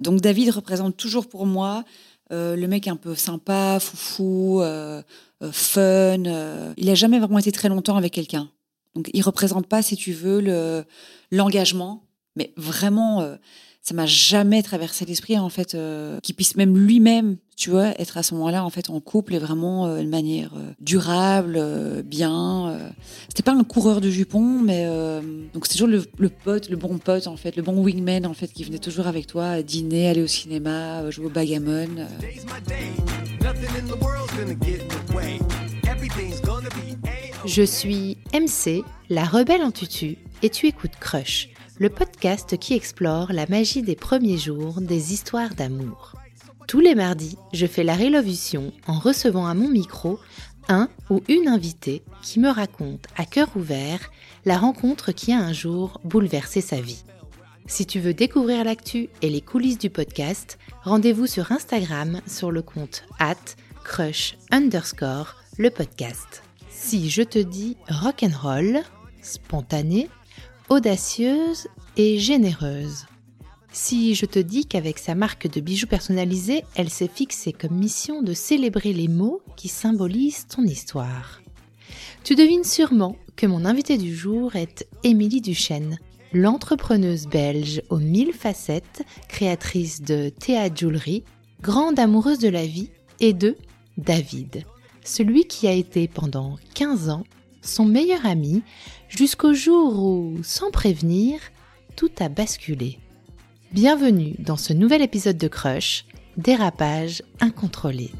Donc 0.00 0.20
David 0.20 0.50
représente 0.50 0.96
toujours 0.96 1.28
pour 1.28 1.46
moi 1.46 1.84
euh, 2.32 2.56
le 2.56 2.66
mec 2.66 2.88
un 2.88 2.96
peu 2.96 3.14
sympa, 3.14 3.78
foufou, 3.80 4.60
euh, 4.60 5.02
euh, 5.42 5.52
fun. 5.52 6.22
il 6.76 6.86
n'a 6.86 6.94
jamais 6.94 7.18
vraiment 7.18 7.38
été 7.38 7.52
très 7.52 7.68
longtemps 7.68 7.96
avec 7.96 8.12
quelqu'un. 8.12 8.50
Donc 8.94 9.10
il 9.12 9.22
représente 9.22 9.66
pas, 9.66 9.82
si 9.82 9.96
tu 9.96 10.12
veux, 10.12 10.40
le 10.40 10.84
l'engagement, 11.30 12.05
mais 12.36 12.52
vraiment 12.56 13.36
ça 13.86 13.94
m'a 13.94 14.06
jamais 14.06 14.64
traversé 14.64 15.04
l'esprit 15.04 15.38
en 15.38 15.48
fait 15.48 15.76
euh, 15.76 16.18
qu'il 16.20 16.34
puisse 16.34 16.56
même 16.56 16.76
lui-même 16.76 17.36
tu 17.56 17.70
vois 17.70 17.98
être 18.00 18.16
à 18.16 18.24
ce 18.24 18.34
moment-là 18.34 18.64
en 18.64 18.70
fait 18.70 18.90
en 18.90 18.98
couple 18.98 19.36
et 19.36 19.38
vraiment 19.38 19.86
euh, 19.86 20.02
de 20.02 20.08
manière 20.08 20.50
euh, 20.56 20.72
durable 20.80 21.54
euh, 21.56 22.02
bien 22.02 22.68
euh. 22.68 22.88
c'était 23.28 23.44
pas 23.44 23.52
un 23.52 23.62
coureur 23.62 24.00
de 24.00 24.10
jupons 24.10 24.58
mais 24.60 24.86
donc 25.54 25.66
c'est 25.66 25.74
toujours 25.74 25.86
le, 25.86 26.04
le, 26.18 26.28
pote 26.28 26.68
le 26.68 26.76
bon 26.76 26.98
pote 26.98 27.28
en 27.28 27.36
fait 27.36 27.54
le 27.54 27.62
bon 27.62 27.80
wingman 27.80 28.26
en 28.26 28.34
fait 28.34 28.48
qui 28.48 28.64
venait 28.64 28.80
toujours 28.80 29.06
avec 29.06 29.28
toi 29.28 29.62
dîner 29.62 30.08
aller 30.08 30.22
au 30.22 30.26
cinéma 30.26 31.08
jouer 31.12 31.26
au 31.26 31.30
bagamon 31.30 31.86
je 37.44 37.62
suis 37.62 38.16
MC 38.34 38.82
la 39.10 39.22
rebelle 39.22 39.62
en 39.62 39.70
tutu 39.70 40.18
et 40.42 40.50
tu 40.50 40.66
écoutes 40.66 40.96
Crush 40.98 41.50
le 41.78 41.90
podcast 41.90 42.56
qui 42.56 42.74
explore 42.74 43.32
la 43.32 43.46
magie 43.46 43.82
des 43.82 43.96
premiers 43.96 44.38
jours 44.38 44.80
des 44.80 45.12
histoires 45.12 45.54
d'amour. 45.54 46.14
Tous 46.66 46.80
les 46.80 46.94
mardis, 46.94 47.36
je 47.52 47.66
fais 47.66 47.84
la 47.84 47.94
révolution 47.94 48.72
en 48.86 48.98
recevant 48.98 49.46
à 49.46 49.54
mon 49.54 49.68
micro 49.68 50.18
un 50.68 50.88
ou 51.10 51.22
une 51.28 51.48
invitée 51.48 52.02
qui 52.22 52.40
me 52.40 52.48
raconte 52.48 53.06
à 53.16 53.24
cœur 53.24 53.48
ouvert 53.56 54.10
la 54.44 54.58
rencontre 54.58 55.12
qui 55.12 55.32
a 55.32 55.38
un 55.38 55.52
jour 55.52 56.00
bouleversé 56.02 56.60
sa 56.60 56.80
vie. 56.80 57.04
Si 57.66 57.84
tu 57.84 58.00
veux 58.00 58.14
découvrir 58.14 58.64
l'actu 58.64 59.08
et 59.22 59.28
les 59.28 59.40
coulisses 59.40 59.78
du 59.78 59.90
podcast, 59.90 60.58
rendez-vous 60.82 61.26
sur 61.26 61.52
Instagram 61.52 62.20
sur 62.26 62.50
le 62.50 62.62
compte 62.62 63.04
at 63.18 63.34
crush 63.84 64.36
underscore 64.50 65.36
le 65.58 65.70
podcast. 65.70 66.42
Si 66.70 67.10
je 67.10 67.22
te 67.22 67.38
dis 67.38 67.76
rock'n'roll, 67.88 68.80
spontané, 69.20 70.08
audacieuse 70.68 71.68
et 71.96 72.18
généreuse. 72.18 73.06
Si 73.72 74.14
je 74.14 74.26
te 74.26 74.38
dis 74.38 74.66
qu'avec 74.66 74.98
sa 74.98 75.14
marque 75.14 75.48
de 75.50 75.60
bijoux 75.60 75.86
personnalisés, 75.86 76.64
elle 76.74 76.90
s'est 76.90 77.10
fixée 77.12 77.52
comme 77.52 77.76
mission 77.76 78.22
de 78.22 78.32
célébrer 78.32 78.92
les 78.92 79.08
mots 79.08 79.42
qui 79.56 79.68
symbolisent 79.68 80.46
ton 80.48 80.62
histoire. 80.64 81.40
Tu 82.24 82.34
devines 82.34 82.64
sûrement 82.64 83.16
que 83.36 83.46
mon 83.46 83.64
invité 83.64 83.98
du 83.98 84.16
jour 84.16 84.56
est 84.56 84.88
Émilie 85.04 85.42
Duchesne, 85.42 85.98
l'entrepreneuse 86.32 87.26
belge 87.26 87.82
aux 87.90 87.98
mille 87.98 88.32
facettes, 88.32 89.02
créatrice 89.28 90.02
de 90.02 90.30
Théa 90.30 90.74
Jewelry, 90.74 91.22
grande 91.60 91.98
amoureuse 91.98 92.38
de 92.38 92.48
la 92.48 92.66
vie, 92.66 92.90
et 93.20 93.32
de 93.32 93.56
David, 93.96 94.64
celui 95.04 95.46
qui 95.46 95.66
a 95.68 95.72
été 95.72 96.08
pendant 96.08 96.56
15 96.74 97.08
ans 97.08 97.24
son 97.62 97.84
meilleur 97.84 98.24
ami, 98.24 98.62
jusqu'au 99.08 99.54
jour 99.54 100.02
où, 100.02 100.38
sans 100.42 100.70
prévenir, 100.70 101.38
tout 101.96 102.10
a 102.18 102.28
basculé. 102.28 102.98
Bienvenue 103.72 104.34
dans 104.38 104.56
ce 104.56 104.72
nouvel 104.72 105.02
épisode 105.02 105.38
de 105.38 105.48
Crush, 105.48 106.04
dérapage 106.36 107.22
incontrôlé. 107.40 108.10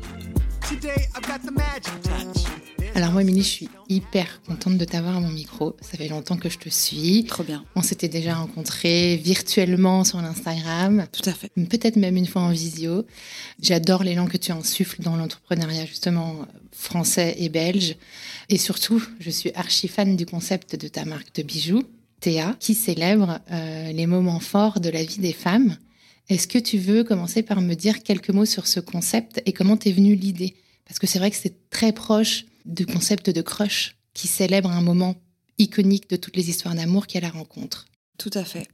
Alors 2.94 3.12
moi, 3.12 3.20
Émilie, 3.20 3.42
je 3.42 3.48
suis 3.48 3.68
hyper 3.90 4.40
contente 4.42 4.78
de 4.78 4.84
t'avoir 4.86 5.16
à 5.16 5.20
mon 5.20 5.28
micro. 5.28 5.76
Ça 5.82 5.98
fait 5.98 6.08
longtemps 6.08 6.38
que 6.38 6.48
je 6.48 6.56
te 6.56 6.70
suis. 6.70 7.24
Trop 7.24 7.44
bien. 7.44 7.62
On 7.74 7.82
s'était 7.82 8.08
déjà 8.08 8.34
rencontrés 8.36 9.16
virtuellement 9.16 10.02
sur 10.02 10.18
l'Instagram. 10.22 11.06
Tout 11.12 11.28
à 11.28 11.32
fait. 11.34 11.50
Peut-être 11.68 11.96
même 11.96 12.16
une 12.16 12.26
fois 12.26 12.40
en 12.40 12.50
visio. 12.50 13.04
J'adore 13.60 14.02
l'élan 14.02 14.26
que 14.26 14.38
tu 14.38 14.50
insuffles 14.50 15.02
dans 15.02 15.14
l'entrepreneuriat, 15.16 15.84
justement, 15.84 16.46
français 16.72 17.36
et 17.38 17.50
belge. 17.50 17.96
Et 18.48 18.58
surtout, 18.58 19.02
je 19.18 19.30
suis 19.30 19.50
archi 19.54 19.88
fan 19.88 20.16
du 20.16 20.26
concept 20.26 20.76
de 20.76 20.88
ta 20.88 21.04
marque 21.04 21.34
de 21.34 21.42
bijoux, 21.42 21.82
Théa, 22.20 22.56
qui 22.60 22.74
célèbre 22.74 23.40
euh, 23.50 23.92
les 23.92 24.06
moments 24.06 24.40
forts 24.40 24.80
de 24.80 24.88
la 24.88 25.04
vie 25.04 25.18
des 25.18 25.32
femmes. 25.32 25.76
Est-ce 26.28 26.48
que 26.48 26.58
tu 26.58 26.78
veux 26.78 27.04
commencer 27.04 27.42
par 27.42 27.60
me 27.60 27.74
dire 27.74 28.02
quelques 28.02 28.30
mots 28.30 28.46
sur 28.46 28.66
ce 28.66 28.80
concept 28.80 29.42
et 29.46 29.52
comment 29.52 29.76
t'es 29.76 29.92
venue 29.92 30.14
l'idée? 30.14 30.54
Parce 30.86 30.98
que 30.98 31.06
c'est 31.06 31.18
vrai 31.18 31.30
que 31.30 31.36
c'est 31.36 31.70
très 31.70 31.92
proche 31.92 32.46
du 32.64 32.86
concept 32.86 33.30
de 33.30 33.42
crush 33.42 33.96
qui 34.14 34.28
célèbre 34.28 34.70
un 34.70 34.82
moment 34.82 35.16
iconique 35.58 36.08
de 36.10 36.16
toutes 36.16 36.36
les 36.36 36.50
histoires 36.50 36.74
d'amour 36.74 37.06
qu'elle 37.06 37.22
la 37.22 37.30
rencontre. 37.30 37.86
Tout 38.18 38.30
à 38.34 38.44
fait. 38.44 38.66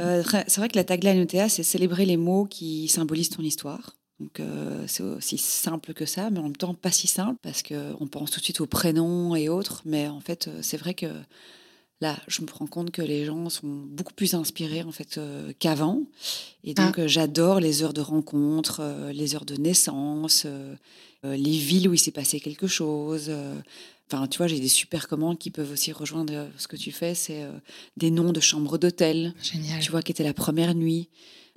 Euh, 0.00 0.22
c'est 0.46 0.58
vrai 0.58 0.68
que 0.68 0.76
la 0.76 0.84
tagline 0.84 1.20
de 1.20 1.24
Théa, 1.24 1.48
c'est 1.48 1.62
célébrer 1.62 2.06
les 2.06 2.16
mots 2.16 2.46
qui 2.46 2.88
symbolisent 2.88 3.30
ton 3.30 3.42
histoire. 3.42 3.96
Donc 4.20 4.40
euh, 4.40 4.84
c'est 4.88 5.02
aussi 5.02 5.38
simple 5.38 5.94
que 5.94 6.04
ça, 6.04 6.30
mais 6.30 6.40
en 6.40 6.44
même 6.44 6.56
temps 6.56 6.74
pas 6.74 6.90
si 6.90 7.06
simple 7.06 7.38
parce 7.42 7.62
qu'on 7.62 8.06
pense 8.10 8.30
tout 8.30 8.40
de 8.40 8.44
suite 8.44 8.60
aux 8.60 8.66
prénoms 8.66 9.36
et 9.36 9.48
autres. 9.48 9.82
Mais 9.84 10.08
en 10.08 10.20
fait, 10.20 10.48
euh, 10.48 10.58
c'est 10.60 10.76
vrai 10.76 10.94
que 10.94 11.06
là, 12.00 12.16
je 12.26 12.42
me 12.42 12.48
rends 12.50 12.66
compte 12.66 12.90
que 12.90 13.02
les 13.02 13.24
gens 13.24 13.48
sont 13.48 13.68
beaucoup 13.68 14.14
plus 14.14 14.34
inspirés 14.34 14.82
en 14.82 14.90
fait 14.90 15.18
euh, 15.18 15.52
qu'avant. 15.60 16.02
Et 16.64 16.74
donc, 16.74 16.98
ah. 16.98 17.06
j'adore 17.06 17.60
les 17.60 17.84
heures 17.84 17.92
de 17.92 18.00
rencontre, 18.00 18.80
euh, 18.80 19.12
les 19.12 19.36
heures 19.36 19.44
de 19.44 19.54
naissance, 19.54 20.46
les 21.24 21.58
villes 21.58 21.88
où 21.88 21.94
il 21.94 21.98
s'est 21.98 22.10
passé 22.10 22.40
quelque 22.40 22.66
chose. 22.66 23.30
Enfin, 24.10 24.26
tu 24.26 24.38
vois, 24.38 24.46
j'ai 24.46 24.60
des 24.60 24.68
super 24.68 25.06
commandes 25.06 25.38
qui 25.38 25.50
peuvent 25.50 25.72
aussi 25.72 25.92
rejoindre 25.92 26.48
ce 26.56 26.66
que 26.66 26.76
tu 26.76 26.92
fais. 26.92 27.14
C'est 27.14 27.44
des 27.96 28.10
noms 28.10 28.32
de 28.32 28.40
chambres 28.40 28.78
d'hôtel. 28.78 29.34
Génial. 29.42 29.80
Tu 29.80 29.90
vois, 29.90 30.00
qui 30.00 30.12
était 30.12 30.24
la 30.24 30.32
première 30.32 30.74
nuit 30.74 31.08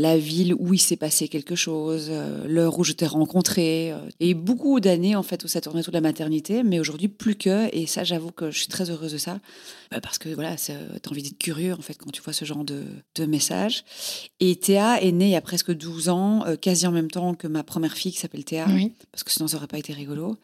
la 0.02 0.18
ville 0.18 0.56
où 0.58 0.74
il 0.74 0.80
s'est 0.80 0.96
passé 0.96 1.28
quelque 1.28 1.56
chose, 1.56 2.08
euh, 2.10 2.48
l'heure 2.48 2.80
où 2.80 2.84
je 2.84 2.92
t'ai 2.92 3.06
rencontré. 3.06 3.92
Euh, 3.92 4.00
et 4.20 4.34
beaucoup 4.34 4.80
d'années, 4.80 5.16
en 5.16 5.22
fait, 5.22 5.44
où 5.44 5.48
ça 5.48 5.62
tournait 5.62 5.82
autour 5.82 5.92
de 5.92 5.98
la 5.98 6.02
maternité, 6.02 6.64
mais 6.64 6.80
aujourd'hui, 6.80 7.08
plus 7.08 7.36
que. 7.36 7.70
Et 7.72 7.86
ça, 7.86 8.04
j'avoue 8.04 8.32
que 8.32 8.50
je 8.50 8.58
suis 8.58 8.68
très 8.68 8.90
heureuse 8.90 9.14
de 9.14 9.20
ça. 9.20 9.40
Bah, 9.92 10.02
parce 10.02 10.18
que, 10.18 10.30
voilà, 10.30 10.56
t'as 10.56 11.10
envie 11.12 11.22
d'être 11.22 11.38
curieux, 11.38 11.74
en 11.74 11.82
fait, 11.82 11.94
quand 12.00 12.12
tu 12.12 12.22
vois 12.24 12.34
ce 12.34 12.46
genre 12.46 12.64
de, 12.64 12.84
de 13.16 13.26
messages. 13.26 13.84
Et 14.40 14.56
Théa 14.56 15.00
est 15.04 15.12
née 15.12 15.26
il 15.26 15.32
y 15.32 15.36
a 15.36 15.42
presque 15.42 15.72
12 15.72 16.10
ans, 16.10 16.46
euh, 16.48 16.56
quasi 16.56 16.88
en 16.88 16.92
même 16.92 17.12
temps 17.12 17.36
que 17.36 17.48
ma 17.48 17.64
première 17.64 17.94
fille 17.94 18.12
qui 18.12 18.20
s'appelle 18.20 18.44
Théa. 18.44 18.66
Parce 19.12 19.24
que 19.24 19.32
sinon, 19.32 19.48
ça 19.48 19.58
aurait 19.58 19.68
pas 19.68 19.78
été 19.78 19.94
rigolo. 19.94 20.36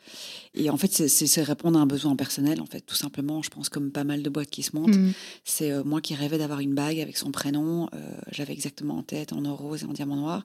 Et 0.53 0.69
en 0.69 0.77
fait, 0.77 0.91
c'est 1.07 1.43
répondre 1.43 1.79
à 1.79 1.81
un 1.81 1.87
besoin 1.87 2.15
personnel, 2.15 2.61
en 2.61 2.67
fait, 2.67 2.81
tout 2.81 2.95
simplement. 2.95 3.41
Je 3.41 3.49
pense 3.49 3.69
comme 3.69 3.89
pas 3.89 4.03
mal 4.03 4.21
de 4.21 4.29
boîtes 4.29 4.51
qui 4.51 4.61
se 4.61 4.75
montent. 4.75 4.95
Mm. 4.95 5.13
C'est 5.43 5.83
moi 5.83 5.99
qui 5.99 6.13
rêvais 6.13 6.37
d'avoir 6.37 6.59
une 6.59 6.75
bague 6.75 6.99
avec 6.99 7.17
son 7.17 7.31
prénom. 7.31 7.89
J'avais 8.31 8.53
exactement 8.53 8.97
en 8.97 9.03
tête, 9.03 9.33
en 9.33 9.46
rose 9.55 9.83
et 9.83 9.85
en 9.85 9.93
diamant 9.93 10.15
noir. 10.15 10.43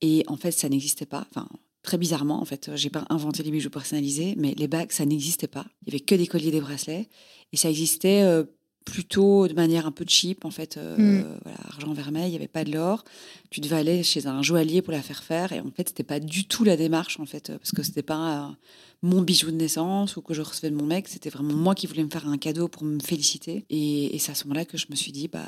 Et 0.00 0.24
en 0.28 0.36
fait, 0.36 0.52
ça 0.52 0.68
n'existait 0.68 1.06
pas. 1.06 1.26
Enfin, 1.30 1.48
très 1.82 1.98
bizarrement, 1.98 2.40
en 2.40 2.44
fait, 2.44 2.70
j'ai 2.74 2.90
pas 2.90 3.04
inventé 3.10 3.42
les 3.42 3.50
bijoux 3.50 3.70
personnalisés, 3.70 4.34
mais 4.36 4.54
les 4.56 4.68
bagues, 4.68 4.92
ça 4.92 5.04
n'existait 5.04 5.46
pas. 5.46 5.66
Il 5.82 5.92
y 5.92 5.96
avait 5.96 6.04
que 6.04 6.14
des 6.14 6.26
colliers, 6.26 6.50
des 6.50 6.60
bracelets, 6.60 7.08
et 7.52 7.56
ça 7.56 7.70
existait 7.70 8.22
euh, 8.22 8.44
plutôt 8.84 9.46
de 9.48 9.54
manière 9.54 9.86
un 9.86 9.92
peu 9.92 10.04
cheap, 10.06 10.44
en 10.44 10.50
fait. 10.50 10.76
Euh, 10.76 10.96
mm. 10.96 11.38
voilà, 11.42 11.58
argent 11.68 11.92
vermeil, 11.92 12.28
il 12.28 12.30
n'y 12.30 12.36
avait 12.36 12.48
pas 12.48 12.64
de 12.64 12.72
l'or. 12.72 13.04
Tu 13.50 13.60
devais 13.60 13.76
aller 13.76 14.02
chez 14.02 14.26
un 14.26 14.42
joaillier 14.42 14.82
pour 14.82 14.92
la 14.92 15.02
faire 15.02 15.22
faire, 15.22 15.52
et 15.52 15.60
en 15.60 15.70
fait, 15.70 15.88
c'était 15.88 16.02
pas 16.02 16.20
du 16.20 16.44
tout 16.44 16.64
la 16.64 16.76
démarche, 16.76 17.18
en 17.20 17.26
fait, 17.26 17.52
parce 17.56 17.72
que 17.72 17.82
c'était 17.82 18.02
pas 18.02 18.56
mon 19.02 19.22
bijou 19.22 19.50
de 19.50 19.56
naissance 19.56 20.16
ou 20.16 20.22
que 20.22 20.34
je 20.34 20.42
recevais 20.42 20.70
de 20.70 20.76
mon 20.76 20.84
mec. 20.86 21.08
C'était 21.08 21.30
vraiment 21.30 21.54
moi 21.54 21.74
qui 21.74 21.86
voulais 21.86 22.04
me 22.04 22.10
faire 22.10 22.28
un 22.28 22.36
cadeau 22.36 22.68
pour 22.68 22.84
me 22.84 23.00
féliciter. 23.00 23.64
Et, 23.70 24.14
et 24.14 24.18
c'est 24.18 24.32
à 24.32 24.34
ce 24.34 24.44
moment-là 24.44 24.66
que 24.66 24.76
je 24.76 24.86
me 24.90 24.94
suis 24.94 25.12
dit, 25.12 25.28
bah, 25.28 25.46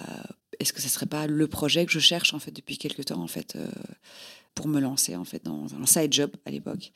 est-ce 0.63 0.73
que 0.73 0.81
ce 0.81 0.89
serait 0.89 1.07
pas 1.07 1.27
le 1.27 1.47
projet 1.47 1.87
que 1.87 1.93
je 1.93 1.99
cherche 1.99 2.35
en 2.35 2.39
fait 2.39 2.51
depuis 2.53 2.79
quelques 2.79 3.07
temps 3.07 3.21
en 3.21 3.27
fait 3.27 3.55
euh, 3.57 3.67
pour 4.55 4.69
me 4.69 4.81
lancer 4.81 5.17
en 5.17 5.25
fait 5.25 5.45
dans 5.45 5.67
un 5.75 5.87
side 5.87 6.13
job 6.13 6.31
à 6.47 6.51
l'époque. 6.51 6.93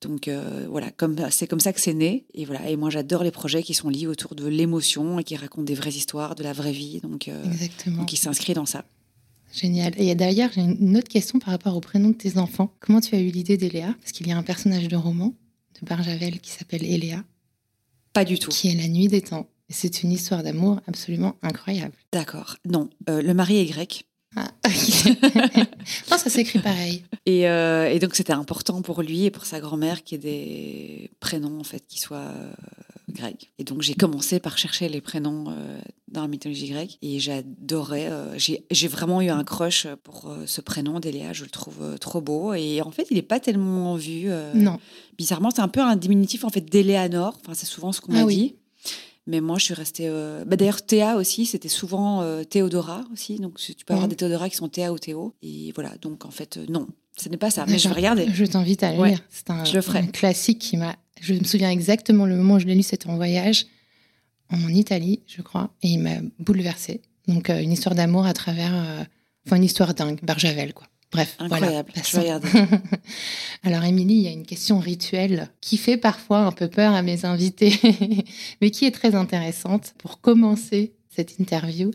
Donc 0.00 0.28
euh, 0.28 0.66
voilà, 0.70 0.90
comme 0.90 1.16
c'est 1.30 1.46
comme 1.46 1.60
ça 1.60 1.72
que 1.72 1.80
c'est 1.80 1.94
né 1.94 2.26
et 2.34 2.44
voilà. 2.44 2.68
Et 2.70 2.76
moi 2.76 2.90
j'adore 2.90 3.22
les 3.22 3.30
projets 3.30 3.62
qui 3.62 3.74
sont 3.74 3.88
liés 3.88 4.06
autour 4.06 4.34
de 4.34 4.46
l'émotion 4.46 5.18
et 5.18 5.24
qui 5.24 5.36
racontent 5.36 5.64
des 5.64 5.74
vraies 5.74 5.90
histoires, 5.90 6.34
de 6.34 6.42
la 6.42 6.52
vraie 6.52 6.72
vie. 6.72 7.00
Donc 7.00 7.28
euh, 7.28 7.44
exactement. 7.44 8.04
qui 8.04 8.16
s'inscrit 8.16 8.54
dans 8.54 8.66
ça. 8.66 8.84
Génial. 9.52 9.94
Et 9.96 10.14
d'ailleurs, 10.14 10.50
j'ai 10.54 10.60
une 10.60 10.98
autre 10.98 11.08
question 11.08 11.38
par 11.38 11.50
rapport 11.50 11.74
au 11.74 11.80
prénom 11.80 12.10
de 12.10 12.14
tes 12.14 12.36
enfants. 12.36 12.74
Comment 12.80 13.00
tu 13.00 13.14
as 13.14 13.18
eu 13.18 13.30
l'idée 13.30 13.56
d'Eléa? 13.56 13.94
Parce 14.00 14.12
qu'il 14.12 14.28
y 14.28 14.32
a 14.32 14.36
un 14.36 14.42
personnage 14.42 14.88
de 14.88 14.96
roman 14.96 15.34
de 15.80 15.86
Barjavel 15.86 16.38
qui 16.40 16.50
s'appelle 16.50 16.84
Eléa. 16.84 17.24
Pas 18.12 18.26
du 18.26 18.38
tout. 18.38 18.50
Qui 18.50 18.68
est 18.68 18.74
la 18.74 18.88
nuit 18.88 19.08
des 19.08 19.22
temps. 19.22 19.48
C'est 19.70 20.02
une 20.02 20.12
histoire 20.12 20.42
d'amour 20.42 20.80
absolument 20.86 21.36
incroyable. 21.42 21.92
D'accord. 22.12 22.56
Non, 22.66 22.88
euh, 23.10 23.20
le 23.20 23.34
mari 23.34 23.58
est 23.58 23.66
grec. 23.66 24.06
Ah, 24.36 24.50
ça 26.18 26.30
s'écrit 26.30 26.58
pareil. 26.58 27.02
Euh, 27.28 27.86
et, 27.88 27.98
donc 27.98 28.14
c'était 28.14 28.34
important 28.34 28.82
pour 28.82 29.02
lui 29.02 29.24
et 29.24 29.30
pour 29.30 29.46
sa 29.46 29.58
grand-mère 29.58 30.04
qu'il 30.04 30.24
y 30.24 30.28
ait 30.28 30.30
des 30.30 31.10
prénoms 31.18 31.58
en 31.58 31.64
fait 31.64 31.84
qui 31.86 31.98
soient 31.98 32.18
euh, 32.18 32.52
grecs. 33.10 33.50
Et 33.58 33.64
donc 33.64 33.82
j'ai 33.82 33.94
commencé 33.94 34.38
par 34.38 34.56
chercher 34.58 34.88
les 34.88 35.00
prénoms 35.00 35.54
dans 36.08 36.22
la 36.22 36.28
mythologie 36.28 36.68
grecque 36.68 36.98
et 37.00 37.18
j'adorais. 37.18 38.10
j'ai 38.36 38.88
vraiment 38.88 39.20
eu 39.22 39.30
un 39.30 39.44
crush 39.44 39.86
pour 40.04 40.30
ce 40.46 40.60
prénom 40.60 41.00
d'Eléa. 41.00 41.32
Je 41.32 41.44
le 41.44 41.50
trouve 41.50 41.98
trop 41.98 42.20
beau 42.20 42.52
et 42.52 42.82
en 42.82 42.90
fait 42.90 43.06
il 43.10 43.14
n'est 43.14 43.22
pas 43.22 43.40
tellement 43.40 43.96
vu. 43.96 44.28
non. 44.54 44.78
Bizarrement 45.16 45.50
c'est 45.50 45.62
un 45.62 45.68
peu 45.68 45.80
un 45.80 45.96
diminutif 45.96 46.44
en 46.44 46.50
fait 46.50 46.60
d'Eléanor. 46.62 47.38
Enfin 47.40 47.54
c'est 47.54 47.66
souvent 47.66 47.92
ce 47.92 48.00
qu'on 48.02 48.12
m'a 48.12 48.22
ah 48.22 48.26
dit. 48.26 48.54
Mais 49.28 49.40
moi, 49.42 49.58
je 49.58 49.64
suis 49.66 49.74
restée. 49.74 50.06
euh, 50.08 50.44
bah, 50.46 50.56
D'ailleurs, 50.56 50.80
Théa 50.84 51.16
aussi, 51.16 51.44
c'était 51.44 51.68
souvent 51.68 52.22
euh, 52.22 52.44
Théodora 52.44 53.04
aussi. 53.12 53.36
Donc, 53.36 53.58
tu 53.58 53.74
peux 53.84 53.92
avoir 53.92 54.06
Mhm. 54.06 54.10
des 54.10 54.16
Théodora 54.16 54.48
qui 54.48 54.56
sont 54.56 54.68
Théa 54.68 54.90
ou 54.92 54.98
Théo. 54.98 55.34
Et 55.42 55.70
voilà. 55.74 55.92
Donc, 56.00 56.24
en 56.24 56.30
fait, 56.30 56.56
euh, 56.56 56.64
non, 56.70 56.88
ce 57.16 57.28
n'est 57.28 57.36
pas 57.36 57.50
ça. 57.50 57.66
Mais 57.68 57.78
je 57.78 57.88
vais 57.88 57.94
regarder. 58.02 58.26
Je 58.32 58.44
t'invite 58.46 58.82
à 58.82 58.92
le 58.94 58.98
Ouais, 58.98 59.10
lire. 59.10 59.22
C'est 59.28 59.50
un, 59.50 59.62
classique 60.06 60.58
qui 60.58 60.78
m'a. 60.78 60.96
Je 61.20 61.34
me 61.34 61.44
souviens 61.44 61.70
exactement 61.70 62.24
le 62.26 62.36
moment 62.36 62.54
où 62.54 62.58
je 62.58 62.66
l'ai 62.66 62.74
lu, 62.74 62.82
c'était 62.82 63.08
en 63.10 63.16
voyage 63.16 63.66
en 64.50 64.68
Italie, 64.70 65.20
je 65.26 65.42
crois, 65.42 65.70
et 65.82 65.88
il 65.88 65.98
m'a 65.98 66.16
bouleversée. 66.38 67.02
Donc, 67.26 67.50
euh, 67.50 67.60
une 67.60 67.72
histoire 67.72 67.94
d'amour 67.94 68.24
à 68.24 68.32
travers. 68.32 69.06
Enfin, 69.46 69.56
une 69.56 69.64
histoire 69.64 69.92
dingue, 69.94 70.18
Barjavel, 70.22 70.72
quoi. 70.72 70.86
Bref, 71.10 71.36
Incroyable. 71.38 71.92
voilà. 71.94 72.40
je 72.40 72.48
vais. 72.48 72.80
Alors, 73.62 73.84
Émilie, 73.84 74.14
il 74.16 74.22
y 74.22 74.28
a 74.28 74.32
une 74.32 74.44
question 74.44 74.78
rituelle 74.78 75.48
qui 75.60 75.78
fait 75.78 75.96
parfois 75.96 76.40
un 76.40 76.52
peu 76.52 76.68
peur 76.68 76.92
à 76.92 77.02
mes 77.02 77.24
invités, 77.24 77.72
mais 78.60 78.70
qui 78.70 78.84
est 78.84 78.90
très 78.90 79.14
intéressante. 79.14 79.94
Pour 79.98 80.20
commencer 80.20 80.92
cette 81.08 81.38
interview, 81.38 81.90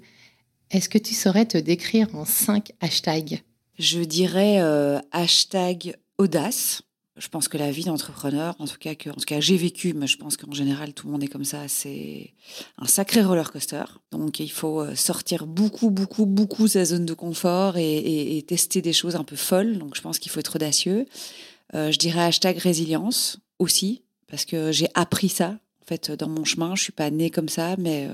est-ce 0.72 0.90
que 0.90 0.98
tu 0.98 1.14
saurais 1.14 1.46
te 1.46 1.58
décrire 1.58 2.08
en 2.16 2.26
cinq 2.26 2.72
hashtags? 2.82 3.44
Je 3.78 4.00
dirais 4.00 4.60
euh, 4.62 5.00
hashtag 5.12 5.96
audace. 6.18 6.82
Je 7.16 7.28
pense 7.28 7.48
que 7.48 7.60
la 7.60 7.70
vie 7.70 7.84
d'entrepreneur, 7.84 8.56
en 8.58 8.66
tout 8.66 8.80
cas 8.80 8.96
que, 8.96 9.12
en 9.12 9.14
tout 9.14 9.26
cas 9.26 9.40
j'ai 9.40 9.56
vécu, 9.56 9.94
mais 9.94 10.08
je 10.08 10.18
pense 10.18 10.36
qu'en 10.36 10.52
général 10.52 10.94
tout 10.94 11.06
le 11.06 11.12
monde 11.12 11.24
est 11.24 11.28
comme 11.28 11.46
ça, 11.46 11.68
c'est 11.68 12.34
un 12.80 12.88
sacré 12.88 13.22
roller 13.22 13.52
coaster. 13.52 13.84
Donc 14.12 14.40
il 14.40 14.52
faut 14.52 14.82
euh, 14.82 14.96
sortir 14.96 15.46
beaucoup, 15.46 15.92
beaucoup, 15.92 16.26
beaucoup 16.26 16.64
de 16.64 16.70
sa 16.70 16.86
zone 16.86 17.06
de 17.06 17.14
confort 17.14 17.78
et, 17.78 18.44
tester 18.48 18.82
des 18.82 18.94
choses 18.94 19.16
un 19.16 19.24
peu 19.24 19.36
folles. 19.36 19.78
Donc 19.78 19.96
je 19.96 20.02
pense 20.02 20.18
qu'il 20.18 20.32
faut 20.32 20.40
être 20.40 20.56
audacieux. 20.56 21.06
Euh, 21.76 21.92
je 21.92 22.00
dirais 22.00 22.22
hashtag 22.22 22.58
résilience 22.58 23.38
aussi, 23.60 24.02
parce 24.28 24.46
que 24.46 24.72
j'ai 24.72 24.88
appris 24.96 25.30
ça 25.30 25.60
en 25.82 25.86
fait 25.86 26.12
dans 26.12 26.30
mon 26.30 26.46
chemin. 26.46 26.76
Je 26.76 26.82
suis 26.82 26.94
pas 26.94 27.12
née 27.12 27.30
comme 27.30 27.50
ça, 27.50 27.76
mais 27.78 28.10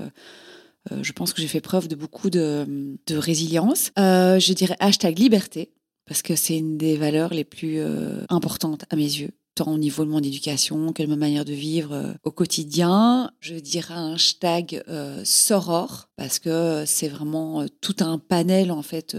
euh, 0.92 1.02
je 1.02 1.12
pense 1.12 1.32
que 1.32 1.40
j'ai 1.40 1.48
fait 1.48 1.62
preuve 1.62 1.88
de 1.88 1.94
beaucoup 1.94 2.28
de, 2.28 2.98
de 3.06 3.16
résilience. 3.16 3.92
Je 3.96 4.52
dirais 4.52 4.76
hashtag 4.78 5.18
liberté, 5.18 5.72
parce 6.10 6.22
que 6.22 6.34
c'est 6.34 6.58
une 6.58 6.76
des 6.76 6.96
valeurs 6.96 7.32
les 7.32 7.44
plus 7.44 7.76
euh, 7.78 8.24
importantes 8.30 8.84
à 8.90 8.96
mes 8.96 9.04
yeux, 9.04 9.30
tant 9.54 9.72
au 9.72 9.78
niveau 9.78 10.04
de 10.04 10.10
mon 10.10 10.18
éducation 10.18 10.92
que 10.92 11.04
de 11.04 11.06
ma 11.08 11.14
manière 11.14 11.44
de 11.44 11.52
vivre 11.52 11.92
euh, 11.92 12.12
au 12.24 12.32
quotidien. 12.32 13.30
Je 13.38 13.54
dirais 13.54 13.94
un 13.94 14.14
hashtag 14.14 14.82
euh, 14.88 15.22
soror, 15.24 16.08
parce 16.16 16.40
que 16.40 16.82
c'est 16.84 17.06
vraiment 17.06 17.60
euh, 17.60 17.66
tout 17.80 17.94
un 18.00 18.18
panel 18.18 18.72
en 18.72 18.82
fait 18.82 19.16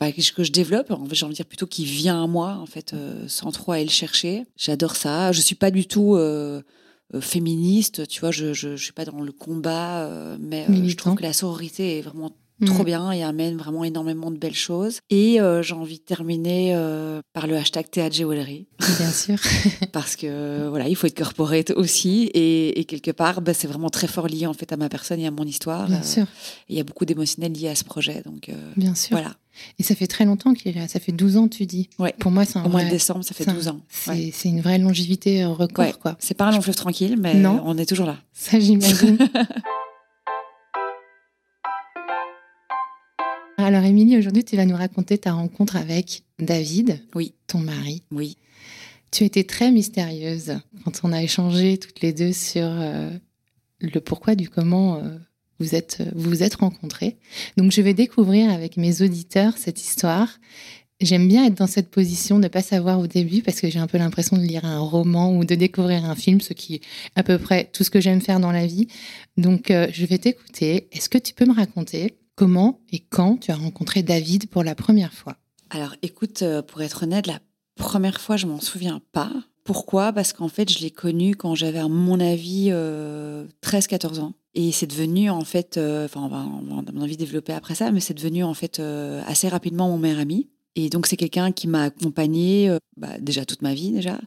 bah, 0.00 0.10
que 0.10 0.20
je- 0.20 0.50
développe. 0.50 0.90
En 0.90 1.06
fait, 1.06 1.14
j'ai 1.14 1.24
envie 1.24 1.34
de 1.34 1.36
dire 1.36 1.46
plutôt 1.46 1.68
qui 1.68 1.84
vient 1.84 2.24
à 2.24 2.26
moi 2.26 2.58
en 2.60 2.66
fait, 2.66 2.96
sans 3.28 3.52
trop 3.52 3.70
aller 3.70 3.84
le 3.84 3.90
chercher. 3.90 4.42
J'adore 4.56 4.96
ça. 4.96 5.30
Je 5.30 5.40
suis 5.40 5.54
pas 5.54 5.70
du 5.70 5.86
tout 5.86 6.18
féministe, 7.20 8.08
tu 8.08 8.20
vois. 8.20 8.32
Je, 8.32 8.52
je, 8.54 8.74
je 8.76 8.82
suis 8.82 8.92
pas 8.92 9.04
dans 9.04 9.20
le 9.20 9.30
combat, 9.32 10.36
mais 10.40 10.66
je 10.88 10.96
trouve 10.96 11.14
que 11.14 11.22
la 11.22 11.32
sororité 11.32 11.98
est 11.98 12.02
vraiment 12.02 12.32
trop 12.64 12.82
Mm. 12.82 12.86
bien 12.86 13.12
et 13.12 13.22
amène 13.22 13.56
vraiment 13.56 13.84
énormément 13.84 14.30
de 14.30 14.36
belles 14.36 14.54
choses. 14.54 15.00
Et 15.10 15.40
euh, 15.40 15.62
j'ai 15.62 15.74
envie 15.74 15.98
de 15.98 16.04
terminer 16.04 16.72
euh, 16.74 17.20
par 17.32 17.46
le 17.46 17.56
hashtag 17.56 17.90
théâtre 17.90 18.14
Jewelry 18.16 18.66
Bien 18.98 19.10
sûr. 19.12 19.36
parce 19.92 20.16
que 20.16 20.68
voilà, 20.68 20.88
il 20.88 20.96
faut 20.96 21.06
être 21.06 21.16
corporate 21.16 21.70
aussi 21.70 22.30
et, 22.34 22.80
et 22.80 22.84
quelque 22.84 23.10
part, 23.10 23.40
bah, 23.40 23.54
c'est 23.54 23.66
vraiment 23.68 23.90
très 23.90 24.06
fort 24.06 24.26
lié 24.28 24.46
en 24.46 24.54
fait 24.54 24.72
à 24.72 24.76
ma 24.76 24.88
personne 24.88 25.20
et 25.20 25.26
à 25.26 25.30
mon 25.30 25.44
histoire. 25.44 25.86
Bien 25.88 26.00
Euh, 26.00 26.02
sûr. 26.02 26.26
Il 26.68 26.76
y 26.76 26.80
a 26.80 26.84
beaucoup 26.84 27.04
d'émotionnel 27.04 27.52
lié 27.52 27.68
à 27.68 27.74
ce 27.74 27.84
projet, 27.84 28.22
donc 28.24 28.48
euh, 28.48 28.52
Bien 28.76 28.94
sûr. 28.94 29.10
voilà. 29.16 29.34
Et 29.78 29.84
ça 29.84 29.94
fait 29.94 30.08
très 30.08 30.24
longtemps 30.24 30.52
qu'il 30.52 30.76
est 30.76 30.80
là. 30.80 30.88
Ça 30.88 30.98
fait 30.98 31.12
12 31.12 31.36
ans, 31.36 31.46
tu 31.46 31.64
dis. 31.64 31.88
Ouais. 32.00 32.12
Pour 32.18 32.32
moi, 32.32 32.44
c'est 32.44 32.58
un 32.58 32.64
Au 32.64 32.68
mois 32.68 32.80
vrai- 32.80 32.86
de 32.86 32.90
décembre, 32.94 33.22
ça 33.24 33.34
fait 33.34 33.44
c'est 33.44 33.50
un- 33.50 33.54
12 33.54 33.68
ans. 33.68 33.80
C'est 33.88 34.10
Ouais. 34.10 34.32
une 34.44 34.60
vraie 34.60 34.78
longévité 34.78 35.44
euh, 35.44 35.48
record, 35.50 35.84
Ouais. 35.84 35.94
quoi. 36.00 36.16
C'est 36.18 36.34
pas 36.34 36.46
un 36.46 36.50
long 36.52 36.60
fleuve 36.60 36.74
tranquille, 36.74 37.16
mais 37.20 37.34
Non. 37.34 37.62
on 37.64 37.78
est 37.78 37.86
toujours 37.86 38.06
là. 38.06 38.16
Ça, 38.32 38.58
j'imagine. 38.58 39.16
Alors, 43.64 43.84
Émilie, 43.84 44.18
aujourd'hui, 44.18 44.44
tu 44.44 44.56
vas 44.56 44.66
nous 44.66 44.76
raconter 44.76 45.16
ta 45.16 45.32
rencontre 45.32 45.76
avec 45.76 46.24
David, 46.38 47.00
Oui. 47.14 47.32
ton 47.46 47.60
mari. 47.60 48.02
Oui. 48.10 48.36
Tu 49.10 49.24
étais 49.24 49.44
très 49.44 49.72
mystérieuse 49.72 50.58
quand 50.84 51.00
on 51.02 51.12
a 51.12 51.22
échangé 51.22 51.78
toutes 51.78 52.02
les 52.02 52.12
deux 52.12 52.34
sur 52.34 52.66
euh, 52.66 53.10
le 53.80 54.00
pourquoi 54.00 54.34
du 54.34 54.50
comment 54.50 54.96
euh, 54.96 55.16
vous 55.60 55.74
êtes 55.74 56.02
vous 56.14 56.28
vous 56.28 56.42
êtes 56.42 56.56
rencontrés. 56.56 57.16
Donc 57.56 57.72
je 57.72 57.80
vais 57.80 57.94
découvrir 57.94 58.50
avec 58.50 58.76
mes 58.76 59.00
auditeurs 59.00 59.56
cette 59.56 59.80
histoire. 59.80 60.40
J'aime 61.00 61.26
bien 61.26 61.46
être 61.46 61.54
dans 61.56 61.66
cette 61.66 61.90
position 61.90 62.40
de 62.40 62.48
pas 62.48 62.60
savoir 62.62 62.98
au 63.00 63.06
début 63.06 63.40
parce 63.40 63.62
que 63.62 63.70
j'ai 63.70 63.78
un 63.78 63.86
peu 63.86 63.96
l'impression 63.96 64.36
de 64.36 64.42
lire 64.42 64.66
un 64.66 64.78
roman 64.80 65.34
ou 65.38 65.46
de 65.46 65.54
découvrir 65.54 66.04
un 66.04 66.16
film, 66.16 66.42
ce 66.42 66.52
qui 66.52 66.74
est 66.74 66.80
à 67.16 67.22
peu 67.22 67.38
près 67.38 67.70
tout 67.72 67.82
ce 67.82 67.88
que 67.90 68.00
j'aime 68.00 68.20
faire 68.20 68.40
dans 68.40 68.52
la 68.52 68.66
vie. 68.66 68.88
Donc 69.38 69.70
euh, 69.70 69.86
je 69.90 70.04
vais 70.04 70.18
t'écouter. 70.18 70.88
Est-ce 70.92 71.08
que 71.08 71.18
tu 71.18 71.32
peux 71.32 71.46
me 71.46 71.54
raconter 71.54 72.18
comment 72.34 72.80
et 72.90 73.00
quand 73.00 73.38
tu 73.38 73.50
as 73.50 73.56
rencontré 73.56 74.02
David 74.02 74.48
pour 74.48 74.64
la 74.64 74.74
première 74.74 75.12
fois 75.12 75.36
Alors, 75.70 75.94
écoute, 76.02 76.42
euh, 76.42 76.62
pour 76.62 76.82
être 76.82 77.04
honnête, 77.04 77.26
la 77.26 77.40
première 77.76 78.20
fois, 78.20 78.36
je 78.36 78.46
m'en 78.46 78.60
souviens 78.60 79.00
pas. 79.12 79.32
Pourquoi? 79.64 80.12
Parce 80.12 80.34
qu'en 80.34 80.48
fait, 80.48 80.70
je 80.70 80.80
l'ai 80.80 80.90
connu 80.90 81.34
quand 81.34 81.54
j'avais, 81.54 81.78
à 81.78 81.88
mon 81.88 82.20
avis, 82.20 82.68
euh, 82.70 83.46
13-14 83.62 84.20
ans. 84.20 84.34
Et 84.54 84.72
c'est 84.72 84.86
devenu, 84.86 85.30
en 85.30 85.44
fait, 85.44 85.78
euh, 85.78 86.04
enfin, 86.04 86.20
on 86.22 86.28
va, 86.28 86.44
on 86.46 86.82
va, 86.82 86.92
mon 86.92 87.02
avis, 87.02 87.16
développer 87.16 87.54
après 87.54 87.74
ça, 87.74 87.90
mais 87.90 88.00
c'est 88.00 88.14
devenu, 88.14 88.44
en 88.44 88.52
fait, 88.54 88.78
euh, 88.78 89.22
assez 89.26 89.48
rapidement 89.48 89.88
mon 89.88 89.96
meilleur 89.96 90.20
ami. 90.20 90.50
Et 90.76 90.90
donc, 90.90 91.06
c'est 91.06 91.16
quelqu'un 91.16 91.50
qui 91.50 91.66
m'a 91.66 91.84
accompagné 91.84 92.76
bah, 92.96 93.18
déjà 93.20 93.44
toute 93.44 93.62
ma 93.62 93.74
vie, 93.74 93.92
déjà, 93.92 94.20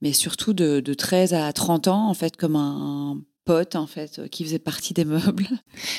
mais 0.00 0.12
surtout 0.12 0.52
de, 0.52 0.80
de 0.80 0.94
13 0.94 1.34
à 1.34 1.52
30 1.52 1.88
ans, 1.88 2.08
en 2.08 2.14
fait, 2.14 2.36
comme 2.36 2.56
un 2.56 3.20
pote, 3.44 3.74
en 3.74 3.86
fait, 3.86 4.28
qui 4.30 4.44
faisait 4.44 4.58
partie 4.58 4.94
des 4.94 5.04
meubles. 5.04 5.48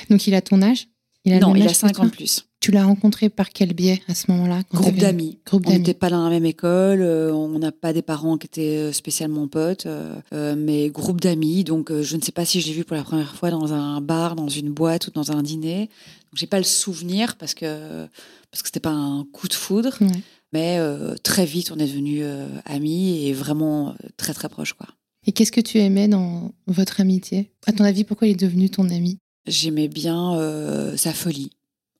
Donc 0.09 0.25
il 0.27 0.35
a 0.35 0.41
ton 0.41 0.61
âge? 0.61 0.87
Il 1.25 1.33
a 1.33 1.39
non, 1.39 1.55
il 1.55 1.61
a 1.63 1.65
âge 1.65 1.71
que 1.71 1.77
5 1.77 1.93
toi? 1.93 2.03
ans 2.03 2.07
de 2.07 2.11
plus. 2.11 2.45
Tu 2.61 2.71
l'as 2.71 2.85
rencontré 2.85 3.29
par 3.29 3.49
quel 3.51 3.73
biais 3.73 4.01
à 4.07 4.15
ce 4.15 4.31
moment-là 4.31 4.61
Groupe 4.73 4.95
d'amis. 4.95 5.37
Groupe 5.45 5.65
On 5.67 5.71
n'était 5.71 5.93
pas 5.93 6.09
dans 6.09 6.23
la 6.23 6.29
même 6.31 6.45
école, 6.45 7.01
euh, 7.01 7.31
on 7.33 7.59
n'a 7.59 7.71
pas 7.71 7.93
des 7.93 8.01
parents 8.01 8.37
qui 8.37 8.47
étaient 8.47 8.77
euh, 8.77 8.91
spécialement 8.91 9.47
potes, 9.47 9.85
euh, 9.85 10.55
mais 10.57 10.89
groupe 10.89 11.21
d'amis. 11.21 11.63
Donc, 11.63 11.91
euh, 11.91 12.01
je 12.01 12.15
ne 12.17 12.21
sais 12.21 12.31
pas 12.31 12.43
si 12.45 12.61
je 12.61 12.67
l'ai 12.67 12.73
vu 12.73 12.83
pour 12.83 12.95
la 12.97 13.03
première 13.03 13.35
fois 13.35 13.51
dans 13.51 13.73
un 13.73 14.01
bar, 14.01 14.35
dans 14.35 14.47
une 14.49 14.69
boîte 14.71 15.07
ou 15.07 15.11
dans 15.11 15.31
un 15.31 15.43
dîner. 15.43 15.81
Donc, 15.81 16.37
j'ai 16.37 16.47
pas 16.47 16.57
le 16.57 16.63
souvenir 16.63 17.35
parce 17.35 17.53
que 17.53 18.07
parce 18.51 18.61
que 18.63 18.67
c'était 18.69 18.79
pas 18.79 18.91
un 18.91 19.25
coup 19.31 19.47
de 19.47 19.53
foudre, 19.53 19.95
Ouais. 20.01 20.07
mais 20.53 20.79
très 21.23 21.45
vite, 21.45 21.71
on 21.71 21.77
est 21.77 21.85
devenus 21.87 22.23
amis 22.65 23.25
et 23.27 23.33
vraiment 23.33 23.93
très 24.17 24.33
très 24.33 24.47
proches, 24.49 24.73
quoi. 24.73 24.87
Et 25.27 25.31
qu'est-ce 25.33 25.51
que 25.51 25.59
tu 25.61 25.77
aimais 25.79 26.07
dans 26.07 26.51
votre 26.67 27.01
amitié? 27.01 27.51
À 27.67 27.73
ton 27.73 27.83
avis, 27.83 28.03
pourquoi 28.05 28.27
il 28.27 28.31
est 28.31 28.39
devenu 28.39 28.69
ton 28.69 28.89
ami? 28.89 29.17
J'aimais 29.47 29.87
bien 29.87 30.35
euh, 30.35 30.97
sa 30.97 31.13
folie. 31.13 31.51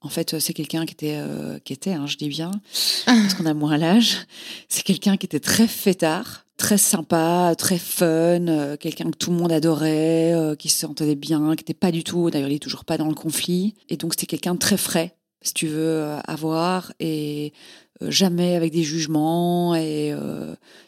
En 0.02 0.10
fait, 0.10 0.36
euh, 0.36 0.40
c'est 0.40 0.54
quelqu'un 0.54 0.86
qui 0.86 0.94
était, 0.94 1.18
euh, 1.18 1.58
qui 1.60 1.74
était, 1.74 1.94
hein, 1.94 2.06
je 2.06 2.18
dis 2.18 2.30
bien, 2.30 2.52
parce 3.06 3.34
qu'on 3.34 3.46
a 3.46 3.54
moins 3.54 3.78
l'âge. 3.78 4.28
C'est 4.70 4.84
quelqu'un 4.84 5.18
qui 5.18 5.26
était 5.26 5.40
très 5.40 5.68
fêtard, 5.68 6.46
très 6.58 6.78
sympa, 6.78 7.54
très 7.58 7.78
fun, 7.78 8.06
euh, 8.48 8.78
quelqu'un 8.78 9.12
que 9.12 9.18
tout 9.18 9.32
le 9.32 9.38
monde 9.38 9.52
adorait, 9.52 10.34
euh, 10.34 10.56
qui 10.56 10.70
se 10.70 10.80
sentait 10.80 11.16
bien, 11.16 11.40
qui 11.56 11.62
n'était 11.62 11.74
pas 11.74 11.92
du 11.92 12.04
tout, 12.04 12.30
d'ailleurs, 12.30 12.50
il 12.50 12.54
n'est 12.54 12.60
toujours 12.60 12.86
pas 12.86 12.98
dans 12.98 13.08
le 13.08 13.16
conflit. 13.16 13.76
Et 13.90 13.98
donc, 13.98 14.14
c'était 14.14 14.28
quelqu'un 14.28 14.54
de 14.54 14.60
très 14.60 14.78
frais, 14.78 15.16
si 15.42 15.54
tu 15.54 15.68
veux, 15.68 16.16
avoir, 16.26 16.94
et 17.00 17.54
euh, 18.02 18.12
jamais 18.12 18.56
avec 18.56 18.72
des 18.72 18.84
jugements, 18.84 19.76
et 19.76 20.14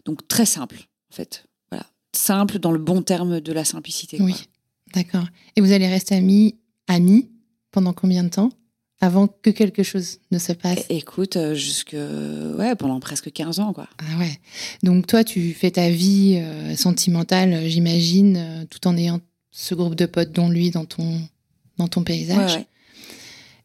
donc 0.06 0.28
très 0.28 0.46
simple, 0.46 0.88
en 1.12 1.16
fait. 1.16 1.46
Voilà. 1.72 1.86
Simple 2.14 2.60
dans 2.60 2.72
le 2.72 2.80
bon 2.80 3.02
terme 3.02 3.42
de 3.42 3.54
la 3.54 3.66
simplicité. 3.66 4.18
Oui. 4.22 4.36
D'accord. 4.94 5.26
Et 5.56 5.62
vous 5.62 5.72
allez 5.72 5.88
rester 5.88 6.16
amis, 6.16 6.56
amis 6.88 7.30
pendant 7.72 7.94
combien 7.94 8.24
de 8.24 8.30
temps 8.30 8.52
avant 9.00 9.28
que 9.28 9.50
quelque 9.50 9.84
chose 9.84 10.20
ne 10.32 10.40
se 10.40 10.54
passe? 10.54 10.86
Écoute, 10.90 11.38
euh, 11.38 11.54
jusque 11.54 11.96
ouais, 12.58 12.76
pendant 12.76 13.00
presque 13.00 13.32
15 13.32 13.60
ans, 13.60 13.74
quoi. 13.74 13.88
Ah 14.00 14.20
ouais. 14.20 14.40
Donc 14.84 15.08
toi, 15.08 15.24
tu 15.24 15.54
fais 15.54 15.72
ta 15.72 15.90
vie 15.90 16.40
euh, 16.42 16.76
sentimentale, 16.76 17.54
euh, 17.54 17.68
j'imagine, 17.68 18.38
euh, 18.38 18.66
tout 18.70 18.88
en 18.88 18.98
ayant 18.98 19.20
ce 19.52 19.76
groupe 19.76 19.96
de 19.96 20.06
potes 20.06 20.32
dont 20.32 20.50
lui 20.50 20.72
dans 20.72 20.86
ton 20.86 21.22
dans 21.78 21.88
ton 21.88 22.04
paysage. 22.04 22.54
Ouais, 22.54 22.58
ouais. 22.60 22.68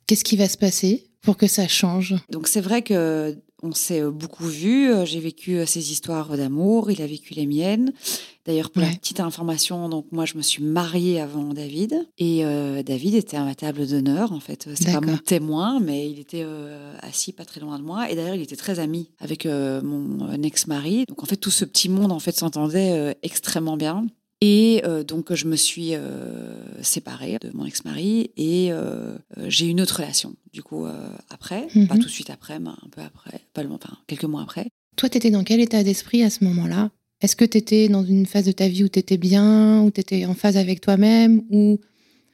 Qu'est-ce 0.07 0.25
qui 0.25 0.37
va 0.37 0.49
se 0.49 0.59
passer 0.59 1.07
pour 1.23 1.37
que 1.37 1.47
ça 1.47 1.67
change? 1.67 2.14
Donc 2.31 2.49
c'est 2.49 2.61
vrai 2.61 2.83
que 2.83 3.38
on 3.62 3.73
s'est 3.73 4.00
euh, 4.02 4.11
beaucoup 4.11 4.47
vu. 4.47 4.90
euh, 4.92 5.04
J'ai 5.04 5.21
vécu 5.21 5.57
euh, 5.59 5.66
ces 5.66 5.92
histoires 5.92 6.37
d'amour. 6.37 6.90
Il 6.90 7.00
a 7.02 7.07
vécu 7.07 7.35
les 7.35 7.47
miennes. 7.47 7.92
D'ailleurs, 8.45 8.71
pour 8.71 8.83
la 8.83 8.88
petite 8.88 9.21
information, 9.21 9.88
donc 9.88 10.07
moi 10.11 10.25
je 10.25 10.37
me 10.37 10.42
suis 10.42 10.64
mariée 10.64 11.21
avant 11.21 11.54
David 11.54 12.09
et 12.19 12.45
euh, 12.45 12.83
David 12.83 13.14
était 13.14 13.37
à 13.37 13.45
ma 13.45 13.54
table 13.54 13.87
d'honneur. 13.87 14.33
En 14.33 14.40
fait, 14.40 14.69
c'est 14.75 14.92
pas 14.92 15.00
mon 15.00 15.16
témoin, 15.16 15.78
mais 15.78 16.11
il 16.11 16.19
était 16.19 16.42
euh, 16.45 16.92
assis 17.02 17.33
pas 17.33 17.45
très 17.45 17.61
loin 17.61 17.78
de 17.78 17.85
moi. 17.85 18.11
Et 18.11 18.16
d'ailleurs, 18.16 18.35
il 18.35 18.42
était 18.42 18.57
très 18.57 18.81
ami 18.81 19.11
avec 19.21 19.47
euh, 19.47 19.81
mon 19.83 20.28
euh, 20.28 20.42
ex-mari. 20.42 21.04
Donc 21.07 21.23
en 21.23 21.26
fait, 21.26 21.37
tout 21.37 21.52
ce 21.52 21.64
petit 21.64 21.88
monde 21.88 22.11
en 22.11 22.19
fait 22.19 22.37
s'entendait 22.37 22.90
euh, 22.92 23.12
extrêmement 23.23 23.76
bien. 23.76 24.07
Et 24.45 24.83
euh, 24.85 25.05
donc, 25.05 25.33
je 25.33 25.47
me 25.47 25.55
suis 25.55 25.95
euh, 25.95 26.57
séparée 26.83 27.39
de 27.41 27.51
mon 27.55 27.65
ex-mari 27.65 28.33
et 28.37 28.73
euh, 28.73 29.17
euh, 29.39 29.47
j'ai 29.47 29.67
eu 29.67 29.69
une 29.69 29.81
autre 29.81 29.99
relation, 29.99 30.35
du 30.53 30.65
coup, 30.65 30.85
après. 31.31 31.69
Pas 31.89 31.95
Mhm. 31.95 32.01
tout 32.01 32.07
de 32.07 32.17
suite 32.19 32.29
après, 32.31 32.59
mais 32.59 32.71
un 32.71 32.89
peu 32.91 33.03
après, 33.03 33.41
pas 33.55 33.63
loin, 33.63 33.79
enfin, 33.81 33.97
quelques 34.09 34.25
mois 34.25 34.43
après. 34.43 34.67
Toi, 34.97 35.09
tu 35.09 35.17
étais 35.17 35.31
dans 35.31 35.45
quel 35.45 35.61
état 35.61 35.85
d'esprit 35.85 36.25
à 36.25 36.31
ce 36.31 36.43
moment-là? 36.45 36.91
Est-ce 37.21 37.37
que 37.37 37.45
tu 37.45 37.57
étais 37.57 37.89
dans 37.89 38.05
une 38.05 38.27
phase 38.27 38.47
de 38.47 38.53
ta 38.53 38.67
vie 38.67 38.83
où 38.83 38.89
tu 38.89 38.99
étais 38.99 39.17
bien, 39.17 39.81
où 39.83 39.93
tu 39.93 40.01
étais 40.01 40.25
en 40.27 40.35
phase 40.35 40.57
avec 40.57 40.81
toi-même, 40.81 41.43
ou 41.51 41.79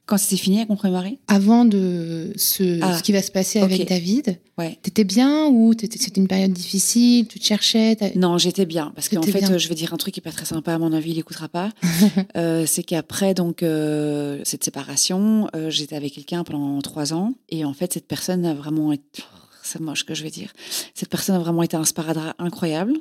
Quand 0.08 0.16
c'était 0.16 0.36
fini 0.40 0.56
avec 0.56 0.70
mon 0.70 0.76
premier 0.76 0.94
mari? 0.94 1.18
Avant 1.28 1.66
de 1.66 2.32
ce, 2.36 2.80
Ah, 2.82 2.96
ce 2.96 3.02
qui 3.02 3.12
va 3.12 3.20
se 3.20 3.30
passer 3.30 3.60
avec 3.60 3.86
David, 3.86 4.38
Ouais. 4.56 4.78
t'étais 4.82 5.04
bien 5.04 5.48
ou 5.48 5.74
c'était 5.78 5.98
une 6.18 6.26
période 6.26 6.50
difficile? 6.52 7.28
Tu 7.28 7.38
te 7.38 7.44
cherchais 7.44 7.94
Non, 8.16 8.38
j'étais 8.38 8.64
bien. 8.64 8.90
Parce 8.94 9.10
qu'en 9.10 9.20
fait, 9.20 9.32
bien. 9.38 9.52
euh, 9.52 9.58
je 9.58 9.68
vais 9.68 9.74
dire 9.74 9.92
un 9.92 9.98
truc 9.98 10.14
qui 10.14 10.20
est 10.20 10.22
pas 10.22 10.32
très 10.32 10.46
sympa, 10.46 10.72
à 10.72 10.78
mon 10.78 10.94
avis, 10.94 11.10
il 11.10 11.18
écoutera 11.18 11.48
pas. 11.48 11.70
Euh, 12.38 12.64
c'est 12.66 12.82
qu'après 12.84 13.34
donc 13.34 13.62
euh, 13.62 14.40
cette 14.44 14.64
séparation, 14.64 15.48
euh, 15.54 15.68
j'étais 15.70 15.96
avec 15.96 16.14
quelqu'un 16.14 16.42
pendant 16.42 16.80
trois 16.80 17.12
ans. 17.12 17.34
Et 17.50 17.64
en 17.66 17.74
fait, 17.74 17.92
cette 17.92 18.06
personne 18.08 18.46
a 18.46 18.54
vraiment 18.54 18.92
été. 18.92 19.22
C'est 19.62 19.80
moche 19.80 20.04
que 20.06 20.14
je 20.14 20.22
vais 20.22 20.30
dire. 20.30 20.52
Cette 20.94 21.10
personne 21.10 21.34
a 21.36 21.38
vraiment 21.38 21.62
été 21.62 21.76
un 21.76 21.84
sparadrap 21.84 22.34
incroyable. 22.38 22.94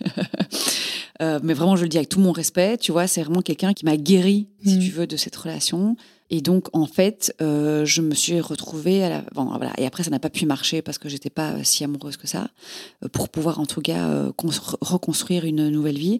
Euh, 1.22 1.40
mais 1.42 1.54
vraiment, 1.54 1.76
je 1.76 1.82
le 1.84 1.88
dis 1.88 1.96
avec 1.96 2.10
tout 2.10 2.20
mon 2.20 2.30
respect, 2.30 2.76
tu 2.76 2.92
vois, 2.92 3.06
c'est 3.06 3.22
vraiment 3.22 3.40
quelqu'un 3.40 3.72
qui 3.72 3.86
m'a 3.86 3.96
guéri, 3.96 4.48
si 4.62 4.74
Mhm. 4.76 4.82
tu 4.84 4.90
veux, 4.90 5.06
de 5.06 5.16
cette 5.16 5.34
relation. 5.34 5.96
Et 6.30 6.40
donc, 6.40 6.66
en 6.72 6.86
fait, 6.86 7.34
euh, 7.40 7.84
je 7.84 8.02
me 8.02 8.14
suis 8.14 8.40
retrouvée 8.40 9.04
à 9.04 9.08
la. 9.08 9.20
Bon, 9.34 9.44
voilà. 9.44 9.72
Et 9.78 9.86
après, 9.86 10.02
ça 10.02 10.10
n'a 10.10 10.18
pas 10.18 10.30
pu 10.30 10.44
marcher 10.46 10.82
parce 10.82 10.98
que 10.98 11.08
j'étais 11.08 11.30
pas 11.30 11.52
euh, 11.52 11.60
si 11.62 11.84
amoureuse 11.84 12.16
que 12.16 12.26
ça, 12.26 12.48
euh, 13.04 13.08
pour 13.08 13.28
pouvoir, 13.28 13.60
en 13.60 13.66
tout 13.66 13.80
cas, 13.80 14.08
euh, 14.08 14.32
cons- 14.32 14.50
reconstruire 14.80 15.44
une 15.44 15.68
nouvelle 15.68 15.98
vie. 15.98 16.18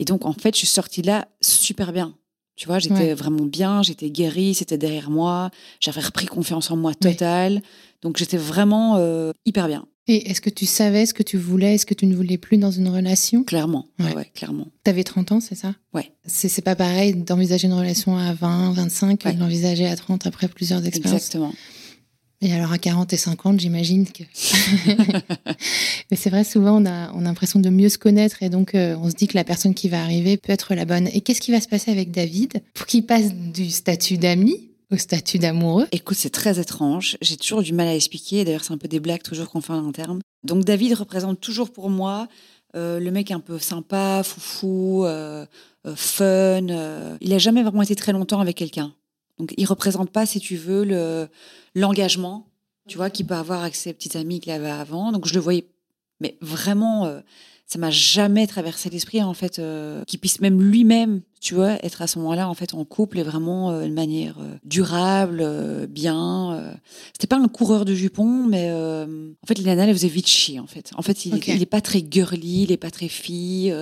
Et 0.00 0.04
donc, 0.04 0.24
en 0.26 0.32
fait, 0.32 0.54
je 0.54 0.58
suis 0.58 0.66
sortie 0.66 1.02
de 1.02 1.06
là 1.06 1.28
super 1.40 1.92
bien. 1.92 2.14
Tu 2.56 2.66
vois, 2.66 2.78
j'étais 2.78 2.94
Ouais. 2.94 3.14
vraiment 3.14 3.44
bien, 3.46 3.82
j'étais 3.82 4.10
guérie, 4.10 4.54
c'était 4.54 4.78
derrière 4.78 5.10
moi, 5.10 5.50
j'avais 5.80 6.00
repris 6.00 6.26
confiance 6.26 6.70
en 6.70 6.76
moi 6.76 6.92
totale. 6.94 7.62
Donc, 8.02 8.16
j'étais 8.16 8.36
vraiment 8.36 8.96
euh, 8.96 9.32
hyper 9.44 9.66
bien, 9.66 9.86
Et 10.06 10.30
est-ce 10.30 10.40
que 10.42 10.50
tu 10.50 10.66
savais 10.66 11.06
ce 11.06 11.14
que 11.14 11.22
tu 11.22 11.38
voulais, 11.38 11.78
ce 11.78 11.86
que 11.86 11.94
tu 11.94 12.04
ne 12.06 12.14
voulais 12.14 12.36
plus 12.36 12.58
dans 12.58 12.70
une 12.70 12.88
relation? 12.88 13.42
Clairement. 13.42 13.86
Ouais. 13.98 14.14
Ouais, 14.14 14.30
clairement. 14.34 14.66
T'avais 14.84 15.02
30 15.04 15.32
ans, 15.32 15.40
c'est 15.40 15.54
ça? 15.54 15.74
Ouais. 15.94 16.12
C'est 16.26 16.48
c'est 16.48 16.60
pas 16.62 16.76
pareil 16.76 17.14
d'envisager 17.14 17.66
une 17.68 17.72
relation 17.74 18.16
à 18.18 18.34
20, 18.34 18.72
25 18.74 19.18
que 19.20 19.28
Ouais. 19.28 19.34
de 19.34 19.40
l'envisager 19.40 19.86
à 19.86 19.96
30 19.96 20.26
après 20.26 20.48
plusieurs 20.48 20.84
expériences. 20.84 21.20
Exactement. 21.22 21.54
Et 22.42 22.52
alors 22.52 22.72
à 22.72 22.76
40 22.78 23.10
et 23.14 23.16
50, 23.16 23.58
j'imagine 23.60 24.06
que. 24.06 24.24
Mais 26.10 26.16
c'est 26.16 26.28
vrai, 26.28 26.44
souvent 26.44 26.82
on 26.82 26.84
a, 26.86 27.10
on 27.14 27.20
a 27.20 27.24
l'impression 27.24 27.58
de 27.60 27.70
mieux 27.70 27.88
se 27.88 27.96
connaître 27.96 28.42
et 28.42 28.50
donc 28.50 28.74
euh, 28.74 28.96
on 29.00 29.08
se 29.08 29.14
dit 29.14 29.26
que 29.28 29.34
la 29.36 29.44
personne 29.44 29.72
qui 29.72 29.88
va 29.88 30.02
arriver 30.02 30.36
peut 30.36 30.52
être 30.52 30.74
la 30.74 30.84
bonne. 30.84 31.08
Et 31.14 31.22
qu'est-ce 31.22 31.40
qui 31.40 31.52
va 31.52 31.60
se 31.62 31.68
passer 31.68 31.90
avec 31.90 32.10
David 32.10 32.62
pour 32.74 32.84
qu'il 32.86 33.06
passe 33.06 33.32
du 33.32 33.70
statut 33.70 34.18
d'ami 34.18 34.68
au 34.94 34.98
statut 34.98 35.38
d'amoureux 35.38 35.86
Écoute, 35.92 36.16
c'est 36.16 36.30
très 36.30 36.58
étrange. 36.58 37.16
J'ai 37.20 37.36
toujours 37.36 37.62
du 37.62 37.72
mal 37.72 37.88
à 37.88 37.94
expliquer. 37.94 38.44
D'ailleurs, 38.44 38.64
c'est 38.64 38.72
un 38.72 38.78
peu 38.78 38.88
des 38.88 39.00
blagues 39.00 39.22
toujours 39.22 39.50
qu'on 39.50 39.60
fait 39.60 39.72
en 39.72 39.86
interne. 39.86 40.20
Donc, 40.44 40.64
David 40.64 40.94
représente 40.94 41.40
toujours 41.40 41.70
pour 41.70 41.90
moi 41.90 42.28
euh, 42.76 42.98
le 42.98 43.10
mec 43.10 43.30
un 43.30 43.40
peu 43.40 43.58
sympa, 43.58 44.22
foufou, 44.24 45.04
euh, 45.04 45.46
euh, 45.86 45.94
fun. 45.96 46.68
euh. 46.68 47.16
Il 47.20 47.32
a 47.32 47.38
jamais 47.38 47.62
vraiment 47.62 47.82
été 47.82 47.94
très 47.94 48.12
longtemps 48.12 48.40
avec 48.40 48.56
quelqu'un. 48.56 48.94
Donc, 49.38 49.52
il 49.56 49.64
représente 49.66 50.10
pas, 50.10 50.26
si 50.26 50.40
tu 50.40 50.56
veux, 50.56 50.84
le 50.84 51.28
l'engagement, 51.74 52.46
tu 52.88 52.96
vois, 52.96 53.10
qu'il 53.10 53.26
peut 53.26 53.34
avoir 53.34 53.62
avec 53.62 53.74
ses 53.74 53.92
petites 53.92 54.16
amies 54.16 54.40
qu'il 54.40 54.52
avait 54.52 54.70
avant. 54.70 55.12
Donc, 55.12 55.26
je 55.26 55.34
le 55.34 55.40
voyais, 55.40 55.66
mais 56.20 56.38
vraiment, 56.40 57.12
ça 57.66 57.80
m'a 57.80 57.90
jamais 57.90 58.46
traversé 58.46 58.90
l'esprit 58.90 59.20
en 59.24 59.34
fait 59.34 59.60
qu'il 60.06 60.20
puisse 60.20 60.40
même 60.40 60.62
lui-même, 60.62 61.22
tu 61.44 61.54
vois, 61.54 61.72
être 61.84 62.00
à 62.00 62.06
ce 62.06 62.18
moment-là 62.20 62.48
en 62.48 62.54
fait 62.54 62.72
en 62.72 62.86
couple 62.86 63.18
et 63.18 63.22
vraiment 63.22 63.70
euh, 63.70 63.86
de 63.86 63.92
manière 63.92 64.36
euh, 64.40 64.54
durable, 64.64 65.40
euh, 65.42 65.86
bien. 65.86 66.54
euh. 66.54 66.72
C'était 67.12 67.26
pas 67.26 67.36
un 67.36 67.48
coureur 67.48 67.84
de 67.84 67.94
jupons, 67.94 68.46
mais 68.48 68.68
euh, 68.70 69.04
en 69.42 69.46
fait, 69.46 69.58
les 69.58 69.64
nanas, 69.64 69.84
elle 69.88 69.92
faisait 69.94 70.08
vite 70.08 70.26
chier 70.26 70.58
en 70.58 70.66
fait. 70.66 70.90
En 70.96 71.02
fait, 71.02 71.26
il, 71.26 71.34
Ok. 71.34 71.48
il 71.48 71.60
est 71.60 71.66
pas 71.66 71.82
très 71.82 72.02
girly, 72.10 72.62
il 72.62 72.72
est 72.72 72.78
pas 72.78 72.90
très 72.90 73.08
fille. 73.08 73.74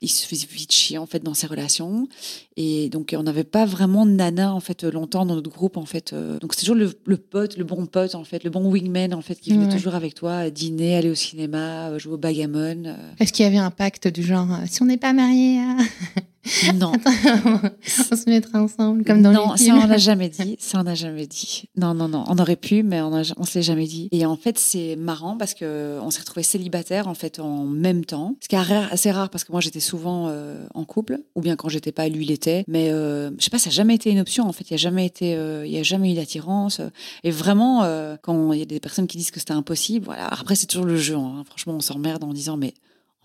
il 0.00 0.08
se 0.08 0.26
faisait 0.26 0.46
vite 0.50 0.72
chier 0.72 0.96
en 0.96 1.04
fait 1.04 1.22
dans 1.22 1.34
ses 1.34 1.46
relations. 1.46 2.08
Et 2.56 2.88
donc, 2.88 3.14
on 3.18 3.22
n'avait 3.24 3.44
pas 3.44 3.66
vraiment 3.66 4.06
de 4.06 4.12
nana 4.12 4.54
en 4.54 4.60
fait 4.60 4.82
longtemps 4.84 5.26
dans 5.26 5.34
notre 5.34 5.50
groupe 5.50 5.76
en 5.76 5.84
fait. 5.84 6.14
donc, 6.40 6.54
c'est 6.54 6.60
toujours 6.60 6.76
le, 6.76 6.90
le 7.04 7.16
pote, 7.18 7.58
le 7.58 7.64
bon 7.64 7.84
pote 7.84 8.14
en 8.14 8.24
fait, 8.24 8.42
le 8.42 8.48
bon 8.48 8.64
wingman 8.72 9.12
en 9.12 9.20
fait 9.20 9.38
qui 9.38 9.50
venait 9.52 9.66
Ouais. 9.66 9.72
toujours 9.72 9.94
avec 9.94 10.14
toi, 10.14 10.48
dîner, 10.48 10.96
aller 10.96 11.10
au 11.10 11.14
cinéma, 11.14 11.98
jouer 11.98 12.14
au 12.14 12.18
bagamon. 12.18 12.84
Est-ce 13.20 13.34
qu'il 13.34 13.44
y 13.44 13.48
avait 13.48 13.58
un 13.58 13.70
pacte 13.70 14.08
du 14.08 14.22
genre 14.22 14.48
si 14.66 14.80
on 14.82 14.86
n'est 14.86 14.96
pas 14.96 15.12
mariés, 15.12 15.58
euh, 15.60 16.20
Non, 16.74 16.92
on 18.12 18.16
se 18.16 18.28
mettra 18.30 18.62
ensemble 18.62 19.04
comme 19.04 19.22
dans 19.22 19.32
non, 19.32 19.52
les 19.52 19.58
ça 19.58 19.64
films 19.64 19.78
on 19.82 19.86
n'a 19.86 19.96
jamais 19.98 20.28
dit. 20.28 20.56
Ça 20.58 20.80
on 20.80 20.84
n'a 20.84 20.94
jamais 20.94 21.26
dit. 21.26 21.64
Non, 21.76 21.94
non, 21.94 22.08
non. 22.08 22.24
On 22.28 22.38
aurait 22.38 22.56
pu, 22.56 22.82
mais 22.82 23.00
on, 23.00 23.14
a, 23.14 23.22
on 23.36 23.44
se 23.44 23.54
l'est 23.58 23.62
jamais 23.62 23.86
dit. 23.86 24.08
Et 24.12 24.26
en 24.26 24.36
fait, 24.36 24.58
c'est 24.58 24.96
marrant 24.96 25.36
parce 25.36 25.54
que 25.54 25.98
on 26.02 26.10
s'est 26.10 26.20
retrouvés 26.20 26.42
célibataires 26.42 27.08
en 27.08 27.14
fait 27.14 27.40
en 27.40 27.64
même 27.64 28.04
temps. 28.04 28.36
Ce 28.40 28.48
qui 28.48 28.54
est 28.54 28.60
rare- 28.60 28.88
assez 28.92 29.10
rare 29.10 29.30
parce 29.30 29.44
que 29.44 29.52
moi 29.52 29.60
j'étais 29.60 29.80
souvent 29.80 30.26
euh, 30.28 30.66
en 30.74 30.84
couple, 30.84 31.18
ou 31.34 31.40
bien 31.40 31.56
quand 31.56 31.68
j'étais 31.68 31.92
pas, 31.92 32.08
lui 32.08 32.24
il 32.24 32.30
était. 32.30 32.64
Mais 32.68 32.90
euh, 32.90 33.30
je 33.38 33.44
sais 33.44 33.50
pas, 33.50 33.58
ça 33.58 33.70
n'a 33.70 33.74
jamais 33.74 33.94
été 33.94 34.10
une 34.10 34.20
option. 34.20 34.46
En 34.48 34.52
fait, 34.52 34.64
il 34.68 34.72
y 34.72 34.74
a 34.74 34.78
jamais 34.78 35.06
été, 35.06 35.34
euh, 35.34 35.66
il 35.66 35.72
y 35.72 35.78
a 35.78 35.82
jamais 35.82 36.12
eu 36.12 36.14
d'attirance. 36.14 36.80
Et 37.24 37.30
vraiment, 37.30 37.82
euh, 37.84 38.16
quand 38.22 38.52
il 38.52 38.58
y 38.58 38.62
a 38.62 38.66
des 38.66 38.80
personnes 38.80 39.06
qui 39.06 39.16
disent 39.18 39.30
que 39.30 39.40
c'était 39.40 39.52
impossible, 39.52 40.04
voilà. 40.06 40.26
Après, 40.28 40.54
c'est 40.54 40.66
toujours 40.66 40.86
le 40.86 40.96
jeu. 40.96 41.16
hein. 41.16 41.42
Franchement, 41.46 41.74
on 41.74 41.80
s'emmerde 41.80 42.24
en 42.24 42.32
disant 42.32 42.56
mais 42.56 42.74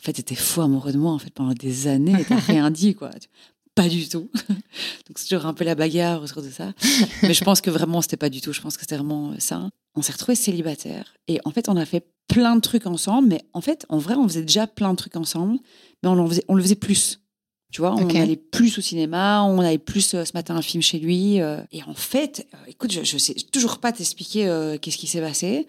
en 0.01 0.03
fait, 0.03 0.13
t'étais 0.13 0.35
fou 0.35 0.61
amoureux 0.61 0.91
de 0.91 0.97
moi 0.97 1.11
en 1.11 1.19
fait 1.19 1.29
pendant 1.29 1.53
des 1.53 1.87
années 1.87 2.19
et 2.19 2.25
t'as 2.25 2.35
rien 2.47 2.71
dit 2.71 2.95
quoi. 2.95 3.11
Pas 3.75 3.87
du 3.87 4.09
tout. 4.09 4.29
Donc 4.49 5.17
c'est 5.17 5.27
toujours 5.27 5.45
un 5.45 5.53
peu 5.53 5.63
la 5.63 5.75
bagarre 5.75 6.23
autour 6.23 6.41
de 6.41 6.49
ça. 6.49 6.73
Mais 7.21 7.33
je 7.33 7.43
pense 7.43 7.61
que 7.61 7.69
vraiment 7.69 8.01
c'était 8.01 8.17
pas 8.17 8.29
du 8.29 8.41
tout. 8.41 8.51
Je 8.51 8.61
pense 8.61 8.75
que 8.75 8.81
c'était 8.81 8.95
vraiment 8.95 9.31
euh, 9.31 9.35
ça. 9.37 9.69
On 9.95 10.01
s'est 10.01 10.11
retrouvés 10.11 10.35
célibataires 10.35 11.13
et 11.27 11.39
en 11.45 11.51
fait 11.51 11.69
on 11.69 11.77
a 11.77 11.85
fait 11.85 12.05
plein 12.27 12.55
de 12.55 12.61
trucs 12.61 12.87
ensemble. 12.87 13.27
Mais 13.27 13.41
en 13.53 13.61
fait 13.61 13.85
en 13.89 13.99
vrai 13.99 14.15
on 14.15 14.27
faisait 14.27 14.41
déjà 14.41 14.65
plein 14.65 14.91
de 14.91 14.97
trucs 14.97 15.15
ensemble, 15.15 15.59
mais 16.03 16.09
on, 16.09 16.17
en 16.17 16.27
faisait, 16.27 16.43
on 16.47 16.55
le 16.55 16.63
faisait 16.63 16.75
plus. 16.75 17.21
Tu 17.71 17.79
vois, 17.79 17.95
on 17.95 18.09
allait 18.09 18.35
plus 18.35 18.77
au 18.77 18.81
cinéma, 18.81 19.43
on 19.43 19.59
allait 19.59 19.77
plus 19.77 20.13
euh, 20.13 20.25
ce 20.25 20.33
matin 20.33 20.57
un 20.57 20.61
film 20.61 20.83
chez 20.83 20.99
lui. 20.99 21.39
euh, 21.39 21.61
et 21.71 21.81
en 21.83 21.93
fait, 21.93 22.45
euh, 22.53 22.57
écoute, 22.67 22.91
je, 22.91 23.03
je 23.03 23.17
sais 23.17 23.33
toujours 23.33 23.77
pas 23.77 23.93
t'expliquer 23.93 24.77
qu'est-ce 24.81 24.97
qui 24.97 25.07
s'est 25.07 25.21
passé, 25.21 25.67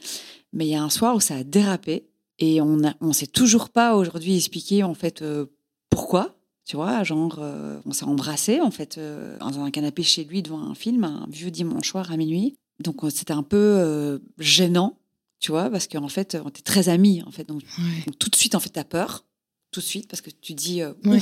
mais 0.52 0.66
il 0.66 0.70
y 0.70 0.74
a 0.74 0.82
un 0.82 0.90
soir 0.90 1.14
où 1.14 1.20
ça 1.20 1.36
a 1.36 1.44
dérapé 1.44 2.08
et 2.44 2.60
on 2.60 2.80
on 3.00 3.12
sait 3.12 3.26
toujours 3.26 3.68
pas 3.70 3.94
aujourd'hui 3.96 4.36
expliquer 4.36 4.82
en 4.82 4.94
fait 4.94 5.22
euh, 5.22 5.46
pourquoi. 5.90 6.34
Tu 6.64 6.76
vois, 6.76 7.02
genre, 7.02 7.38
euh, 7.40 7.80
on 7.86 7.92
s'est 7.92 8.04
embrassé 8.04 8.60
en 8.60 8.70
fait 8.70 8.96
euh, 8.96 9.36
dans 9.38 9.58
un 9.60 9.70
canapé 9.72 10.02
chez 10.04 10.22
lui 10.24 10.42
devant 10.42 10.60
un 10.62 10.74
film, 10.76 11.02
un 11.04 11.26
vieux 11.28 11.50
dimanche 11.50 11.88
soir 11.90 12.12
à 12.12 12.16
minuit. 12.16 12.56
Donc 12.78 13.02
euh, 13.02 13.10
c'était 13.10 13.32
un 13.32 13.42
peu 13.42 13.56
euh, 13.58 14.18
gênant, 14.38 14.96
tu 15.40 15.50
vois, 15.50 15.68
parce 15.70 15.88
qu'en 15.88 16.08
fait 16.08 16.36
on 16.44 16.48
était 16.48 16.62
très 16.62 16.88
amis 16.88 17.22
en 17.26 17.30
fait. 17.32 17.48
Donc, 17.48 17.62
Ouais. 17.78 18.04
donc, 18.06 18.16
tout 18.18 18.28
de 18.30 18.36
suite 18.36 18.54
en 18.54 18.60
fait 18.60 18.70
t'as 18.70 18.84
peur, 18.84 19.24
tout 19.72 19.80
de 19.80 19.84
suite 19.84 20.08
parce 20.08 20.20
que 20.20 20.30
tu 20.30 20.54
dis 20.54 20.82
euh, 20.82 20.92
Ouais. 21.04 21.20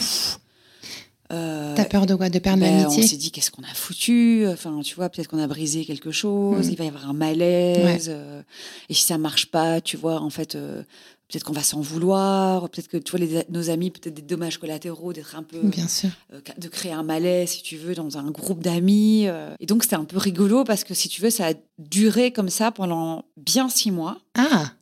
Euh, 1.32 1.75
T'as 1.76 1.84
peur 1.84 2.06
de 2.06 2.14
quoi? 2.14 2.28
De 2.28 2.38
perdre 2.38 2.60
ben, 2.62 2.72
on 2.72 2.82
l'amitié 2.82 3.06
s'est 3.06 3.16
dit 3.16 3.30
qu'est-ce 3.30 3.50
qu'on 3.50 3.62
a 3.62 3.75
foutu? 3.75 4.44
Enfin, 4.49 4.80
tu 4.82 4.94
vois, 4.96 5.08
peut-être 5.08 5.28
qu'on 5.28 5.38
a 5.42 5.46
brisé 5.46 5.84
quelque 5.84 6.10
chose. 6.10 6.66
Mm. 6.68 6.70
Il 6.72 6.76
va 6.76 6.84
y 6.84 6.88
avoir 6.88 7.08
un 7.08 7.12
malaise. 7.12 8.06
euh, 8.08 8.42
et 8.88 8.94
si 8.94 9.04
ça 9.04 9.16
marche 9.18 9.46
pas, 9.46 9.80
tu 9.80 9.96
vois, 9.96 10.20
en 10.20 10.30
fait, 10.30 10.54
euh, 10.56 10.82
peut-être 11.28 11.44
qu'on 11.44 11.52
va 11.52 11.62
s'en 11.62 11.80
vouloir. 11.80 12.68
Peut-être 12.68 12.88
que 12.88 12.96
tu 12.96 13.10
vois 13.12 13.20
les- 13.20 13.44
nos 13.49 13.70
amis, 13.70 13.90
peut-être 13.92 14.14
des 14.14 14.22
dommages 14.22 14.58
collatéraux, 14.58 15.12
d'être 15.12 15.37
un 15.37 15.44
peu, 15.44 15.60
Bien 15.62 15.87
sûr. 15.87 16.10
de 16.58 16.68
créer 16.68 16.92
un 16.92 17.04
malaise, 17.04 17.50
si 17.50 17.62
tu 17.62 17.76
veux, 17.76 17.94
dans 17.94 18.18
un 18.18 18.28
groupe 18.32 18.62
d'amis. 18.62 19.26
Et 19.60 19.66
donc 19.66 19.84
c'était 19.84 19.94
un 19.96 20.04
peu 20.04 20.18
rigolo 20.18 20.64
parce 20.64 20.82
que 20.82 20.94
si 20.94 21.08
tu 21.08 21.22
veux, 21.22 21.30
ça 21.30 21.49
a 21.49 21.52
duré 21.78 22.32
comme 22.32 22.49
ça 22.49 22.72
pendant 22.72 23.25
bien 23.37 23.68
six 23.68 23.92
mois. 23.92 24.18
Ah, 24.37 24.72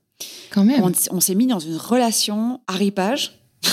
quand 0.50 0.64
même. 0.64 0.82
On, 0.82 0.92
on 1.10 1.20
s'est 1.20 1.34
mis 1.34 1.46
dans 1.46 1.58
une 1.60 1.76
relation 1.76 2.60
à 2.66 2.72
ripage. 2.72 3.38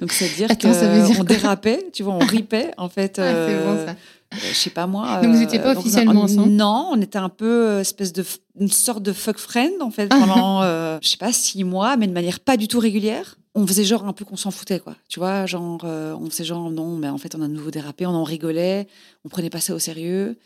Donc, 0.00 0.12
c'est-à-dire 0.12 0.50
Attends, 0.50 0.72
ça 0.72 0.88
veut 0.88 1.06
dire 1.06 1.16
qu'on 1.16 1.24
dérapait, 1.24 1.86
tu 1.92 2.02
vois, 2.02 2.14
on 2.14 2.18
ripait, 2.20 2.70
en 2.76 2.88
fait. 2.88 3.18
Ah, 3.18 3.22
c'est 3.24 3.34
euh, 3.34 3.64
bon 3.64 3.86
ça. 3.86 3.92
euh, 3.92 4.36
je 4.50 4.54
sais 4.54 4.70
pas 4.70 4.86
moi. 4.86 5.20
Donc, 5.22 5.32
vous 5.34 5.40
euh, 5.40 5.44
étiez 5.44 5.58
pas 5.58 5.76
officiellement 5.76 6.22
ensemble 6.22 6.50
Non, 6.50 6.90
on 6.92 7.00
était 7.00 7.18
un 7.18 7.28
peu 7.28 7.68
euh, 7.68 7.80
espèce 7.80 8.12
de 8.12 8.24
une 8.60 8.70
sorte 8.70 9.02
de 9.02 9.12
fuck 9.12 9.38
friend 9.38 9.72
en 9.80 9.90
fait 9.90 10.08
Ah. 10.10 10.16
pendant 10.20 10.62
euh, 10.62 10.98
je 11.02 11.08
sais 11.08 11.16
pas 11.16 11.32
six 11.32 11.64
mois, 11.64 11.96
mais 11.96 12.06
de 12.06 12.12
manière 12.12 12.38
pas 12.40 12.56
du 12.56 12.68
tout 12.68 12.78
régulière. 12.78 13.36
On 13.54 13.66
faisait 13.66 13.82
genre 13.84 14.04
un 14.06 14.12
peu 14.12 14.24
qu'on 14.24 14.36
s'en 14.36 14.52
foutait 14.52 14.78
quoi. 14.78 14.94
Tu 15.08 15.18
vois, 15.18 15.46
genre 15.46 15.80
euh, 15.84 16.14
on 16.20 16.30
faisait 16.30 16.44
genre 16.44 16.70
non, 16.70 16.96
mais 16.96 17.08
en 17.08 17.18
fait 17.18 17.34
on 17.34 17.42
a 17.42 17.48
de 17.48 17.52
nouveau 17.52 17.70
dérapé, 17.72 18.06
on 18.06 18.10
en 18.10 18.22
rigolait, 18.22 18.86
on 19.24 19.28
prenait 19.28 19.50
pas 19.50 19.60
ça 19.60 19.74
au 19.74 19.78
sérieux, 19.80 20.36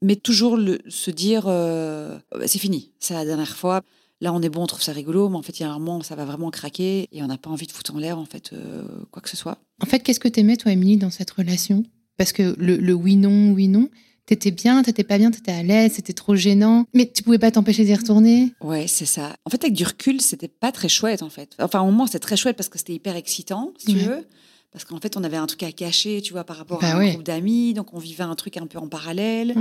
mais 0.00 0.16
toujours 0.16 0.56
le, 0.56 0.78
se 0.88 1.10
dire 1.10 1.44
euh, 1.48 2.16
Bah, 2.30 2.46
c'est 2.46 2.58
fini, 2.58 2.90
c'est 2.98 3.12
la 3.14 3.24
dernière 3.26 3.56
fois. 3.56 3.82
Là, 4.22 4.32
on 4.32 4.40
est 4.40 4.48
bon, 4.48 4.62
on 4.62 4.66
trouve 4.66 4.82
ça 4.82 4.92
rigolo, 4.92 5.28
mais 5.28 5.36
en 5.36 5.42
fait, 5.42 5.58
il 5.58 5.64
y 5.64 5.66
a 5.66 5.70
un 5.70 5.78
moment, 5.80 5.98
où 5.98 6.02
ça 6.04 6.14
va 6.14 6.24
vraiment 6.24 6.52
craquer 6.52 7.08
et 7.10 7.24
on 7.24 7.26
n'a 7.26 7.38
pas 7.38 7.50
envie 7.50 7.66
de 7.66 7.72
foutre 7.72 7.92
en 7.92 7.98
l'air, 7.98 8.18
en 8.18 8.24
fait, 8.24 8.52
euh, 8.52 8.84
quoi 9.10 9.20
que 9.20 9.28
ce 9.28 9.36
soit. 9.36 9.58
En 9.82 9.86
fait, 9.86 9.98
qu'est-ce 9.98 10.20
que 10.20 10.28
t'aimais, 10.28 10.56
toi, 10.56 10.70
Émilie, 10.70 10.96
dans 10.96 11.10
cette 11.10 11.32
relation? 11.32 11.82
Parce 12.16 12.30
que 12.30 12.54
le, 12.56 12.76
le 12.76 12.92
oui-non, 12.92 13.50
oui-non, 13.50 13.88
t'étais 14.26 14.52
bien, 14.52 14.80
t'étais 14.84 15.02
pas 15.02 15.18
bien, 15.18 15.32
t'étais 15.32 15.50
à 15.50 15.64
l'aise, 15.64 15.94
c'était 15.94 16.12
trop 16.12 16.36
gênant, 16.36 16.84
mais 16.94 17.10
tu 17.10 17.24
pouvais 17.24 17.40
pas 17.40 17.50
t'empêcher 17.50 17.84
d'y 17.84 17.96
retourner? 17.96 18.52
Ouais, 18.60 18.86
c'est 18.86 19.06
ça. 19.06 19.34
En 19.44 19.50
fait, 19.50 19.64
avec 19.64 19.74
du 19.74 19.82
recul, 19.82 20.20
c'était 20.20 20.46
pas 20.46 20.70
très 20.70 20.88
chouette, 20.88 21.24
en 21.24 21.28
fait. 21.28 21.56
Enfin, 21.58 21.80
au 21.80 21.86
moment, 21.86 22.06
c'était 22.06 22.20
très 22.20 22.36
chouette 22.36 22.56
parce 22.56 22.68
que 22.68 22.78
c'était 22.78 22.94
hyper 22.94 23.16
excitant, 23.16 23.72
si 23.76 23.86
tu 23.86 23.98
veux. 23.98 24.28
Parce 24.72 24.84
qu'en 24.86 24.98
fait, 24.98 25.16
on 25.18 25.24
avait 25.24 25.36
un 25.36 25.46
truc 25.46 25.62
à 25.64 25.72
cacher, 25.72 26.22
tu 26.22 26.32
vois, 26.32 26.44
par 26.44 26.56
rapport 26.56 26.80
Bah 26.80 26.88
à 26.88 26.96
un 26.96 27.10
groupe 27.10 27.22
d'amis. 27.22 27.74
Donc, 27.74 27.92
on 27.92 27.98
vivait 27.98 28.24
un 28.24 28.34
truc 28.34 28.56
un 28.56 28.66
peu 28.66 28.78
en 28.78 28.88
parallèle. 28.88 29.54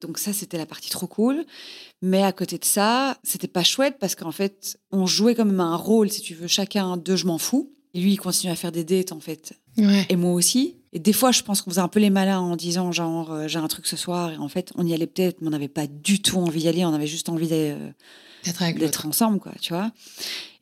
Donc, 0.00 0.18
ça, 0.18 0.32
c'était 0.32 0.58
la 0.58 0.66
partie 0.66 0.90
trop 0.90 1.06
cool. 1.06 1.44
Mais 2.02 2.22
à 2.22 2.32
côté 2.32 2.58
de 2.58 2.64
ça, 2.64 3.16
c'était 3.22 3.48
pas 3.48 3.62
chouette 3.62 3.96
parce 4.00 4.14
qu'en 4.16 4.32
fait, 4.32 4.78
on 4.90 5.06
jouait 5.06 5.34
quand 5.34 5.44
même 5.44 5.60
un 5.60 5.76
rôle, 5.76 6.10
si 6.10 6.20
tu 6.20 6.34
veux, 6.34 6.48
chacun 6.48 6.96
de 6.96 7.16
je 7.16 7.26
m'en 7.26 7.38
fous. 7.38 7.72
Et 7.94 8.00
lui, 8.00 8.12
il 8.12 8.16
continue 8.16 8.52
à 8.52 8.56
faire 8.56 8.72
des 8.72 8.84
dates, 8.84 9.12
en 9.12 9.20
fait. 9.20 9.54
Ouais. 9.76 10.06
Et 10.08 10.16
moi 10.16 10.32
aussi. 10.32 10.74
Et 10.92 10.98
des 10.98 11.12
fois, 11.12 11.32
je 11.32 11.42
pense 11.42 11.62
qu'on 11.62 11.70
faisait 11.70 11.80
un 11.80 11.88
peu 11.88 12.00
les 12.00 12.10
malins 12.10 12.40
en 12.40 12.56
disant 12.56 12.92
genre 12.92 13.30
euh, 13.32 13.48
j'ai 13.48 13.58
un 13.58 13.68
truc 13.68 13.86
ce 13.86 13.96
soir 13.96 14.30
et 14.32 14.38
en 14.38 14.48
fait 14.48 14.72
on 14.76 14.86
y 14.86 14.94
allait 14.94 15.06
peut-être, 15.06 15.40
mais 15.40 15.48
on 15.48 15.50
n'avait 15.50 15.68
pas 15.68 15.86
du 15.86 16.20
tout 16.20 16.38
envie 16.38 16.60
d'y 16.60 16.68
aller, 16.68 16.84
on 16.84 16.94
avait 16.94 17.06
juste 17.06 17.28
envie 17.28 17.48
euh, 17.50 17.90
d'être 18.78 19.06
ensemble, 19.06 19.38
quoi, 19.38 19.52
tu 19.60 19.74
vois. 19.74 19.90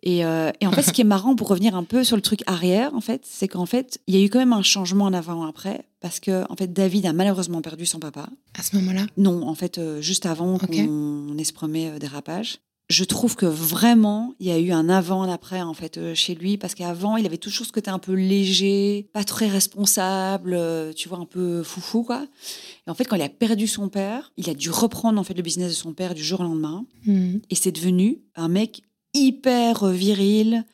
Et, 0.08 0.24
euh, 0.24 0.52
et, 0.60 0.66
en 0.68 0.72
fait, 0.72 0.82
ce 0.82 0.92
qui 0.92 1.00
est 1.00 1.04
marrant 1.04 1.34
pour 1.34 1.48
revenir 1.48 1.74
un 1.74 1.82
peu 1.82 2.04
sur 2.04 2.14
le 2.14 2.22
truc 2.22 2.42
arrière, 2.46 2.94
en 2.94 3.00
fait, 3.00 3.22
c'est 3.24 3.48
qu'en 3.48 3.66
fait, 3.66 3.98
il 4.06 4.16
y 4.16 4.22
a 4.22 4.24
eu 4.24 4.30
quand 4.30 4.38
même 4.38 4.52
un 4.52 4.62
changement 4.62 5.06
en 5.06 5.12
avant 5.12 5.44
après, 5.44 5.84
parce 6.00 6.20
que 6.20 6.44
en 6.50 6.54
fait, 6.54 6.72
David 6.72 7.06
a 7.06 7.12
malheureusement 7.12 7.60
perdu 7.60 7.86
son 7.86 7.98
papa. 7.98 8.28
À 8.56 8.62
ce 8.62 8.76
moment-là? 8.76 9.06
Non, 9.16 9.46
en 9.46 9.54
fait, 9.56 9.80
juste 10.00 10.24
avant 10.24 10.58
qu'on 10.58 11.36
ait 11.36 11.44
ce 11.44 11.52
premier 11.52 11.98
dérapage 11.98 12.60
je 12.88 13.02
trouve 13.02 13.34
que 13.34 13.46
vraiment, 13.46 14.34
il 14.38 14.46
y 14.46 14.52
a 14.52 14.58
eu 14.58 14.70
un 14.70 14.88
avant, 14.88 15.22
après, 15.24 15.60
en 15.60 15.74
fait, 15.74 15.98
euh, 15.98 16.14
chez 16.14 16.34
lui, 16.34 16.56
parce 16.56 16.74
qu'avant, 16.74 17.16
il 17.16 17.26
avait 17.26 17.36
toujours 17.36 17.66
ce 17.66 17.72
côté 17.72 17.90
un 17.90 17.98
peu 17.98 18.12
léger, 18.12 19.08
pas 19.12 19.24
très 19.24 19.48
responsable, 19.48 20.54
euh, 20.54 20.92
tu 20.92 21.08
vois, 21.08 21.18
un 21.18 21.24
peu 21.24 21.64
foufou, 21.64 22.04
quoi. 22.04 22.26
Et 22.86 22.90
en 22.90 22.94
fait, 22.94 23.04
quand 23.04 23.16
il 23.16 23.22
a 23.22 23.28
perdu 23.28 23.66
son 23.66 23.88
père, 23.88 24.32
il 24.36 24.48
a 24.48 24.54
dû 24.54 24.70
reprendre, 24.70 25.18
en 25.18 25.24
fait, 25.24 25.34
le 25.34 25.42
business 25.42 25.70
de 25.70 25.76
son 25.76 25.94
père 25.94 26.14
du 26.14 26.22
jour 26.22 26.40
au 26.40 26.44
lendemain. 26.44 26.84
Hmm. 27.06 27.38
Et 27.50 27.56
c'est 27.56 27.72
devenu 27.72 28.20
un 28.36 28.48
mec 28.48 28.82
hyper 29.16 29.86
viril, 29.86 30.64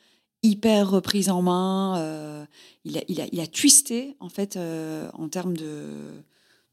hyper 0.43 1.01
pris 1.01 1.29
en 1.29 1.41
main. 1.41 2.47
il, 2.85 2.97
a, 2.97 3.01
il, 3.07 3.21
a, 3.21 3.25
il, 3.31 3.39
a, 3.39 3.47
twisté, 3.47 4.15
en 4.19 4.29
fait, 4.29 4.57
en 4.57 5.29
termes 5.29 5.55
de 5.55 5.87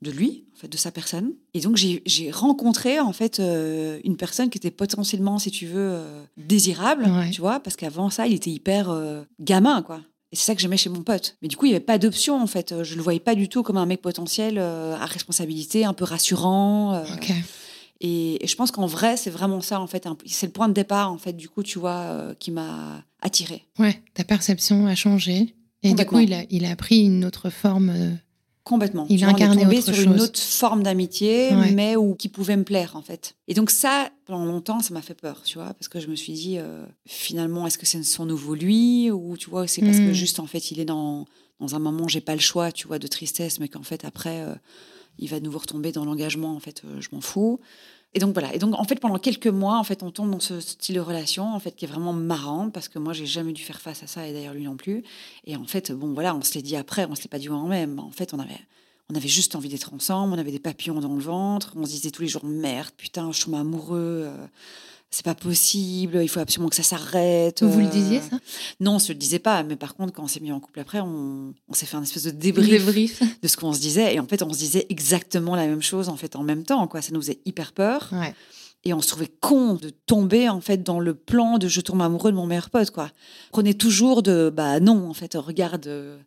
de 0.03 0.11
lui, 0.11 0.45
en 0.55 0.61
fait, 0.61 0.69
de 0.69 0.77
sa 0.77 0.91
personne. 0.91 1.33
Et 1.53 1.61
donc 1.61 1.77
j'ai 1.77 2.31
rencontré 2.31 3.01
en 3.01 3.13
fait 3.13 3.39
euh, 3.39 4.01
une 4.05 4.17
personne 4.17 4.49
qui 4.49 4.59
était 4.59 4.71
potentiellement, 4.71 5.39
si 5.39 5.51
tu 5.51 5.67
veux, 5.67 5.91
euh, 5.93 6.23
désirable, 6.37 7.11
tu 7.33 7.41
vois, 7.41 7.61
parce 7.61 7.77
qu'avant 7.77 8.11
ça, 8.11 8.27
il 8.27 8.35
était 8.35 8.51
hyper 8.51 8.91
euh, 8.91 9.23
gamin, 9.41 9.83
quoi. 9.83 10.01
Et 10.33 10.37
c'est 10.37 10.45
ça 10.45 10.55
que 10.55 10.61
j'aimais 10.61 10.77
chez 10.77 10.91
mon 10.91 11.03
pote. 11.03 11.37
Mais 11.43 11.49
du 11.49 11.57
coup, 11.57 11.67
il 11.67 11.71
n'y 11.71 11.75
avait 11.75 11.85
pas 11.85 11.99
d'option, 11.99 12.41
en 12.41 12.47
fait. 12.47 12.85
Je 12.85 12.95
le 12.95 13.03
voyais 13.03 13.19
pas 13.19 13.35
du 13.35 13.49
tout 13.49 13.65
comme 13.65 13.77
un 13.77 13.85
mec 13.85 14.01
potentiel 14.01 14.59
à 14.59 15.05
responsabilité, 15.05 15.85
un 15.85 15.93
peu 15.93 16.05
rassurant. 16.05 17.03
Et, 18.01 18.39
je 18.47 18.55
pense 18.57 18.71
qu'en 18.71 18.87
vrai, 18.87 19.17
c'est 19.17 19.31
vraiment 19.31 19.61
ça, 19.61 19.81
en 19.81 19.87
fait. 19.87 20.07
C'est 20.27 20.47
le 20.47 20.53
point 20.53 20.69
de 20.69 20.75
départ, 20.75 21.13
en 21.13 21.19
fait, 21.19 21.35
du 21.35 21.49
coup, 21.49 21.63
tu 21.63 21.79
vois, 21.79 22.35
qui 22.39 22.51
m'a 22.51 23.05
attiré. 23.21 23.65
Ouais, 23.79 24.03
ta 24.15 24.25
perception 24.25 24.87
a 24.87 24.95
changé. 24.95 25.55
Et 25.83 25.95
du 25.95 26.05
coup, 26.05 26.19
il 26.19 26.33
a, 26.33 26.45
il 26.51 26.65
a 26.65 26.77
pris 26.77 27.05
une 27.05 27.25
autre 27.25 27.51
forme 27.51 28.19
Complètement. 28.71 29.07
Il 29.09 29.25
a 29.25 29.29
incarné 29.29 29.81
sur 29.81 29.99
une 29.99 30.21
autre 30.21 30.39
forme 30.39 30.83
d'amitié, 30.83 31.51
mais 31.75 31.97
où, 31.97 32.15
qui 32.15 32.29
pouvait 32.29 32.57
me 32.57 32.63
plaire 32.63 32.95
en 32.95 33.03
fait. 33.03 33.35
Et 33.49 33.55
donc 33.55 33.71
ça, 33.71 34.11
pendant 34.27 34.45
longtemps, 34.45 34.81
ça 34.81 34.93
m'a 34.93 35.03
fait 35.03 35.15
peur, 35.15 35.43
tu 35.45 35.59
vois, 35.59 35.73
parce 35.75 35.89
que 35.89 35.99
je 35.99 36.09
me 36.09 36.15
suis 36.15 36.35
dit, 36.35 36.59
euh, 36.59 36.85
finalement, 37.07 37.67
est-ce 37.67 37.79
que 37.79 37.87
c'est 37.87 38.03
son 38.03 38.27
nouveau 38.27 38.55
lui 38.55 39.11
ou 39.11 39.37
tu 39.37 39.51
vois, 39.51 39.67
c'est 39.67 39.81
parce 39.81 39.99
que 39.99 40.11
hmm. 40.11 40.15
juste 40.15 40.41
en 40.41 40.47
fait, 40.47 40.71
il 40.71 40.79
est 40.79 40.85
dans 40.85 41.27
dans 41.59 41.75
un 41.75 41.79
moment, 41.79 42.09
j'ai 42.09 42.21
pas 42.21 42.35
le 42.35 42.41
choix, 42.41 42.71
tu 42.73 42.87
vois, 42.87 42.99
de 42.99 43.07
tristesse, 43.07 43.61
mais 43.61 43.69
qu'en 43.69 43.83
fait 43.83 44.05
après, 44.05 44.43
euh, 44.43 44.55
il 45.19 45.29
va 45.29 45.41
de 45.41 45.45
nouveau 45.45 45.59
retomber 45.59 45.93
dans 45.93 46.05
l'engagement. 46.05 46.55
En 46.55 46.61
fait, 46.61 46.83
euh, 46.85 47.01
je 47.01 47.09
m'en 47.13 47.21
fous. 47.21 47.61
Et 48.13 48.19
donc 48.19 48.33
voilà. 48.33 48.53
Et 48.55 48.59
donc 48.59 48.75
en 48.79 48.85
fait 48.85 48.99
pendant 48.99 49.19
quelques 49.19 49.47
mois 49.47 49.79
en 49.79 49.85
fait 49.85 50.03
on 50.03 50.11
tombe 50.11 50.31
dans 50.31 50.41
ce 50.41 50.59
style 50.59 50.97
de 50.97 51.01
relation 51.01 51.55
en 51.55 51.61
fait 51.61 51.73
qui 51.73 51.85
est 51.85 51.89
vraiment 51.89 52.13
marrant 52.13 52.69
parce 52.69 52.89
que 52.89 52.99
moi 52.99 53.13
j'ai 53.13 53.27
jamais 53.27 53.53
dû 53.53 53.63
faire 53.63 53.81
face 53.81 54.03
à 54.03 54.09
ça 54.09 54.27
et 54.27 54.33
d'ailleurs 54.33 54.55
lui 54.55 54.65
non 54.65 54.77
plus. 54.77 55.05
Et 55.45 55.55
en 55.55 55.65
fait 55.65 55.93
bon 55.93 56.13
voilà 56.13 56.35
on 56.35 56.43
se 56.43 56.55
l'est 56.55 56.63
dit 56.63 56.75
après 56.75 57.07
on 57.09 57.15
se 57.15 57.23
l'est 57.23 57.29
pas 57.29 57.39
dit 57.39 57.49
en 57.49 57.69
même. 57.69 58.01
En 58.01 58.11
fait 58.11 58.35
on 58.35 58.41
avait 58.41 58.59
on 59.11 59.15
avait 59.15 59.29
juste 59.29 59.55
envie 59.55 59.69
d'être 59.69 59.95
ensemble 59.95 60.35
on 60.35 60.39
avait 60.39 60.51
des 60.51 60.59
papillons 60.59 61.01
dans 61.01 61.15
le 61.15 61.21
ventre 61.21 61.73
on 61.77 61.85
se 61.85 61.91
disait 61.91 62.11
tous 62.11 62.23
les 62.23 62.29
jours 62.29 62.45
merde 62.45 62.91
putain 62.97 63.31
je 63.31 63.45
tombe 63.45 63.55
amoureux. 63.55 64.25
Euh, 64.27 64.47
c'est 65.11 65.25
pas 65.25 65.35
possible, 65.35 66.21
il 66.23 66.29
faut 66.29 66.41
absolument 66.41 66.69
que 66.69 66.77
ça 66.77 66.85
s'arrête. 66.85 67.63
Vous 67.63 67.81
le 67.81 67.87
euh. 67.87 67.91
disiez 67.91 68.21
ça? 68.21 68.39
Non, 68.79 68.95
on 68.95 68.99
se 68.99 69.13
le 69.13 69.19
disait 69.19 69.41
pas, 69.41 69.63
mais 69.65 69.77
par 69.77 69.97
contre, 69.97 70.13
quand 70.13 70.23
on 70.23 70.29
s'est 70.29 70.41
mis 70.41 70.53
en 70.53 70.61
couple 70.61 70.79
après, 70.81 71.01
on, 71.01 71.53
s'est 71.73 71.87
fait 71.87 71.97
un 71.97 72.03
espèce 72.03 72.25
de 72.25 72.31
débrief, 72.31 73.23
de 73.43 73.49
ce 73.49 73.57
qu'on 73.57 73.73
se 73.73 73.81
disait, 73.81 74.15
et 74.15 74.21
en 74.21 74.27
fait, 74.27 74.43
on 74.43 74.53
se 74.53 74.59
disait 74.59 74.87
exactement 74.89 75.57
la 75.57 75.67
même 75.67 75.83
chose 75.83 76.09
en 76.09 76.17
fait 76.17 76.37
en 76.37 76.45
même 76.45 76.65
temps, 76.65 76.87
quoi. 76.87 77.03
Ça 77.03 77.13
nous 77.13 77.21
faisait 77.21 77.41
hyper 77.45 77.73
peur. 77.73 78.11
Et 78.85 78.95
on 78.95 79.03
se 79.03 79.09
trouvait 79.09 79.31
con 79.41 79.75
de 79.75 79.91
tomber 79.91 80.49
en 80.49 80.63
fait 80.63 80.83
dans 80.83 81.01
le 81.01 81.15
plan 81.15 81.59
de 81.59 81.69
je 81.69 81.83
tombe 81.83 82.01
amoureux 82.01 82.31
de 82.31 82.37
mon 82.37 82.47
meilleur 82.47 82.71
pote 82.71 82.91
quoi. 82.91 83.11
Prenez 83.53 83.75
toujours 83.75 84.23
de 84.23 84.49
bah 84.49 84.81
non 84.81 85.07
en 85.07 85.13
fait 85.13 85.35
regarde 85.35 85.87
euh, 85.87 86.19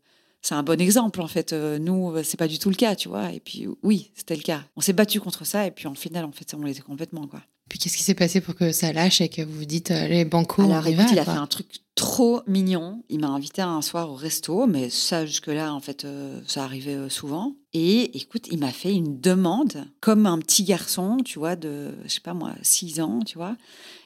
c'est 0.43 0.53
un 0.53 0.61
bon 0.61 0.79
exemple 0.79 1.19
en 1.21 1.27
fait. 1.27 1.51
Euh, 1.51 1.79
nous, 1.79 2.13
c'est 2.23 2.37
pas 2.37 2.47
du 2.47 2.59
tout 2.59 2.69
le 2.69 2.75
cas, 2.75 2.95
tu 2.95 3.09
vois. 3.09 3.31
Et 3.31 3.39
puis 3.39 3.65
oui, 3.81 4.11
c'était 4.13 4.35
le 4.35 4.43
cas. 4.43 4.61
On 4.75 4.81
s'est 4.81 4.93
battu 4.93 5.19
contre 5.19 5.45
ça 5.45 5.65
et 5.65 5.71
puis 5.71 5.87
en 5.87 5.95
final, 5.95 6.25
en 6.25 6.31
fait, 6.31 6.53
on 6.53 6.63
l'était 6.63 6.81
complètement 6.81 7.25
quoi. 7.25 7.41
Puis 7.69 7.79
qu'est-ce 7.79 7.97
qui 7.97 8.03
s'est 8.03 8.13
passé 8.13 8.41
pour 8.41 8.55
que 8.55 8.71
ça 8.71 8.93
lâche 8.93 9.21
et 9.21 9.29
que 9.29 9.41
vous 9.41 9.59
vous 9.59 9.65
dites 9.65 9.91
euh, 9.91 10.07
les 10.07 10.25
bancos 10.25 10.63
Alors 10.63 10.85
écoute, 10.85 11.05
il 11.11 11.19
a 11.19 11.25
fait 11.25 11.31
un 11.31 11.47
truc 11.47 11.67
trop 11.95 12.41
mignon. 12.45 13.03
Il 13.09 13.19
m'a 13.19 13.29
invité 13.29 13.61
un 13.61 13.81
soir 13.81 14.09
au 14.09 14.15
resto, 14.15 14.67
mais 14.67 14.89
ça 14.89 15.25
jusque-là, 15.25 15.73
en 15.73 15.79
fait, 15.79 16.05
euh, 16.05 16.41
ça 16.45 16.63
arrivait 16.63 16.95
euh, 16.95 17.09
souvent. 17.09 17.55
Et 17.73 18.17
écoute, 18.17 18.47
il 18.51 18.59
m'a 18.59 18.71
fait 18.71 18.93
une 18.93 19.19
demande 19.19 19.85
comme 20.01 20.25
un 20.25 20.37
petit 20.39 20.63
garçon, 20.63 21.17
tu 21.23 21.39
vois, 21.39 21.55
de, 21.55 21.91
je 22.03 22.09
sais 22.09 22.19
pas 22.19 22.33
moi, 22.33 22.53
6 22.61 22.99
ans, 22.99 23.19
tu 23.25 23.37
vois. 23.37 23.55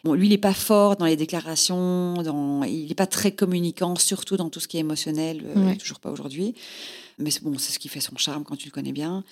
Bon, 0.03 0.13
lui, 0.13 0.27
il 0.27 0.29
n'est 0.29 0.37
pas 0.37 0.53
fort 0.53 0.95
dans 0.95 1.05
les 1.05 1.17
déclarations, 1.17 2.21
dans, 2.21 2.63
il 2.63 2.87
n'est 2.87 2.95
pas 2.95 3.07
très 3.07 3.31
communicant, 3.31 3.95
surtout 3.95 4.37
dans 4.37 4.49
tout 4.49 4.59
ce 4.59 4.67
qui 4.67 4.77
est 4.77 4.81
émotionnel, 4.81 5.43
toujours 5.79 5.99
pas 5.99 6.11
aujourd'hui. 6.11 6.55
Mais 7.17 7.31
bon, 7.41 7.57
c'est 7.57 7.73
ce 7.73 7.79
qui 7.79 7.89
fait 7.89 7.99
son 7.99 8.15
charme 8.15 8.43
quand 8.43 8.55
tu 8.55 8.67
le 8.67 8.71
connais 8.71 8.93
bien 8.93 9.23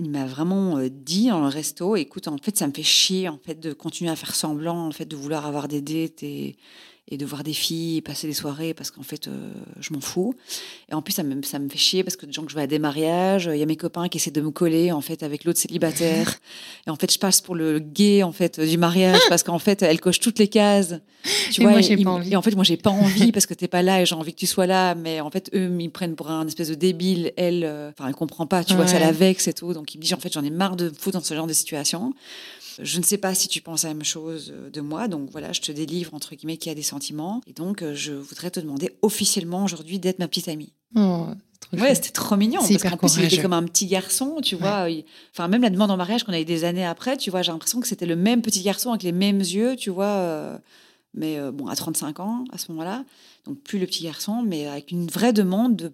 il 0.00 0.10
m'a 0.10 0.24
vraiment 0.24 0.78
euh, 0.78 0.88
dit 0.90 1.28
dans 1.28 1.40
le 1.40 1.48
resto, 1.48 1.94
écoute, 1.94 2.26
en 2.26 2.38
fait, 2.38 2.56
ça 2.56 2.66
me 2.66 2.72
fait 2.72 2.82
chier 2.82 3.28
en 3.28 3.38
fait 3.38 3.60
de 3.60 3.72
continuer 3.72 4.10
à 4.10 4.16
faire 4.16 4.34
semblant 4.34 4.86
en 4.86 4.90
fait 4.92 5.04
de 5.04 5.14
vouloir 5.14 5.46
avoir 5.46 5.68
des 5.68 5.80
et, 6.22 6.56
et 7.10 7.16
de 7.16 7.26
voir 7.26 7.42
des 7.42 7.52
filles 7.52 8.00
passer 8.02 8.26
des 8.26 8.34
soirées 8.34 8.74
parce 8.74 8.90
qu'en 8.90 9.02
fait, 9.02 9.28
euh, 9.28 9.52
je 9.80 9.92
m'en 9.92 10.00
fous. 10.00 10.34
Et 10.90 10.94
en 10.94 11.02
plus, 11.02 11.12
ça 11.12 11.22
me, 11.22 11.42
ça 11.42 11.58
me 11.58 11.68
fait 11.68 11.78
chier 11.78 12.04
parce 12.04 12.16
que 12.16 12.26
des 12.26 12.32
gens 12.32 12.44
que 12.44 12.50
je 12.50 12.56
vais 12.56 12.62
à 12.62 12.66
des 12.66 12.78
mariages, 12.78 13.50
il 13.52 13.58
y 13.58 13.62
a 13.62 13.66
mes 13.66 13.76
copains 13.76 14.08
qui 14.08 14.18
essaient 14.18 14.30
de 14.30 14.40
me 14.40 14.50
coller 14.50 14.92
en 14.92 15.00
fait 15.00 15.22
avec 15.22 15.44
l'autre 15.44 15.58
célibataire. 15.58 16.38
et 16.86 16.90
en 16.90 16.96
fait, 16.96 17.12
je 17.12 17.18
passe 17.18 17.40
pour 17.40 17.54
le 17.54 17.78
gay 17.78 18.22
en 18.22 18.32
fait 18.32 18.60
du 18.60 18.78
mariage 18.78 19.20
parce 19.28 19.42
qu'en 19.42 19.58
fait, 19.58 19.82
elle 19.82 20.00
coche 20.00 20.20
toutes 20.20 20.38
les 20.38 20.48
cases. 20.48 20.94
Tu 21.50 21.60
et 21.60 21.64
vois, 21.64 21.72
moi, 21.72 21.80
j'ai 21.80 21.96
pas 21.96 22.10
envie. 22.10 22.32
Et 22.32 22.36
en 22.36 22.42
fait, 22.42 22.54
moi, 22.54 22.64
j'ai 22.64 22.76
pas 22.76 22.90
envie 22.90 23.32
parce 23.32 23.46
que 23.46 23.54
t'es 23.54 23.68
pas 23.68 23.82
là 23.82 24.00
et 24.00 24.06
j'ai 24.06 24.14
envie 24.14 24.32
que 24.32 24.38
tu 24.38 24.46
sois 24.46 24.66
là. 24.66 24.94
Mais 24.94 25.20
en 25.20 25.30
fait, 25.30 25.50
eux, 25.54 25.70
ils 25.78 25.90
prennent 25.90 26.14
pour 26.14 26.30
un 26.30 26.46
espèce 26.46 26.68
de 26.68 26.74
débile. 26.74 27.32
Elle, 27.36 27.64
euh, 27.64 27.90
enfin, 27.90 28.08
elle 28.08 28.14
comprend 28.14 28.46
pas. 28.46 28.64
Tu 28.64 28.74
vois, 28.74 28.86
ça 28.86 28.98
la 28.98 29.12
vexe 29.12 29.48
et 29.48 29.52
tout. 29.52 29.74
Donc, 29.74 29.94
il 29.94 29.98
me 29.98 30.04
dit, 30.04 30.14
en 30.14 30.18
fait, 30.18 30.32
j'en 30.32 30.44
ai 30.44 30.50
marre 30.50 30.76
de 30.76 30.84
me 30.86 30.94
foutre 30.94 31.18
dans 31.18 31.24
ce 31.24 31.34
genre 31.34 31.46
de 31.46 31.52
situation. 31.52 32.14
Je 32.82 32.98
ne 32.98 33.04
sais 33.04 33.18
pas 33.18 33.34
si 33.34 33.48
tu 33.48 33.60
penses 33.60 33.84
à 33.84 33.88
la 33.88 33.94
même 33.94 34.04
chose 34.04 34.52
euh, 34.54 34.70
de 34.70 34.80
moi, 34.80 35.08
donc 35.08 35.30
voilà, 35.30 35.52
je 35.52 35.60
te 35.60 35.72
délivre 35.72 36.14
entre 36.14 36.34
guillemets 36.34 36.56
qui 36.56 36.70
a 36.70 36.74
des 36.74 36.82
sentiments, 36.82 37.40
et 37.46 37.52
donc 37.52 37.82
euh, 37.82 37.94
je 37.94 38.12
voudrais 38.12 38.50
te 38.50 38.60
demander 38.60 38.96
officiellement 39.02 39.64
aujourd'hui 39.64 39.98
d'être 39.98 40.18
ma 40.18 40.28
petite 40.28 40.48
amie. 40.48 40.72
Oh, 40.96 41.26
ouais, 41.72 41.94
c'était 41.94 42.10
trop 42.10 42.36
mignon 42.36 42.60
parce 42.60 42.82
qu'en 42.82 42.96
plus 42.96 43.16
il 43.16 43.24
était 43.24 43.42
comme 43.42 43.52
un 43.52 43.64
petit 43.64 43.86
garçon, 43.86 44.40
tu 44.42 44.56
vois. 44.56 44.86
Enfin 45.32 45.48
même 45.48 45.62
la 45.62 45.70
demande 45.70 45.90
en 45.90 45.96
mariage 45.96 46.24
qu'on 46.24 46.32
a 46.32 46.40
eu 46.40 46.44
des 46.44 46.64
années 46.64 46.86
après, 46.86 47.16
tu 47.16 47.30
vois, 47.30 47.42
j'ai 47.42 47.52
l'impression 47.52 47.80
que 47.80 47.86
c'était 47.86 48.06
le 48.06 48.16
même 48.16 48.42
petit 48.42 48.62
garçon 48.62 48.90
avec 48.90 49.02
les 49.02 49.12
mêmes 49.12 49.40
yeux, 49.40 49.76
tu 49.76 49.90
vois. 49.90 50.06
Euh, 50.06 50.58
mais 51.12 51.38
bon, 51.52 51.66
à 51.66 51.74
35 51.74 52.20
ans 52.20 52.44
à 52.52 52.58
ce 52.58 52.70
moment-là, 52.70 53.04
donc 53.44 53.58
plus 53.60 53.78
le 53.80 53.86
petit 53.86 54.04
garçon, 54.04 54.42
mais 54.42 54.68
avec 54.68 54.92
une 54.92 55.08
vraie 55.08 55.32
demande 55.32 55.74
de 55.74 55.92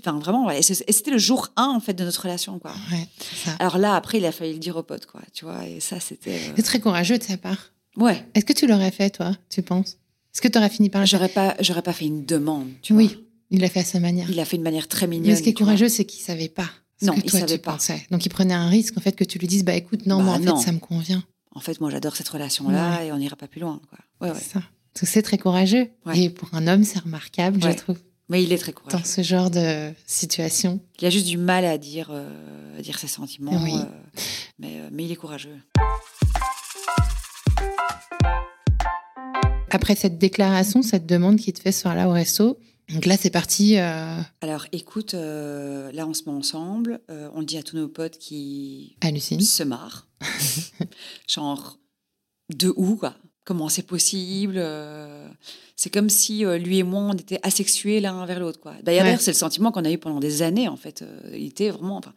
Enfin, 0.00 0.18
vraiment, 0.18 0.50
et 0.50 0.62
c'était 0.62 1.10
le 1.10 1.18
jour 1.18 1.48
1 1.56 1.64
en 1.64 1.80
fait 1.80 1.94
de 1.94 2.04
notre 2.04 2.22
relation, 2.22 2.58
quoi. 2.58 2.72
Alors 3.58 3.78
là, 3.78 3.94
après, 3.94 4.18
il 4.18 4.26
a 4.26 4.32
fallu 4.32 4.52
le 4.52 4.58
dire 4.58 4.76
au 4.76 4.82
pote, 4.82 5.06
quoi. 5.06 5.20
Tu 5.32 5.44
vois, 5.44 5.66
et 5.66 5.80
ça, 5.80 6.00
c'était. 6.00 6.34
Euh, 6.34 6.52
c'est 6.56 6.62
très 6.62 6.80
courageux 6.80 7.18
de 7.18 7.22
sa 7.22 7.36
part. 7.36 7.72
Ouais. 7.96 8.24
Est-ce 8.34 8.44
que 8.44 8.52
tu 8.52 8.66
l'aurais 8.66 8.90
fait, 8.90 9.10
toi, 9.10 9.32
tu 9.48 9.62
penses? 9.62 9.98
Est-ce 10.34 10.40
que 10.40 10.48
tu 10.48 10.58
aurais 10.58 10.68
fini 10.68 10.90
par 10.90 11.06
J'aurais 11.06 11.28
pas, 11.28 11.56
j'aurais 11.60 11.82
pas 11.82 11.92
fait 11.92 12.06
une 12.06 12.24
demande, 12.24 12.68
tu 12.82 12.92
oui. 12.92 13.24
Il 13.50 13.60
l'a 13.60 13.68
fait 13.70 13.80
à 13.80 13.84
sa 13.84 13.98
manière. 13.98 14.28
Il 14.28 14.36
l'a 14.36 14.44
fait 14.44 14.58
de 14.58 14.62
manière 14.62 14.88
très 14.88 15.06
mignonne. 15.06 15.30
Mais 15.30 15.36
ce 15.36 15.42
qui 15.42 15.48
est 15.48 15.54
courageux, 15.54 15.88
c'est 15.88 16.04
qu'il 16.04 16.22
savait 16.22 16.48
pas. 16.48 16.68
Ce 17.00 17.06
non, 17.06 17.14
que 17.14 17.20
il 17.20 17.30
toi, 17.30 17.40
savait 17.40 17.56
tu 17.56 17.58
pas. 17.60 17.72
Pensais. 17.72 18.06
Donc 18.10 18.26
il 18.26 18.28
prenait 18.28 18.54
un 18.54 18.68
risque 18.68 18.98
en 18.98 19.00
fait 19.00 19.12
que 19.12 19.24
tu 19.24 19.38
lui 19.38 19.46
dises 19.46 19.64
bah 19.64 19.74
écoute 19.74 20.04
non, 20.04 20.20
moi 20.22 20.34
en 20.34 20.40
fait 20.40 20.64
ça 20.64 20.72
me 20.72 20.80
convient. 20.80 21.22
En 21.54 21.60
fait, 21.60 21.80
moi 21.80 21.90
j'adore 21.90 22.14
cette 22.14 22.28
relation 22.28 22.68
là 22.68 23.04
et 23.04 23.12
on 23.12 23.16
n'ira 23.16 23.36
pas 23.36 23.48
plus 23.48 23.60
loin 23.60 23.80
quoi. 23.88 23.98
Ouais, 24.20 24.34
ouais. 24.34 24.40
C'est 24.40 24.52
ça. 24.52 24.62
C'est 24.94 25.22
très 25.22 25.38
courageux. 25.38 25.88
Et 26.14 26.28
pour 26.28 26.52
un 26.52 26.66
homme, 26.66 26.84
c'est 26.84 26.98
remarquable, 26.98 27.62
je 27.62 27.70
trouve. 27.70 27.98
Mais 28.30 28.42
il 28.42 28.52
est 28.52 28.58
très 28.58 28.72
courageux. 28.72 28.98
Dans 28.98 29.04
ce 29.04 29.22
genre 29.22 29.50
de 29.50 29.90
situation. 30.06 30.80
Il 31.00 31.06
a 31.06 31.10
juste 31.10 31.26
du 31.26 31.38
mal 31.38 31.64
à 31.64 31.78
dire, 31.78 32.08
euh, 32.10 32.78
à 32.78 32.82
dire 32.82 32.98
ses 32.98 33.06
sentiments. 33.06 33.52
Euh, 33.54 33.84
mais, 34.58 34.80
euh, 34.80 34.88
mais 34.92 35.04
il 35.04 35.12
est 35.12 35.16
courageux. 35.16 35.56
Après 39.70 39.94
cette 39.94 40.18
déclaration, 40.18 40.82
cette 40.82 41.06
demande 41.06 41.36
qui 41.36 41.52
te 41.52 41.60
fait 41.60 41.72
sur 41.72 41.92
là 41.94 42.08
au 42.08 42.12
resto, 42.12 42.58
donc 42.92 43.06
là 43.06 43.16
c'est 43.18 43.30
parti. 43.30 43.76
Alors 43.76 44.66
écoute, 44.72 45.12
là 45.12 46.06
on 46.06 46.14
se 46.14 46.22
met 46.24 46.34
ensemble, 46.34 47.00
on 47.08 47.40
le 47.40 47.46
dit 47.46 47.58
à 47.58 47.62
tous 47.62 47.76
nos 47.76 47.88
potes 47.88 48.18
qui 48.18 48.96
Hallucine. 49.02 49.40
se 49.40 49.62
marrent. 49.62 50.08
Genre, 51.28 51.78
de 52.54 52.72
où 52.76 52.96
quoi 52.96 53.14
comment 53.48 53.70
c'est 53.70 53.86
possible. 53.86 54.56
Euh, 54.58 55.26
c'est 55.74 55.90
comme 55.90 56.10
si 56.10 56.44
euh, 56.44 56.58
lui 56.58 56.78
et 56.78 56.82
moi, 56.82 57.00
on 57.00 57.14
était 57.14 57.40
asexués 57.42 58.00
l'un 58.00 58.26
vers 58.26 58.40
l'autre. 58.40 58.60
Quoi. 58.60 58.74
D'ailleurs, 58.82 59.20
c'est 59.20 59.30
le 59.30 59.36
sentiment 59.36 59.72
qu'on 59.72 59.86
a 59.86 59.90
eu 59.90 59.96
pendant 59.96 60.20
des 60.20 60.42
années, 60.42 60.68
en 60.68 60.76
fait. 60.76 61.00
Euh, 61.00 61.20
il 61.32 61.46
était 61.46 61.70
vraiment... 61.70 61.96
Enfin, 61.96 62.12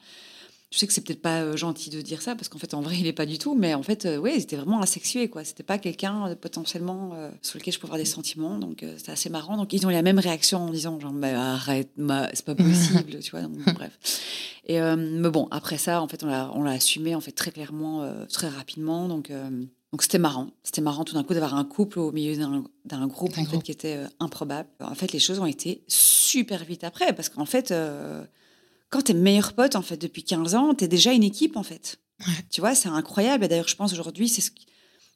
Je 0.71 0.79
sais 0.79 0.87
que 0.87 0.93
c'est 0.93 1.01
peut-être 1.01 1.21
pas 1.21 1.55
gentil 1.55 1.89
de 1.89 2.01
dire 2.01 2.21
ça 2.21 2.35
parce 2.35 2.49
qu'en 2.49 2.57
fait 2.57 2.73
en 2.73 2.81
vrai 2.81 2.95
il 2.97 3.05
est 3.05 3.13
pas 3.13 3.25
du 3.25 3.37
tout, 3.37 3.55
mais 3.55 3.73
en 3.73 3.83
fait 3.83 4.05
euh, 4.05 4.17
ouais, 4.17 4.39
c'était 4.39 4.55
vraiment 4.55 4.79
asexué 4.81 5.29
quoi. 5.29 5.43
C'était 5.43 5.63
pas 5.63 5.77
quelqu'un 5.77 6.33
potentiellement 6.35 7.11
sur 7.41 7.59
lequel 7.59 7.73
je 7.73 7.79
pouvais 7.79 7.91
avoir 7.91 8.03
des 8.03 8.09
sentiments, 8.09 8.57
donc 8.57 8.83
c'était 8.97 9.11
assez 9.11 9.29
marrant. 9.29 9.57
Donc 9.57 9.73
ils 9.73 9.85
ont 9.85 9.89
eu 9.89 9.93
la 9.93 10.01
même 10.01 10.19
réaction 10.19 10.59
en 10.59 10.69
disant 10.69 10.97
genre 10.99 11.13
mais 11.13 11.33
arrête, 11.33 11.89
c'est 12.33 12.45
pas 12.45 12.55
possible, 12.69 13.19
tu 13.19 13.31
vois. 13.31 13.41
Donc, 13.41 13.59
bref. 13.75 13.91
Et 14.65 14.79
mais 14.79 15.29
bon 15.29 15.49
après 15.51 15.77
ça 15.77 16.01
en 16.01 16.07
fait 16.07 16.23
on 16.23 16.63
l'a 16.63 16.71
assumé 16.71 17.15
en 17.15 17.21
fait 17.21 17.33
très 17.33 17.51
clairement, 17.51 18.09
très 18.29 18.47
rapidement, 18.47 19.07
donc. 19.09 19.29
Donc 19.91 20.01
c'était 20.03 20.19
marrant, 20.19 20.47
c'était 20.63 20.81
marrant 20.81 21.03
tout 21.03 21.13
d'un 21.13 21.23
coup 21.23 21.33
d'avoir 21.33 21.55
un 21.55 21.65
couple 21.65 21.99
au 21.99 22.11
milieu 22.11 22.35
d'un- 22.85 23.07
groupe 23.07 23.37
en 23.37 23.45
fait, 23.45 23.61
qui 23.61 23.71
était 23.71 23.97
euh, 23.97 24.07
improbable. 24.19 24.69
En 24.79 24.95
fait, 24.95 25.11
les 25.11 25.19
choses 25.19 25.39
ont 25.39 25.45
été 25.45 25.83
super 25.87 26.63
vite 26.63 26.83
après 26.83 27.13
parce 27.13 27.29
qu'en 27.29 27.45
fait, 27.45 27.71
euh, 27.71 28.23
quand 28.89 29.01
t'es 29.03 29.13
meilleur 29.13 29.53
pote 29.53 29.75
en 29.75 29.81
fait 29.81 29.97
depuis 29.97 30.23
15 30.23 30.55
ans, 30.55 30.73
t'es 30.73 30.87
déjà 30.87 31.11
une 31.11 31.23
équipe 31.23 31.57
en 31.57 31.63
fait. 31.63 31.99
Ouais. 32.21 32.33
Tu 32.51 32.61
vois, 32.61 32.75
c'est 32.75 32.89
incroyable. 32.89 33.43
Et 33.45 33.47
d'ailleurs, 33.47 33.67
je 33.67 33.75
pense 33.75 33.91
aujourd'hui, 33.93 34.29
c'est 34.29 34.41
ce 34.41 34.51
qui, 34.51 34.65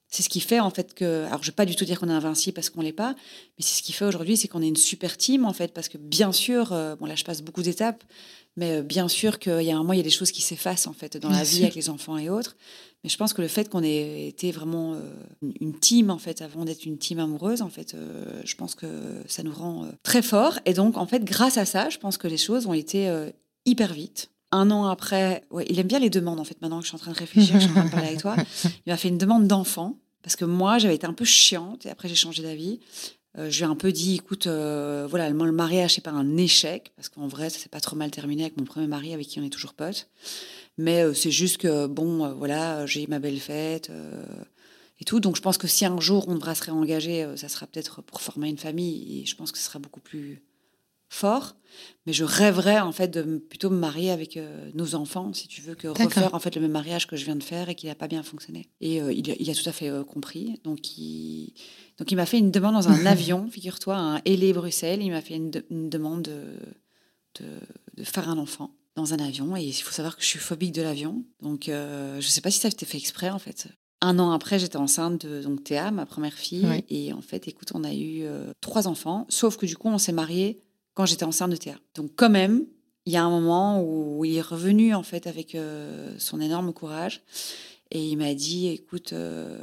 c'est 0.09 0.23
ce 0.23 0.29
qui 0.29 0.39
fait 0.41 0.59
en 0.59 0.69
fait 0.71 0.93
que. 0.93 1.23
Alors, 1.25 1.41
je 1.43 1.51
vais 1.51 1.55
pas 1.55 1.65
du 1.65 1.75
tout 1.75 1.85
dire 1.85 1.99
qu'on 1.99 2.09
est 2.09 2.13
invincible 2.13 2.53
parce 2.55 2.69
qu'on 2.69 2.81
l'est 2.81 2.91
pas, 2.93 3.13
mais 3.57 3.63
c'est 3.63 3.77
ce 3.77 3.83
qui 3.83 3.93
fait 3.93 4.05
aujourd'hui, 4.05 4.35
c'est 4.37 4.47
qu'on 4.47 4.61
est 4.61 4.67
une 4.67 4.75
super 4.75 5.15
team 5.17 5.45
en 5.45 5.53
fait 5.53 5.73
parce 5.73 5.87
que 5.87 5.97
bien 5.97 6.31
sûr, 6.31 6.73
euh, 6.73 6.95
bon 6.95 7.05
là, 7.05 7.15
je 7.15 7.23
passe 7.23 7.41
beaucoup 7.41 7.61
d'étapes, 7.63 8.03
mais 8.57 8.71
euh, 8.77 8.81
bien 8.81 9.07
sûr 9.07 9.39
qu'il 9.39 9.61
y 9.61 9.71
a 9.71 9.75
un 9.75 9.79
moment, 9.79 9.93
il 9.93 9.97
y 9.97 10.01
a 10.01 10.03
des 10.03 10.09
choses 10.09 10.31
qui 10.31 10.41
s'effacent 10.41 10.87
en 10.87 10.93
fait 10.93 11.17
dans 11.17 11.29
Bien 11.29 11.37
la 11.39 11.43
vie 11.43 11.55
sûr. 11.55 11.63
avec 11.63 11.75
les 11.75 11.89
enfants 11.89 12.17
et 12.17 12.29
autres. 12.29 12.55
Mais 13.03 13.09
je 13.09 13.17
pense 13.17 13.33
que 13.33 13.41
le 13.41 13.47
fait 13.47 13.69
qu'on 13.69 13.83
ait 13.83 14.27
été 14.27 14.51
vraiment 14.51 14.93
euh, 14.95 14.99
une- 15.59 15.77
team 15.79 16.09
en 16.09 16.17
fait 16.17 16.41
avant 16.41 16.65
d'être 16.65 16.85
une 16.85 16.97
team 16.97 17.19
amoureuse, 17.19 17.61
en 17.61 17.69
fait, 17.69 17.93
euh, 17.93 18.41
je 18.43 18.55
pense 18.55 18.73
que 18.75 18.87
ça 19.27 19.43
nous 19.43 19.53
rend 19.53 19.87
très 20.03 20.21
fort. 20.23 20.57
Et 20.65 20.73
donc, 20.73 20.97
en 20.97 21.05
fait, 21.05 21.23
grâce 21.23 21.57
à 21.57 21.65
ça, 21.65 21.89
je 21.89 21.97
pense 21.99 22.17
que 22.17 22.27
les 22.27 22.37
choses 22.37 22.65
ont 22.65 22.73
été 22.73 23.07
hyper 23.65 23.93
vite. 23.93 24.31
Un 24.51 24.71
an 24.71 24.85
après, 24.85 25.43
ouais, 25.51 25.65
il 25.69 25.79
aime 25.79 25.87
bien 25.87 25.99
les 25.99 26.09
demandes 26.09 26.39
en 26.39 26.43
fait. 26.45 26.59
Maintenant 26.61 26.77
que 26.79 26.83
je 26.85 26.89
suis 26.89 26.95
en 26.95 26.99
train 26.99 27.11
de 27.11 27.17
réfléchir, 27.17 27.53
que 27.55 27.59
je 27.59 27.65
suis 27.67 27.71
en 27.71 27.75
train 27.75 27.85
de 27.85 27.91
parler 27.91 28.07
avec 28.07 28.21
toi, 28.21 28.35
il 28.85 28.89
m'a 28.91 28.97
fait 28.97 29.09
une 29.09 29.17
demande 29.17 29.47
d'enfant 29.47 29.97
parce 30.23 30.35
que 30.35 30.45
moi, 30.45 30.77
j'avais 30.79 30.95
été 30.95 31.05
un 31.05 31.13
peu 31.13 31.25
chiante 31.25 31.85
et 31.85 31.89
après 31.89 32.07
j'ai 32.07 32.15
changé 32.15 32.41
d'avis. 32.41 32.79
Euh, 33.37 33.49
je 33.49 33.57
lui 33.57 33.65
ai 33.65 33.67
un 33.67 33.75
peu 33.75 33.91
dit, 33.91 34.15
écoute, 34.15 34.47
euh, 34.47 35.07
voilà, 35.09 35.29
le 35.29 35.51
mariage 35.51 35.95
c'est 35.95 36.01
pas 36.01 36.11
un 36.11 36.37
échec 36.37 36.91
parce 36.95 37.09
qu'en 37.09 37.27
vrai, 37.27 37.49
ça 37.49 37.59
s'est 37.59 37.69
pas 37.69 37.79
trop 37.81 37.95
mal 37.95 38.11
terminé 38.11 38.43
avec 38.43 38.57
mon 38.57 38.63
premier 38.65 38.87
mari 38.87 39.13
avec 39.13 39.27
qui 39.27 39.39
on 39.39 39.43
est 39.43 39.49
toujours 39.49 39.73
potes. 39.73 40.09
Mais 40.77 41.03
euh, 41.03 41.13
c'est 41.13 41.31
juste 41.31 41.57
que 41.57 41.87
bon, 41.87 42.33
voilà, 42.35 42.85
j'ai 42.85 43.03
eu 43.03 43.07
ma 43.07 43.19
belle 43.19 43.39
fête. 43.39 43.91
et 44.99 45.05
tout. 45.05 45.19
Donc 45.19 45.35
je 45.35 45.41
pense 45.41 45.57
que 45.57 45.67
si 45.67 45.85
un 45.85 45.99
jour 45.99 46.27
on 46.27 46.35
devra 46.35 46.55
se 46.55 46.63
réengager, 46.63 47.27
ça 47.35 47.49
sera 47.49 47.67
peut-être 47.67 48.01
pour 48.01 48.21
former 48.21 48.49
une 48.49 48.57
famille 48.57 49.21
et 49.21 49.25
je 49.25 49.35
pense 49.35 49.51
que 49.51 49.57
ce 49.57 49.65
sera 49.65 49.79
beaucoup 49.79 49.99
plus 50.01 50.41
fort. 51.15 51.55
Mais 52.05 52.13
je 52.13 52.23
rêverais 52.23 52.79
en 52.79 52.91
fait 52.93 53.09
de 53.09 53.37
plutôt 53.37 53.69
me 53.69 53.75
marier 53.77 54.09
avec 54.11 54.37
euh, 54.37 54.69
nos 54.75 54.95
enfants, 54.95 55.33
si 55.33 55.47
tu 55.49 55.59
veux, 55.61 55.75
que 55.75 55.87
refaire 56.05 56.33
en 56.33 56.39
fait 56.39 56.55
le 56.55 56.61
même 56.61 56.71
mariage 56.71 57.05
que 57.07 57.17
je 57.17 57.25
viens 57.25 57.35
de 57.35 57.43
faire 57.43 57.67
et 57.67 57.75
qui 57.75 57.87
n'a 57.87 57.95
pas 57.95 58.07
bien 58.07 58.23
fonctionné. 58.23 58.69
Et 58.79 59.01
euh, 59.01 59.11
il, 59.11 59.29
a, 59.29 59.33
il 59.39 59.49
a 59.49 59.53
tout 59.55 59.67
à 59.67 59.73
fait 59.73 59.89
euh, 59.89 60.03
compris. 60.05 60.59
Donc 60.63 60.97
il, 60.97 61.53
donc 61.97 62.11
il 62.11 62.15
m'a 62.15 62.25
fait 62.25 62.37
une 62.39 62.51
demande 62.51 62.75
dans 62.75 62.87
un 62.87 63.05
avion, 63.05 63.49
figure-toi, 63.49 63.95
à 63.97 64.21
Hélé 64.23 64.53
Bruxelles. 64.53 65.01
Il 65.01 65.09
m'a 65.11 65.21
fait 65.21 65.35
une, 65.35 65.51
de- 65.51 65.65
une 65.69 65.89
demande 65.89 66.21
de, 66.21 67.43
de, 67.43 67.45
de 67.97 68.03
faire 68.03 68.29
un 68.29 68.37
enfant 68.37 68.71
dans 68.95 69.13
un 69.13 69.19
avion. 69.19 69.57
Et 69.57 69.63
il 69.63 69.73
faut 69.73 69.91
savoir 69.91 70.15
que 70.15 70.21
je 70.23 70.27
suis 70.27 70.39
phobique 70.39 70.71
de 70.73 70.81
l'avion. 70.81 71.25
Donc 71.41 71.63
je 71.65 72.15
ne 72.15 72.21
sais 72.21 72.41
pas 72.41 72.51
si 72.51 72.59
ça 72.59 72.69
a 72.69 72.71
été 72.71 72.85
fait 72.85 72.97
exprès 72.97 73.29
en 73.31 73.39
fait. 73.39 73.67
Un 74.01 74.19
an 74.19 74.31
après, 74.31 74.59
j'étais 74.59 74.77
enceinte 74.77 75.25
de 75.25 75.41
donc 75.41 75.63
Théa, 75.63 75.89
ma 75.91 76.05
première 76.05 76.33
fille. 76.37 76.65
Et 76.89 77.11
en 77.11 77.21
fait, 77.21 77.47
écoute, 77.49 77.69
on 77.73 77.83
a 77.83 77.93
eu 77.93 78.23
trois 78.61 78.87
enfants. 78.87 79.25
Sauf 79.29 79.57
que 79.57 79.65
du 79.65 79.75
coup, 79.75 79.89
on 79.89 79.97
s'est 79.97 80.11
mariés 80.13 80.61
quand 80.95 81.05
j'étais 81.05 81.25
enceinte 81.25 81.51
de 81.51 81.57
Théa. 81.57 81.75
Donc 81.93 82.11
quand 82.15 82.29
même, 82.29 82.65
il 83.05 83.13
y 83.13 83.17
a 83.17 83.23
un 83.23 83.29
moment 83.29 83.83
où 83.83 84.25
il 84.25 84.35
est 84.35 84.41
revenu 84.41 84.95
en 84.95 85.03
fait 85.03 85.27
avec 85.27 85.53
euh, 85.53 86.15
son 86.17 86.41
énorme 86.41 86.73
courage. 86.73 87.21
Et 87.91 88.03
il 88.03 88.17
m'a 88.17 88.33
dit, 88.33 88.67
écoute, 88.67 89.13
euh, 89.13 89.59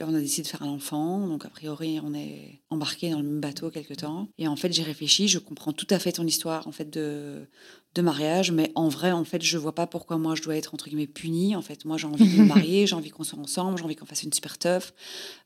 là 0.00 0.06
on 0.08 0.14
a 0.14 0.18
décidé 0.18 0.42
de 0.42 0.48
faire 0.48 0.64
un 0.64 0.68
enfant, 0.68 1.26
donc 1.26 1.44
a 1.44 1.48
priori 1.48 2.00
on 2.02 2.12
est 2.12 2.60
embarqué 2.70 3.10
dans 3.10 3.18
le 3.18 3.24
même 3.24 3.40
bateau 3.40 3.70
quelque 3.70 3.94
temps. 3.94 4.28
Et 4.36 4.48
en 4.48 4.56
fait 4.56 4.72
j'ai 4.72 4.82
réfléchi, 4.82 5.28
je 5.28 5.38
comprends 5.38 5.72
tout 5.72 5.86
à 5.90 6.00
fait 6.00 6.12
ton 6.12 6.26
histoire 6.26 6.66
en 6.66 6.72
fait 6.72 6.90
de, 6.90 7.46
de 7.94 8.02
mariage, 8.02 8.50
mais 8.50 8.72
en 8.74 8.88
vrai 8.88 9.12
en 9.12 9.24
fait 9.24 9.42
je 9.42 9.58
vois 9.58 9.74
pas 9.74 9.86
pourquoi 9.86 10.18
moi 10.18 10.34
je 10.34 10.42
dois 10.42 10.56
être 10.56 10.74
entre 10.74 10.88
guillemets 10.88 11.06
punie. 11.06 11.54
En 11.54 11.62
fait 11.62 11.84
moi 11.84 11.98
j'ai 11.98 12.08
envie 12.08 12.28
de 12.28 12.42
me 12.42 12.44
marier, 12.48 12.86
j'ai 12.88 12.96
envie 12.96 13.10
qu'on 13.10 13.24
soit 13.24 13.38
ensemble, 13.38 13.78
j'ai 13.78 13.84
envie 13.84 13.96
qu'on 13.96 14.06
fasse 14.06 14.24
une 14.24 14.32
super 14.32 14.58
teuf. 14.58 14.92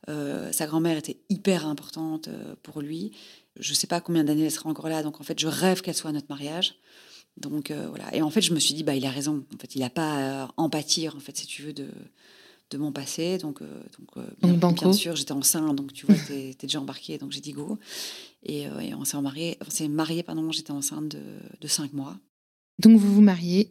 Euh, 0.09 0.51
sa 0.51 0.65
grand-mère 0.65 0.97
était 0.97 1.17
hyper 1.29 1.67
importante 1.67 2.29
pour 2.63 2.81
lui. 2.81 3.11
Je 3.59 3.73
sais 3.73 3.87
pas 3.87 4.01
combien 4.01 4.23
d'années 4.23 4.45
elle 4.45 4.51
sera 4.51 4.69
encore 4.69 4.87
là, 4.89 5.03
donc 5.03 5.19
en 5.19 5.23
fait 5.23 5.39
je 5.39 5.47
rêve 5.47 5.81
qu'elle 5.81 5.95
soit 5.95 6.09
à 6.09 6.13
notre 6.13 6.27
mariage. 6.29 6.75
Donc 7.37 7.71
euh, 7.71 7.87
voilà. 7.89 8.13
Et 8.15 8.21
en 8.21 8.29
fait, 8.29 8.41
je 8.41 8.53
me 8.53 8.59
suis 8.59 8.73
dit, 8.73 8.83
bah, 8.83 8.95
il 8.95 9.05
a 9.05 9.09
raison. 9.09 9.45
En 9.55 9.57
fait, 9.57 9.75
il 9.75 9.79
n'a 9.79 9.89
pas 9.89 10.43
à 10.43 10.51
en 10.57 10.69
pâtir, 10.69 11.15
en 11.15 11.19
fait, 11.19 11.35
si 11.37 11.47
tu 11.47 11.61
veux, 11.61 11.73
de, 11.73 11.87
de 12.71 12.77
mon 12.77 12.91
passé. 12.91 13.37
Donc, 13.37 13.61
euh, 13.61 13.83
donc, 13.97 14.17
euh, 14.17 14.53
bien, 14.73 14.93
sûr, 14.93 15.15
j'étais 15.15 15.31
enceinte, 15.31 15.75
donc 15.75 15.93
tu 15.93 16.05
vois, 16.05 16.15
t'es 16.27 16.49
es 16.49 16.53
déjà 16.59 16.81
embarqué, 16.81 17.17
donc 17.17 17.31
j'ai 17.31 17.39
dit 17.39 17.53
go. 17.53 17.79
Et, 18.43 18.67
euh, 18.67 18.79
et 18.79 18.93
on 18.93 19.05
s'est 19.05 19.19
marié, 19.21 19.57
on 19.65 19.69
s'est 19.69 19.87
marié, 19.87 20.23
pardon, 20.23 20.51
j'étais 20.51 20.71
enceinte 20.71 21.07
de, 21.07 21.21
de 21.59 21.67
cinq 21.67 21.93
mois. 21.93 22.17
Donc 22.79 22.97
vous 22.99 23.13
vous 23.13 23.21
mariez, 23.21 23.69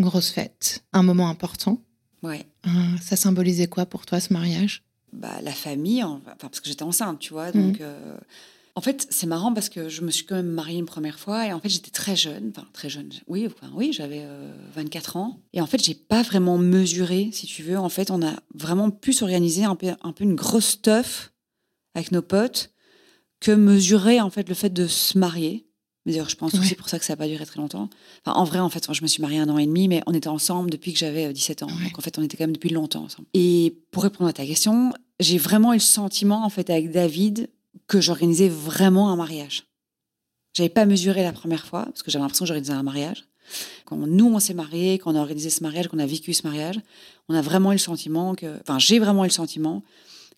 grosse 0.00 0.30
fête, 0.30 0.82
un 0.92 1.02
moment 1.02 1.28
important. 1.28 1.82
Ouais. 2.22 2.46
Euh, 2.66 2.70
ça 3.00 3.16
symbolisait 3.16 3.68
quoi 3.68 3.86
pour 3.86 4.04
toi 4.04 4.18
ce 4.20 4.32
mariage? 4.32 4.82
Bah, 5.12 5.40
la 5.42 5.52
famille, 5.52 6.02
en- 6.02 6.16
enfin, 6.26 6.34
parce 6.40 6.60
que 6.60 6.68
j'étais 6.68 6.82
enceinte, 6.82 7.18
tu 7.20 7.32
vois. 7.32 7.52
Mhm. 7.52 7.72
Donc, 7.72 7.80
euh, 7.80 8.16
en 8.80 8.82
fait, 8.82 9.06
c'est 9.10 9.26
marrant 9.26 9.52
parce 9.52 9.68
que 9.68 9.90
je 9.90 10.00
me 10.00 10.10
suis 10.10 10.24
quand 10.24 10.36
même 10.36 10.46
mariée 10.52 10.78
une 10.78 10.86
première 10.86 11.18
fois 11.18 11.46
et 11.46 11.52
en 11.52 11.60
fait, 11.60 11.68
j'étais 11.68 11.90
très 11.90 12.16
jeune. 12.16 12.50
Enfin, 12.56 12.66
très 12.72 12.88
jeune. 12.88 13.10
Oui, 13.26 13.46
enfin, 13.46 13.70
oui, 13.74 13.92
j'avais 13.92 14.22
euh, 14.22 14.54
24 14.74 15.18
ans. 15.18 15.38
Et 15.52 15.60
en 15.60 15.66
fait, 15.66 15.84
j'ai 15.84 15.92
pas 15.94 16.22
vraiment 16.22 16.56
mesuré, 16.56 17.28
si 17.30 17.46
tu 17.46 17.62
veux. 17.62 17.76
En 17.78 17.90
fait, 17.90 18.10
on 18.10 18.26
a 18.26 18.32
vraiment 18.54 18.90
pu 18.90 19.12
s'organiser 19.12 19.64
un 19.64 19.76
peu, 19.76 19.88
un 20.02 20.12
peu 20.12 20.24
une 20.24 20.34
grosse 20.34 20.64
stuff 20.68 21.30
avec 21.94 22.10
nos 22.10 22.22
potes 22.22 22.70
que 23.40 23.52
mesurer, 23.52 24.18
en 24.22 24.30
fait, 24.30 24.48
le 24.48 24.54
fait 24.54 24.70
de 24.70 24.86
se 24.86 25.18
marier. 25.18 25.66
Mais 26.06 26.12
D'ailleurs, 26.12 26.30
je 26.30 26.36
pense 26.36 26.54
Ouais. 26.54 26.60
aussi 26.60 26.74
pour 26.74 26.88
ça 26.88 26.98
que 26.98 27.04
ça 27.04 27.12
n'a 27.12 27.18
pas 27.18 27.28
duré 27.28 27.44
très 27.44 27.60
longtemps. 27.60 27.90
Enfin, 28.24 28.34
en 28.38 28.44
vrai, 28.44 28.60
en 28.60 28.70
fait, 28.70 28.90
je 28.90 29.02
me 29.02 29.06
suis 29.08 29.20
mariée 29.20 29.40
un 29.40 29.50
an 29.50 29.58
et 29.58 29.66
demi, 29.66 29.88
mais 29.88 30.02
on 30.06 30.14
était 30.14 30.28
ensemble 30.28 30.70
depuis 30.70 30.94
que 30.94 30.98
j'avais 30.98 31.26
euh, 31.26 31.32
17 31.34 31.62
ans. 31.64 31.66
Ouais. 31.66 31.84
Donc, 31.84 31.98
en 31.98 32.00
fait, 32.00 32.18
on 32.18 32.22
était 32.22 32.38
quand 32.38 32.44
même 32.44 32.54
depuis 32.54 32.70
longtemps 32.70 33.04
ensemble. 33.04 33.28
Et 33.34 33.76
pour 33.90 34.04
répondre 34.04 34.30
à 34.30 34.32
ta 34.32 34.46
question, 34.46 34.94
j'ai 35.20 35.36
vraiment 35.36 35.72
eu 35.74 35.76
le 35.76 35.80
sentiment, 35.80 36.42
en 36.46 36.48
fait, 36.48 36.70
avec 36.70 36.90
David, 36.92 37.50
que 37.90 38.00
j'organisais 38.00 38.48
vraiment 38.48 39.10
un 39.10 39.16
mariage. 39.16 39.64
J'avais 40.54 40.68
pas 40.68 40.86
mesuré 40.86 41.24
la 41.24 41.32
première 41.32 41.66
fois, 41.66 41.86
parce 41.86 42.04
que 42.04 42.10
j'avais 42.10 42.22
l'impression 42.22 42.44
que 42.44 42.48
j'organisais 42.48 42.72
un 42.72 42.84
mariage. 42.84 43.24
Quand 43.84 43.96
nous, 43.96 44.32
on 44.32 44.38
s'est 44.38 44.54
mariés, 44.54 45.00
qu'on 45.00 45.16
a 45.16 45.18
organisé 45.18 45.50
ce 45.50 45.60
mariage, 45.64 45.88
qu'on 45.88 45.98
a 45.98 46.06
vécu 46.06 46.32
ce 46.32 46.46
mariage, 46.46 46.78
on 47.28 47.34
a 47.34 47.42
vraiment 47.42 47.72
eu 47.72 47.74
le 47.74 47.80
sentiment 47.80 48.36
que... 48.36 48.60
Enfin, 48.60 48.78
j'ai 48.78 49.00
vraiment 49.00 49.24
eu 49.24 49.26
le 49.26 49.32
sentiment 49.32 49.82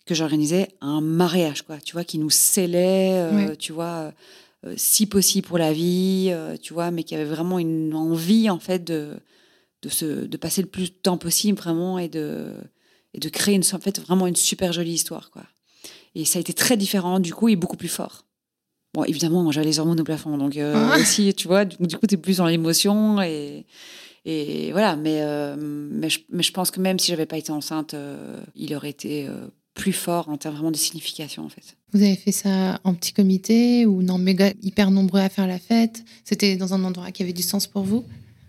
que 0.07 0.15
j'organisais 0.15 0.69
un 0.81 0.99
mariage, 0.99 1.61
quoi. 1.61 1.77
Tu 1.77 1.93
vois, 1.93 2.03
qui 2.03 2.17
nous 2.17 2.31
scellait, 2.31 3.19
euh, 3.19 3.55
tu 3.55 3.71
vois, 3.71 4.11
euh, 4.65 4.73
si 4.75 5.05
possible 5.05 5.47
pour 5.47 5.59
la 5.59 5.73
vie, 5.73 6.29
euh, 6.31 6.57
tu 6.57 6.73
vois, 6.73 6.89
mais 6.89 7.03
qui 7.03 7.13
avait 7.13 7.23
vraiment 7.23 7.59
une 7.59 7.93
envie, 7.93 8.49
en 8.49 8.59
fait, 8.59 8.83
de, 8.83 9.11
de, 9.83 9.89
se, 9.89 10.25
de 10.25 10.37
passer 10.37 10.63
le 10.63 10.69
plus 10.69 10.89
de 10.89 10.95
temps 10.95 11.19
possible, 11.19 11.59
vraiment, 11.59 11.99
et 11.99 12.09
de, 12.09 12.51
et 13.13 13.19
de 13.19 13.29
créer, 13.29 13.53
une, 13.53 13.63
en 13.73 13.79
fait, 13.79 13.99
vraiment 14.01 14.25
une 14.25 14.35
super 14.35 14.73
jolie 14.73 14.93
histoire, 14.93 15.29
quoi. 15.29 15.43
Et 16.15 16.25
ça 16.25 16.37
a 16.37 16.41
été 16.41 16.53
très 16.53 16.77
différent, 16.77 17.19
du 17.19 17.33
coup, 17.33 17.47
et 17.49 17.55
beaucoup 17.55 17.77
plus 17.77 17.87
fort. 17.89 18.25
Bon, 18.93 19.03
évidemment, 19.05 19.51
j'avais 19.51 19.65
les 19.65 19.79
hormones 19.79 19.99
au 19.99 20.03
plafond, 20.03 20.37
donc 20.37 20.55
euh, 20.57 20.99
aussi, 21.01 21.33
tu 21.33 21.47
vois, 21.47 21.65
du, 21.65 21.75
du 21.79 21.97
coup, 21.97 22.05
tu 22.05 22.13
es 22.13 22.17
plus 22.17 22.37
dans 22.37 22.45
l'émotion 22.45 23.19
et, 23.23 23.65
et 24.25 24.71
voilà. 24.71 24.95
Mais, 24.95 25.21
euh, 25.21 25.55
mais, 25.57 26.09
je, 26.11 26.19
mais 26.29 26.43
je 26.43 26.51
pense 26.53 26.69
que 26.69 26.79
même 26.79 26.99
si 26.99 27.07
j'avais 27.07 27.25
pas 27.25 27.37
été 27.37 27.51
enceinte, 27.51 27.95
euh, 27.95 28.39
il 28.55 28.75
aurait 28.75 28.91
été 28.91 29.27
euh, 29.27 29.47
plus 29.73 29.93
fort 29.93 30.29
en 30.29 30.37
termes 30.37 30.53
vraiment 30.53 30.69
de 30.69 30.77
signification, 30.77 31.43
en 31.43 31.49
fait. 31.49 31.75
Vous 31.93 32.03
avez 32.03 32.15
fait 32.15 32.31
ça 32.31 32.79
en 32.83 32.93
petit 32.93 33.13
comité 33.13 33.87
ou 33.87 34.03
non 34.03 34.19
méga 34.19 34.51
hyper 34.61 34.91
nombreux 34.91 35.21
à 35.21 35.29
faire 35.29 35.47
la 35.47 35.57
fête? 35.57 36.03
C'était 36.23 36.55
dans 36.57 36.75
un 36.75 36.83
endroit 36.83 37.09
qui 37.11 37.23
avait 37.23 37.33
du 37.33 37.41
sens 37.43 37.65
pour 37.65 37.81
vous? 37.83 38.05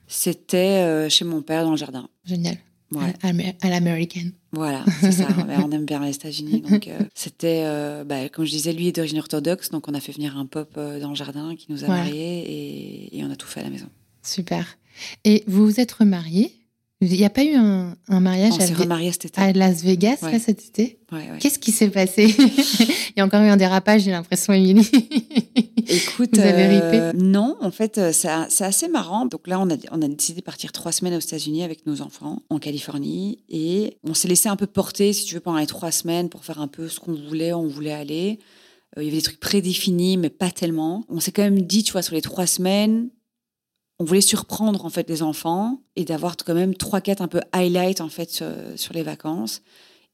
C'était 0.06 1.08
chez 1.08 1.24
mon 1.24 1.40
père 1.40 1.64
dans 1.64 1.70
le 1.70 1.76
jardin. 1.78 2.08
Génial. 2.26 2.58
Ouais. 2.92 3.12
À, 3.22 3.28
à- 3.28 3.66
à 3.66 3.70
l'américaine. 3.70 4.32
Voilà, 4.54 4.84
c'est 5.00 5.12
ça. 5.12 5.28
On 5.64 5.70
aime 5.70 5.84
bien 5.84 6.04
les 6.04 6.14
États-Unis. 6.14 6.60
Donc, 6.60 6.88
euh, 6.88 6.98
c'était, 7.14 7.62
euh, 7.64 8.04
bah, 8.04 8.28
comme 8.28 8.44
je 8.44 8.50
disais, 8.50 8.72
lui 8.72 8.88
est 8.88 8.92
d'origine 8.92 9.18
orthodoxe. 9.18 9.70
Donc, 9.70 9.88
on 9.88 9.94
a 9.94 10.00
fait 10.00 10.12
venir 10.12 10.38
un 10.38 10.46
pop 10.46 10.70
euh, 10.76 11.00
dans 11.00 11.10
le 11.10 11.14
jardin 11.14 11.54
qui 11.56 11.66
nous 11.70 11.84
a 11.84 11.88
mariés 11.88 12.40
et, 12.40 13.18
et 13.18 13.24
on 13.24 13.30
a 13.30 13.36
tout 13.36 13.46
fait 13.46 13.60
à 13.60 13.64
la 13.64 13.70
maison. 13.70 13.88
Super. 14.22 14.78
Et 15.24 15.44
vous 15.46 15.64
vous 15.64 15.80
êtes 15.80 15.92
remariés 15.92 16.52
Il 17.00 17.10
n'y 17.10 17.24
a 17.24 17.30
pas 17.30 17.44
eu 17.44 17.54
un, 17.54 17.96
un 18.08 18.20
mariage 18.20 18.52
On 18.54 18.56
à, 18.60 18.66
s'est 18.66 18.72
Ve- 18.72 18.82
remariés 18.82 19.12
cet 19.12 19.26
été. 19.26 19.40
à 19.40 19.52
Las 19.52 19.82
Vegas 19.82 20.16
Ouais. 20.22 20.32
là, 20.32 20.38
cet 20.38 20.64
été 20.64 21.00
Ouais, 21.12 21.18
ouais. 21.30 21.38
Qu'est-ce 21.38 21.58
qui 21.58 21.70
s'est 21.72 21.90
passé? 21.90 22.34
Il 22.38 23.12
y 23.18 23.20
a 23.20 23.24
encore 23.26 23.42
eu 23.42 23.48
un 23.48 23.56
dérapage, 23.56 24.02
j'ai 24.02 24.10
l'impression, 24.10 24.52
Émilie. 24.54 24.88
Écoute, 25.86 26.30
Vous 26.34 26.40
avez 26.40 26.80
euh, 26.82 27.12
non, 27.12 27.56
en 27.60 27.70
fait, 27.70 27.98
euh, 27.98 28.12
c'est 28.12 28.28
assez 28.64 28.88
marrant. 28.88 29.26
Donc 29.26 29.46
là, 29.46 29.60
on 29.60 29.68
a, 29.70 29.76
on 29.92 30.00
a 30.02 30.08
décidé 30.08 30.40
de 30.40 30.44
partir 30.44 30.72
trois 30.72 30.92
semaines 30.92 31.14
aux 31.14 31.20
États-Unis 31.20 31.62
avec 31.62 31.86
nos 31.86 32.00
enfants, 32.00 32.42
en 32.48 32.58
Californie, 32.58 33.38
et 33.48 33.98
on 34.02 34.14
s'est 34.14 34.28
laissé 34.28 34.48
un 34.48 34.56
peu 34.56 34.66
porter, 34.66 35.12
si 35.12 35.24
tu 35.26 35.34
veux, 35.34 35.40
pendant 35.40 35.58
les 35.58 35.66
trois 35.66 35.90
semaines 35.90 36.28
pour 36.30 36.44
faire 36.44 36.60
un 36.60 36.68
peu 36.68 36.88
ce 36.88 37.00
qu'on 37.00 37.14
voulait, 37.14 37.52
on 37.52 37.66
voulait 37.68 37.92
aller. 37.92 38.38
Euh, 38.96 39.02
il 39.02 39.06
y 39.06 39.08
avait 39.08 39.18
des 39.18 39.22
trucs 39.22 39.40
prédéfinis, 39.40 40.16
mais 40.16 40.30
pas 40.30 40.50
tellement. 40.50 41.04
On 41.08 41.20
s'est 41.20 41.32
quand 41.32 41.42
même 41.42 41.60
dit, 41.62 41.82
tu 41.82 41.92
vois, 41.92 42.02
sur 42.02 42.14
les 42.14 42.22
trois 42.22 42.46
semaines, 42.46 43.10
on 43.98 44.04
voulait 44.04 44.20
surprendre 44.20 44.84
en 44.84 44.90
fait 44.90 45.08
les 45.08 45.22
enfants 45.22 45.80
et 45.96 46.04
d'avoir 46.04 46.36
quand 46.36 46.54
même 46.54 46.74
trois 46.74 47.00
quatre 47.00 47.20
un 47.22 47.28
peu 47.28 47.40
highlights 47.52 48.00
en 48.00 48.08
fait 48.08 48.30
sur, 48.30 48.46
sur 48.76 48.92
les 48.94 49.02
vacances. 49.02 49.62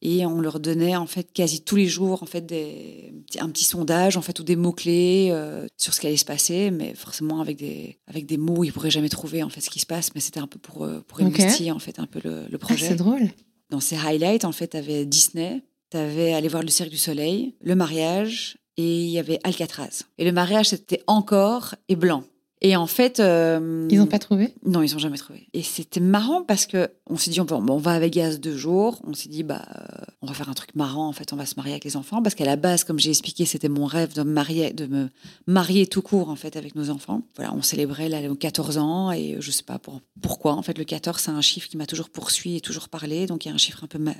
Et 0.02 0.24
on 0.24 0.40
leur 0.40 0.60
donnait 0.60 0.96
en 0.96 1.06
fait 1.06 1.30
quasi 1.30 1.60
tous 1.62 1.76
les 1.76 1.86
jours 1.86 2.22
en 2.22 2.26
fait 2.26 2.40
des, 2.46 3.12
un 3.38 3.50
petit 3.50 3.64
sondage 3.64 4.16
en 4.16 4.22
fait 4.22 4.38
ou 4.40 4.42
des 4.42 4.56
mots 4.56 4.72
clés 4.72 5.28
euh, 5.30 5.66
sur 5.76 5.92
ce 5.92 6.00
qui 6.00 6.06
allait 6.06 6.16
se 6.16 6.24
passer. 6.24 6.70
Mais 6.70 6.94
forcément 6.94 7.40
avec 7.42 7.58
des 7.58 7.98
avec 8.06 8.24
des 8.24 8.38
mots 8.38 8.64
ils 8.64 8.72
pourraient 8.72 8.90
jamais 8.90 9.10
trouver 9.10 9.42
en 9.42 9.50
fait 9.50 9.60
ce 9.60 9.68
qui 9.68 9.78
se 9.78 9.84
passe. 9.86 10.14
Mais 10.14 10.22
c'était 10.22 10.40
un 10.40 10.46
peu 10.46 10.58
pour 10.58 10.84
euh, 10.84 11.00
pour 11.06 11.20
Ok. 11.20 11.38
émoustiller 11.38 11.70
en 11.70 11.78
fait 11.78 11.98
un 11.98 12.06
peu 12.06 12.20
le, 12.24 12.44
le 12.48 12.54
Ah, 12.54 12.58
projet. 12.58 12.88
c'est 12.88 12.94
drôle. 12.96 13.28
dans 13.68 13.80
ces 13.80 13.96
highlights 13.96 14.46
en 14.46 14.52
fait 14.52 14.68
t'avais 14.68 15.04
Disney 15.04 15.62
t'avais 15.90 16.32
aller 16.32 16.48
voir 16.48 16.62
le 16.62 16.68
Cirque 16.70 16.88
du 16.90 16.96
Soleil 16.96 17.54
le 17.60 17.74
mariage 17.74 18.56
et 18.78 19.02
il 19.04 19.10
y 19.10 19.18
avait 19.18 19.38
Alcatraz. 19.44 20.04
Et 20.16 20.24
le 20.24 20.32
mariage 20.32 20.70
c'était 20.70 21.02
encore 21.08 21.74
et 21.90 21.96
blanc 21.96 22.24
et 22.62 22.76
en 22.76 22.86
fait 22.86 23.20
euh, 23.20 23.86
Ils 23.90 23.98
n'ont 23.98 24.06
pas 24.06 24.18
trouvé? 24.18 24.54
Non, 24.66 24.82
ils 24.82 24.94
ont 24.94 24.98
jamais 24.98 25.16
trouvé. 25.16 25.48
Et 25.54 25.62
c'était 25.62 26.00
marrant 26.00 26.42
parce 26.42 26.66
que 26.66 26.90
on 27.06 27.16
s'est 27.16 27.30
dit 27.30 27.40
on 27.40 27.44
va, 27.44 27.56
on 27.56 27.78
va 27.78 27.92
à 27.92 27.98
Vegas 27.98 28.36
deux 28.36 28.56
jours. 28.56 29.00
On 29.06 29.14
s'est 29.14 29.28
dit 29.28 29.42
bah 29.42 29.62
euh, 29.74 30.04
on 30.22 30.26
va 30.26 30.34
faire 30.34 30.48
un 30.48 30.54
truc 30.54 30.74
marrant. 30.74 31.08
En 31.08 31.12
fait, 31.12 31.32
on 31.32 31.36
va 31.36 31.46
se 31.46 31.54
marier 31.56 31.72
avec 31.72 31.84
les 31.84 31.96
enfants 31.96 32.22
parce 32.22 32.34
qu'à 32.34 32.44
la 32.44 32.56
base, 32.56 32.84
comme 32.84 32.98
j'ai 32.98 33.10
expliqué, 33.10 33.46
c'était 33.46 33.68
mon 33.68 33.86
rêve 33.86 34.12
de 34.14 34.22
me 34.22 34.32
marier, 34.32 34.72
de 34.72 34.86
me 34.86 35.08
marier 35.46 35.86
tout 35.86 36.02
court 36.02 36.28
en 36.28 36.36
fait 36.36 36.56
avec 36.56 36.74
nos 36.74 36.90
enfants. 36.90 37.22
Voilà, 37.36 37.54
on 37.54 37.62
célébrait 37.62 38.08
là, 38.08 38.20
nos 38.20 38.34
14 38.34 38.76
ans 38.78 39.10
et 39.10 39.36
je 39.40 39.50
sais 39.50 39.62
pas 39.62 39.78
pour, 39.78 40.00
pourquoi. 40.20 40.52
En 40.54 40.62
fait, 40.62 40.76
le 40.76 40.84
14 40.84 41.18
c'est 41.20 41.30
un 41.30 41.40
chiffre 41.40 41.68
qui 41.68 41.76
m'a 41.76 41.86
toujours 41.86 42.10
poursuivi 42.10 42.56
et 42.56 42.60
toujours 42.60 42.88
parlé. 42.88 43.26
Donc 43.26 43.44
il 43.44 43.48
y 43.48 43.50
a 43.50 43.54
un 43.54 43.58
chiffre 43.58 43.84
un 43.84 43.86
peu 43.88 43.98
ma- 43.98 44.14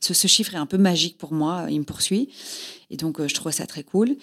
ce, 0.00 0.14
ce 0.14 0.26
chiffre 0.28 0.54
est 0.54 0.58
un 0.58 0.66
peu 0.66 0.78
magique 0.78 1.18
pour 1.18 1.32
moi. 1.32 1.66
Il 1.68 1.78
me 1.80 1.84
poursuit 1.84 2.28
et 2.90 2.96
donc 2.96 3.20
euh, 3.20 3.28
je 3.28 3.34
trouve 3.34 3.52
ça 3.52 3.66
très 3.66 3.82
cool. 3.84 4.16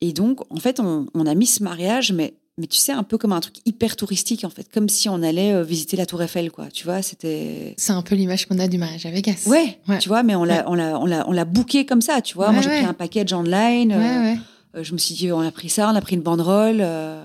Et 0.00 0.14
donc 0.14 0.40
en 0.50 0.56
fait, 0.56 0.80
on, 0.80 1.06
on 1.12 1.26
a 1.26 1.34
mis 1.34 1.46
ce 1.46 1.62
mariage, 1.62 2.12
mais 2.12 2.32
mais 2.60 2.66
tu 2.68 2.78
sais, 2.78 2.92
un 2.92 3.02
peu 3.02 3.18
comme 3.18 3.32
un 3.32 3.40
truc 3.40 3.56
hyper 3.66 3.96
touristique, 3.96 4.44
en 4.44 4.50
fait, 4.50 4.66
comme 4.72 4.88
si 4.88 5.08
on 5.08 5.22
allait 5.22 5.52
euh, 5.52 5.62
visiter 5.64 5.96
la 5.96 6.06
Tour 6.06 6.22
Eiffel, 6.22 6.50
quoi. 6.52 6.68
Tu 6.72 6.84
vois, 6.84 7.02
c'était. 7.02 7.74
C'est 7.76 7.92
un 7.92 8.02
peu 8.02 8.14
l'image 8.14 8.46
qu'on 8.46 8.58
a 8.60 8.68
du 8.68 8.78
mariage 8.78 9.06
à 9.06 9.10
Vegas. 9.10 9.44
Ouais, 9.46 9.78
Ouais. 9.88 9.98
tu 9.98 10.08
vois, 10.08 10.22
mais 10.22 10.34
on 10.36 10.44
l'a, 10.44 10.58
Ouais. 10.58 10.64
on 10.68 10.74
l'a, 10.74 10.98
on 11.00 11.06
l'a, 11.06 11.28
on 11.28 11.32
l'a 11.32 11.44
booké 11.44 11.84
comme 11.86 12.02
ça, 12.02 12.20
tu 12.20 12.34
vois. 12.34 12.52
Moi, 12.52 12.62
j'ai 12.62 12.68
pris 12.68 12.84
un 12.84 12.92
package 12.94 13.32
online. 13.32 13.92
Euh, 13.92 13.98
ouais. 14.34 14.38
euh, 14.76 14.84
je 14.84 14.92
me 14.92 14.98
suis 14.98 15.14
dit, 15.14 15.32
on 15.32 15.40
a 15.40 15.50
pris 15.50 15.68
ça, 15.68 15.90
on 15.90 15.96
a 15.96 16.00
pris 16.00 16.14
une 16.16 16.22
banderole. 16.22 16.78
euh, 16.80 17.20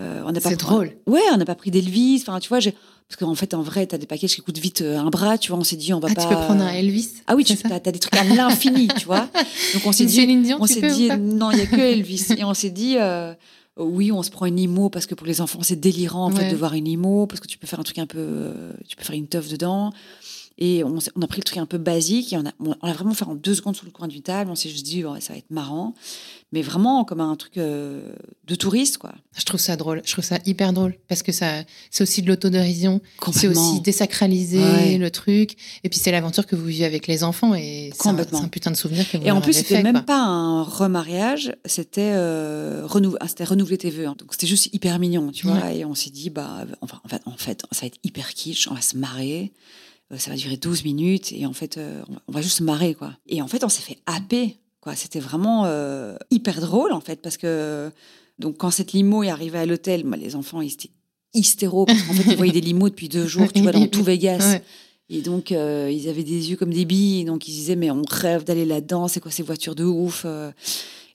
euh, 0.00 0.22
on 0.26 0.32
n'a 0.32 0.40
pas 0.40 0.48
C'est 0.50 0.56
pris- 0.56 0.66
drôle. 0.66 0.92
Ouais, 1.06 1.20
on 1.32 1.36
n'a 1.36 1.44
pas 1.44 1.54
pris 1.54 1.70
d'Elvis. 1.70 2.22
Enfin, 2.26 2.40
tu 2.40 2.48
vois, 2.48 2.60
j'ai... 2.60 2.72
parce 3.08 3.16
qu'en 3.18 3.34
fait, 3.34 3.52
en 3.52 3.60
vrai, 3.60 3.86
t'as 3.86 3.98
des 3.98 4.06
packages 4.06 4.34
qui 4.34 4.40
coûtent 4.40 4.58
vite 4.58 4.80
un 4.80 5.10
bras, 5.10 5.36
tu 5.36 5.50
vois. 5.50 5.60
On 5.60 5.64
s'est 5.64 5.76
dit, 5.76 5.92
on 5.92 6.00
va 6.00 6.08
Ah, 6.10 6.14
pas. 6.14 6.22
tu 6.22 6.28
peux 6.28 6.34
prendre 6.34 6.62
un 6.62 6.72
Elvis 6.72 7.10
Ah 7.26 7.34
oui, 7.36 7.44
tu 7.44 7.52
as, 7.70 7.78
des 7.80 7.98
trucs 7.98 8.16
à 8.16 8.24
l'infini, 8.24 8.88
tu 8.88 9.04
vois. 9.04 9.28
Donc 9.74 9.82
on 9.84 9.92
s'est 9.92 10.06
dit, 10.06 10.26
Dion, 10.42 10.56
on 10.60 10.66
s'est 10.66 10.80
dit 10.80 11.10
non, 11.20 11.50
il 11.50 11.58
y 11.58 11.60
a 11.60 11.66
que 11.66 11.76
Elvis. 11.76 12.26
Et 12.38 12.42
on 12.44 12.54
s'est 12.54 12.70
dit 12.70 12.96
oui, 13.78 14.12
on 14.12 14.22
se 14.22 14.30
prend 14.30 14.46
une 14.46 14.56
limo 14.56 14.90
parce 14.90 15.06
que 15.06 15.14
pour 15.14 15.26
les 15.26 15.40
enfants 15.40 15.62
c'est 15.62 15.80
délirant 15.80 16.26
en 16.26 16.30
fait 16.30 16.50
de 16.50 16.56
voir 16.56 16.74
une 16.74 16.84
limo 16.84 17.26
parce 17.26 17.40
que 17.40 17.46
tu 17.46 17.58
peux 17.58 17.66
faire 17.66 17.80
un 17.80 17.84
truc 17.84 17.98
un 17.98 18.06
peu, 18.06 18.18
euh, 18.18 18.72
tu 18.86 18.96
peux 18.96 19.04
faire 19.04 19.16
une 19.16 19.28
teuf 19.28 19.48
dedans. 19.48 19.92
Et 20.58 20.84
on, 20.84 20.98
on 21.16 21.22
a 21.22 21.26
pris 21.26 21.40
le 21.40 21.44
truc 21.44 21.58
un 21.58 21.66
peu 21.66 21.78
basique 21.78 22.32
et 22.32 22.36
on 22.36 22.44
a, 22.46 22.52
on 22.60 22.92
vraiment 22.92 23.14
fait 23.14 23.24
en 23.24 23.34
deux 23.34 23.54
secondes 23.54 23.74
sous 23.74 23.86
le 23.86 23.90
coin 23.90 24.06
d'une 24.06 24.22
table. 24.22 24.50
On 24.50 24.54
s'est 24.54 24.68
juste 24.68 24.84
dit 24.84 25.04
ouais, 25.04 25.20
ça 25.20 25.32
va 25.32 25.38
être 25.38 25.50
marrant, 25.50 25.94
mais 26.52 26.62
vraiment 26.62 27.04
comme 27.04 27.20
un 27.20 27.34
truc 27.36 27.56
euh, 27.58 28.12
de 28.46 28.54
touriste 28.54 28.98
quoi. 28.98 29.12
Je 29.36 29.44
trouve 29.44 29.58
ça 29.60 29.76
drôle. 29.76 30.02
Je 30.04 30.12
trouve 30.12 30.24
ça 30.24 30.38
hyper 30.44 30.72
drôle 30.72 30.94
parce 31.08 31.22
que 31.22 31.32
ça, 31.32 31.62
c'est 31.90 32.02
aussi 32.02 32.22
de 32.22 32.28
l'autodérision. 32.28 33.00
C'est 33.32 33.48
aussi 33.48 33.80
désacraliser 33.80 34.58
Ouais. 34.62 34.98
le 34.98 35.10
truc. 35.10 35.56
Et 35.84 35.88
puis 35.88 35.98
c'est 35.98 36.10
l'aventure 36.12 36.46
que 36.46 36.54
vous 36.56 36.66
vivez 36.66 36.84
avec 36.84 37.06
les 37.06 37.24
enfants 37.24 37.54
et 37.54 37.90
c'est 37.98 38.08
un, 38.08 38.14
putain 38.48 38.70
de 38.70 38.76
souvenir 38.76 39.10
que 39.10 39.16
vous 39.16 39.24
Et 39.26 39.30
en 39.30 39.40
plus, 39.40 39.54
c'était 39.54 39.82
même 39.82 39.94
quoi. 39.94 40.02
pas 40.02 40.20
un 40.22 40.62
remariage, 40.62 41.52
c'était 41.64 42.12
euh, 42.14 42.86
renou- 42.86 43.16
ah, 43.20 43.26
renouveler 43.44 43.78
tes 43.78 43.90
vœux. 43.90 44.06
hein. 44.06 44.14
Donc 44.18 44.28
c'était 44.32 44.46
juste 44.46 44.68
hyper 44.74 44.98
mignon, 44.98 45.30
tu 45.32 45.46
vois. 45.46 45.72
Et 45.72 45.84
on 45.84 45.94
s'est 45.94 46.10
dit, 46.10 46.28
bah, 46.30 46.66
enfin, 46.80 47.00
en 47.04 47.08
fait, 47.08 47.22
en 47.26 47.36
fait, 47.36 47.62
ça 47.72 47.80
va 47.82 47.86
être 47.86 47.98
hyper 48.04 48.34
kitsch, 48.34 48.68
on 48.70 48.74
va 48.74 48.80
se 48.82 48.96
marrer. 48.96 49.52
Euh, 50.12 50.18
Ça 50.18 50.30
va 50.30 50.36
durer 50.36 50.58
12 50.58 50.84
minutes 50.84 51.32
et 51.32 51.46
en 51.46 51.54
fait, 51.54 51.78
euh, 51.78 52.02
on 52.08 52.12
va- 52.12 52.22
on 52.28 52.32
va 52.32 52.42
juste 52.42 52.58
se 52.58 52.62
marrer, 52.62 52.92
quoi. 52.94 53.14
Et 53.28 53.40
en 53.40 53.48
fait, 53.48 53.64
on 53.64 53.70
s'est 53.70 53.80
fait 53.82 53.98
happer, 54.04 54.58
quoi. 54.82 54.94
C'était 54.94 55.20
vraiment 55.20 55.64
euh, 55.64 56.16
hyper 56.30 56.60
drôle, 56.60 56.92
en 56.92 57.00
fait, 57.00 57.22
parce 57.22 57.38
que 57.38 57.90
donc 58.38 58.58
quand 58.58 58.70
cette 58.70 58.92
limo 58.92 59.22
est 59.22 59.30
arrivée 59.30 59.58
à 59.58 59.66
l'hôtel, 59.66 60.04
moi, 60.04 60.18
les 60.18 60.36
enfants, 60.36 60.60
ils 60.60 60.72
étaient 60.72 60.90
hystéros 61.32 61.86
parce 61.86 62.02
qu'en 62.02 62.12
fait, 62.12 62.32
ils 62.32 62.36
voyaient 62.36 62.52
des 62.52 62.60
limos 62.60 62.90
depuis 62.90 63.08
deux 63.08 63.26
jours, 63.26 63.50
tu 63.50 63.62
vois, 63.62 63.72
dans 63.72 63.86
tout 63.86 64.02
Vegas. 64.02 64.46
Ouais. 64.46 64.62
Et 65.08 65.20
donc, 65.20 65.52
euh, 65.52 65.90
ils 65.92 66.08
avaient 66.08 66.24
des 66.24 66.50
yeux 66.50 66.56
comme 66.56 66.72
des 66.72 66.84
billes. 66.84 67.20
Et 67.20 67.24
donc, 67.24 67.46
ils 67.48 67.52
disaient, 67.52 67.76
mais 67.76 67.90
on 67.90 68.02
rêve 68.08 68.44
d'aller 68.44 68.64
là-dedans. 68.64 69.08
C'est 69.08 69.20
quoi 69.20 69.30
ces 69.30 69.42
voitures 69.42 69.74
de 69.74 69.84
ouf 69.84 70.22
euh. 70.24 70.50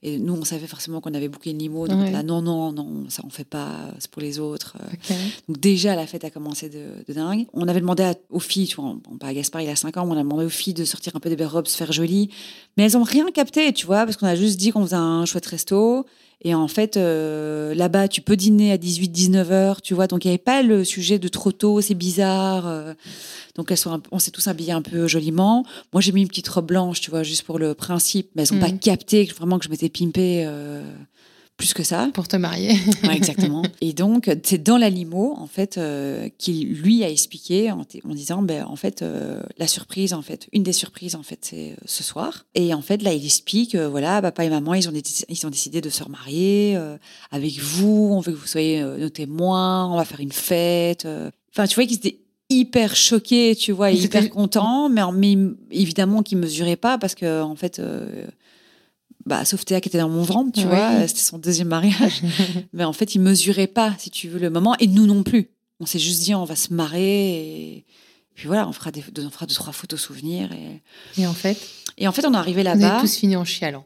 Et 0.08 0.20
nous, 0.20 0.34
on 0.34 0.44
savait 0.46 0.68
forcément 0.68 1.02
qu'on 1.02 1.14
avait 1.14 1.28
booké 1.28 1.50
une 1.52 1.58
limo. 1.58 1.88
Donc, 1.88 2.00
Ouais. 2.02 2.12
là, 2.12 2.24
non, 2.24 2.42
non, 2.42 2.72
non, 2.72 3.06
ça, 3.10 3.22
on 3.26 3.30
fait 3.30 3.44
pas. 3.44 3.72
C'est 4.00 4.10
pour 4.10 4.22
les 4.22 4.40
autres. 4.40 4.78
euh. 4.82 5.14
Donc, 5.50 5.60
déjà, 5.60 5.96
la 5.96 6.08
fête 6.08 6.24
a 6.24 6.30
commencé 6.30 6.70
de, 6.70 6.80
de 7.08 7.14
dingue. 7.14 7.46
On 7.54 7.68
avait 7.68 7.82
demandé 7.82 8.04
à- 8.04 8.16
aux 8.30 8.40
filles, 8.40 8.68
tu 8.68 8.78
vois, 8.78 8.96
bon, 9.04 9.18
pas 9.18 9.28
à 9.28 9.34
Gaspard, 9.34 9.62
il 9.62 9.70
a 9.70 9.76
5 9.76 9.98
ans, 9.98 10.06
mais 10.06 10.14
on 10.14 10.18
a 10.20 10.24
demandé 10.24 10.46
aux 10.46 10.50
filles 10.50 10.74
de 10.74 10.86
sortir 10.86 11.16
un 11.16 11.20
peu 11.20 11.30
des 11.30 11.36
belles 11.36 11.48
robes, 11.48 11.68
se 11.68 11.76
faire 11.76 11.92
jolies. 11.92 12.30
Mais 12.78 12.84
elles 12.84 12.96
ont 12.98 13.04
rien 13.04 13.30
capté, 13.32 13.74
tu 13.74 13.86
vois, 13.86 14.06
parce 14.06 14.16
qu'on 14.18 14.28
a 14.28 14.36
juste 14.36 14.58
dit 14.60 14.72
qu'on 14.72 14.84
faisait 14.84 14.96
un 14.96 15.26
chouette 15.26 15.46
resto. 15.48 16.06
Et 16.44 16.54
en 16.54 16.68
fait, 16.68 16.98
euh, 16.98 17.74
là-bas, 17.74 18.08
tu 18.08 18.22
peux 18.22 18.36
dîner 18.36 18.72
à 18.72 18.78
18-19 18.78 19.52
heures, 19.52 19.82
tu 19.82 19.94
vois. 19.96 20.06
Donc, 20.08 20.24
il 20.24 20.28
n'y 20.28 20.32
avait 20.34 20.38
pas 20.38 20.62
le 20.62 20.84
sujet 20.84 21.18
de 21.18 21.28
trop 21.28 21.52
tôt, 21.52 21.82
c'est 21.82 21.96
bizarre. 21.96 22.68
euh. 22.68 22.94
donc, 23.56 23.72
elles 23.72 23.78
sont 23.78 23.92
un 23.92 24.02
on 24.12 24.20
s'est 24.20 24.30
tous 24.32 24.48
habillés 24.48 24.72
un 24.74 24.84
peu 24.84 25.08
joliment. 25.08 25.66
Moi, 25.94 26.02
j'ai 26.02 26.12
mis 26.12 26.22
une 26.22 26.28
petite 26.28 26.48
robe 26.48 26.68
blanche, 26.68 27.02
tu 27.02 27.10
vois, 27.10 27.24
juste 27.24 27.44
pour 27.44 27.58
le 27.58 27.74
principe. 27.74 28.30
Mais 28.36 28.44
elles 28.44 28.54
n'ont 28.54 28.62
pas 28.62 28.72
Mhm. 28.72 28.80
capté 28.80 29.26
que, 29.26 29.34
vraiment 29.34 29.58
que 29.58 29.66
je 29.66 29.70
m'étais 29.72 29.90
pimpée 29.90 30.44
euh, 30.46 30.84
plus 31.58 31.74
que 31.74 31.82
ça. 31.84 32.10
Pour 32.14 32.28
te 32.28 32.36
marier. 32.38 32.74
Ouais, 33.04 33.16
exactement. 33.18 33.64
Et 33.82 33.92
donc, 33.94 34.30
c'est 34.44 34.62
dans 34.62 34.78
la 34.78 34.90
limo, 34.92 35.34
en 35.38 35.48
fait, 35.48 35.78
euh, 35.78 36.30
qu'il 36.38 36.72
lui 36.74 37.04
a 37.04 37.10
expliqué 37.10 37.72
en, 37.72 37.84
disant, 38.14 38.44
ben, 38.44 38.64
en 38.68 38.76
fait, 38.76 39.02
euh, 39.02 39.42
la 39.58 39.66
surprise, 39.68 40.14
en 40.14 40.22
fait, 40.22 40.48
une 40.54 40.62
des 40.62 40.72
surprises, 40.72 41.16
en 41.16 41.24
fait, 41.24 41.40
c'est 41.42 41.72
euh, 41.72 41.76
ce 41.86 42.04
soir. 42.04 42.46
Et 42.54 42.74
en 42.76 42.82
fait, 42.84 43.02
là, 43.02 43.12
il 43.14 43.26
explique, 43.26 43.74
euh, 43.74 43.90
voilà, 43.90 44.22
papa 44.22 44.46
et 44.46 44.50
maman, 44.50 44.76
ils 44.76 44.88
ont, 44.88 44.94
ils 45.30 45.48
ont 45.48 45.50
décidé 45.50 45.82
de 45.82 45.90
se 45.90 46.04
remarier 46.04 46.76
euh, 46.78 46.96
avec 47.32 47.58
vous. 47.60 48.10
On 48.14 48.20
veut 48.20 48.34
que 48.34 48.38
vous 48.38 48.46
soyez 48.48 48.82
euh, 48.82 48.98
nos 48.98 49.10
témoins. 49.10 49.92
On 49.92 49.98
va 49.98 50.06
faire 50.06 50.20
une 50.20 50.32
fête. 50.32 51.08
Enfin, 51.52 51.66
tu 51.66 51.74
vois 51.74 51.86
qu'ils 51.88 51.98
étaient 51.98 52.20
hyper 52.52 52.96
choqués, 52.96 53.56
tu 53.56 53.72
vois, 53.72 53.90
hyper 54.06 54.30
contents, 54.30 54.90
mais, 54.90 55.02
en- 55.02 55.12
mais 55.12 55.36
évidemment 55.72 56.22
qu'ils 56.22 56.38
mesuraient 56.38 56.76
pas 56.76 57.00
parce 57.00 57.16
que, 57.16 57.42
en 57.42 57.56
fait. 57.56 57.82
Bah, 59.28 59.46
sauf 59.46 59.64
Théa 59.66 59.82
qui 59.82 59.90
était 59.90 59.98
dans 60.00 60.10
mon 60.10 60.24
ventre, 60.24 60.52
tu 60.54 60.62
Oui. 60.62 60.66
vois, 60.68 60.92
euh, 60.94 61.08
c'était 61.08 61.20
son 61.22 61.38
deuxième 61.38 61.68
mariage. 61.68 62.22
Mais 62.74 62.84
en 62.84 62.94
fait, 62.94 63.14
il 63.16 63.20
mesurait 63.22 63.68
pas, 63.68 63.94
si 64.00 64.10
tu 64.10 64.28
veux, 64.30 64.40
le 64.40 64.50
moment, 64.50 64.76
et 64.80 64.88
nous 64.88 65.06
non 65.06 65.24
plus. 65.24 65.50
On 65.80 65.86
s'est 65.86 66.00
juste 66.00 66.24
dit, 66.24 66.34
on 66.34 66.44
va 66.46 66.56
se 66.56 66.74
marrer, 66.74 67.36
et 67.76 67.86
puis 68.34 68.48
voilà, 68.48 68.68
on 68.68 68.72
fera, 68.72 68.92
des, 68.92 69.04
on 69.20 69.30
fera 69.30 69.46
deux, 69.46 69.54
trois 69.54 69.74
photos 69.74 70.00
souvenirs. 70.02 70.50
Et, 70.54 71.22
Et 71.22 71.28
en 71.28 71.34
fait, 71.34 71.58
et 71.98 72.08
en 72.08 72.12
fait, 72.12 72.26
on 72.26 72.34
est 72.34 72.38
arrivé 72.38 72.64
vous 72.64 72.70
avez 72.70 72.80
là-bas. 72.82 73.02
tous 73.02 73.16
fini 73.18 73.36
en 73.36 73.46
chialant. 73.46 73.86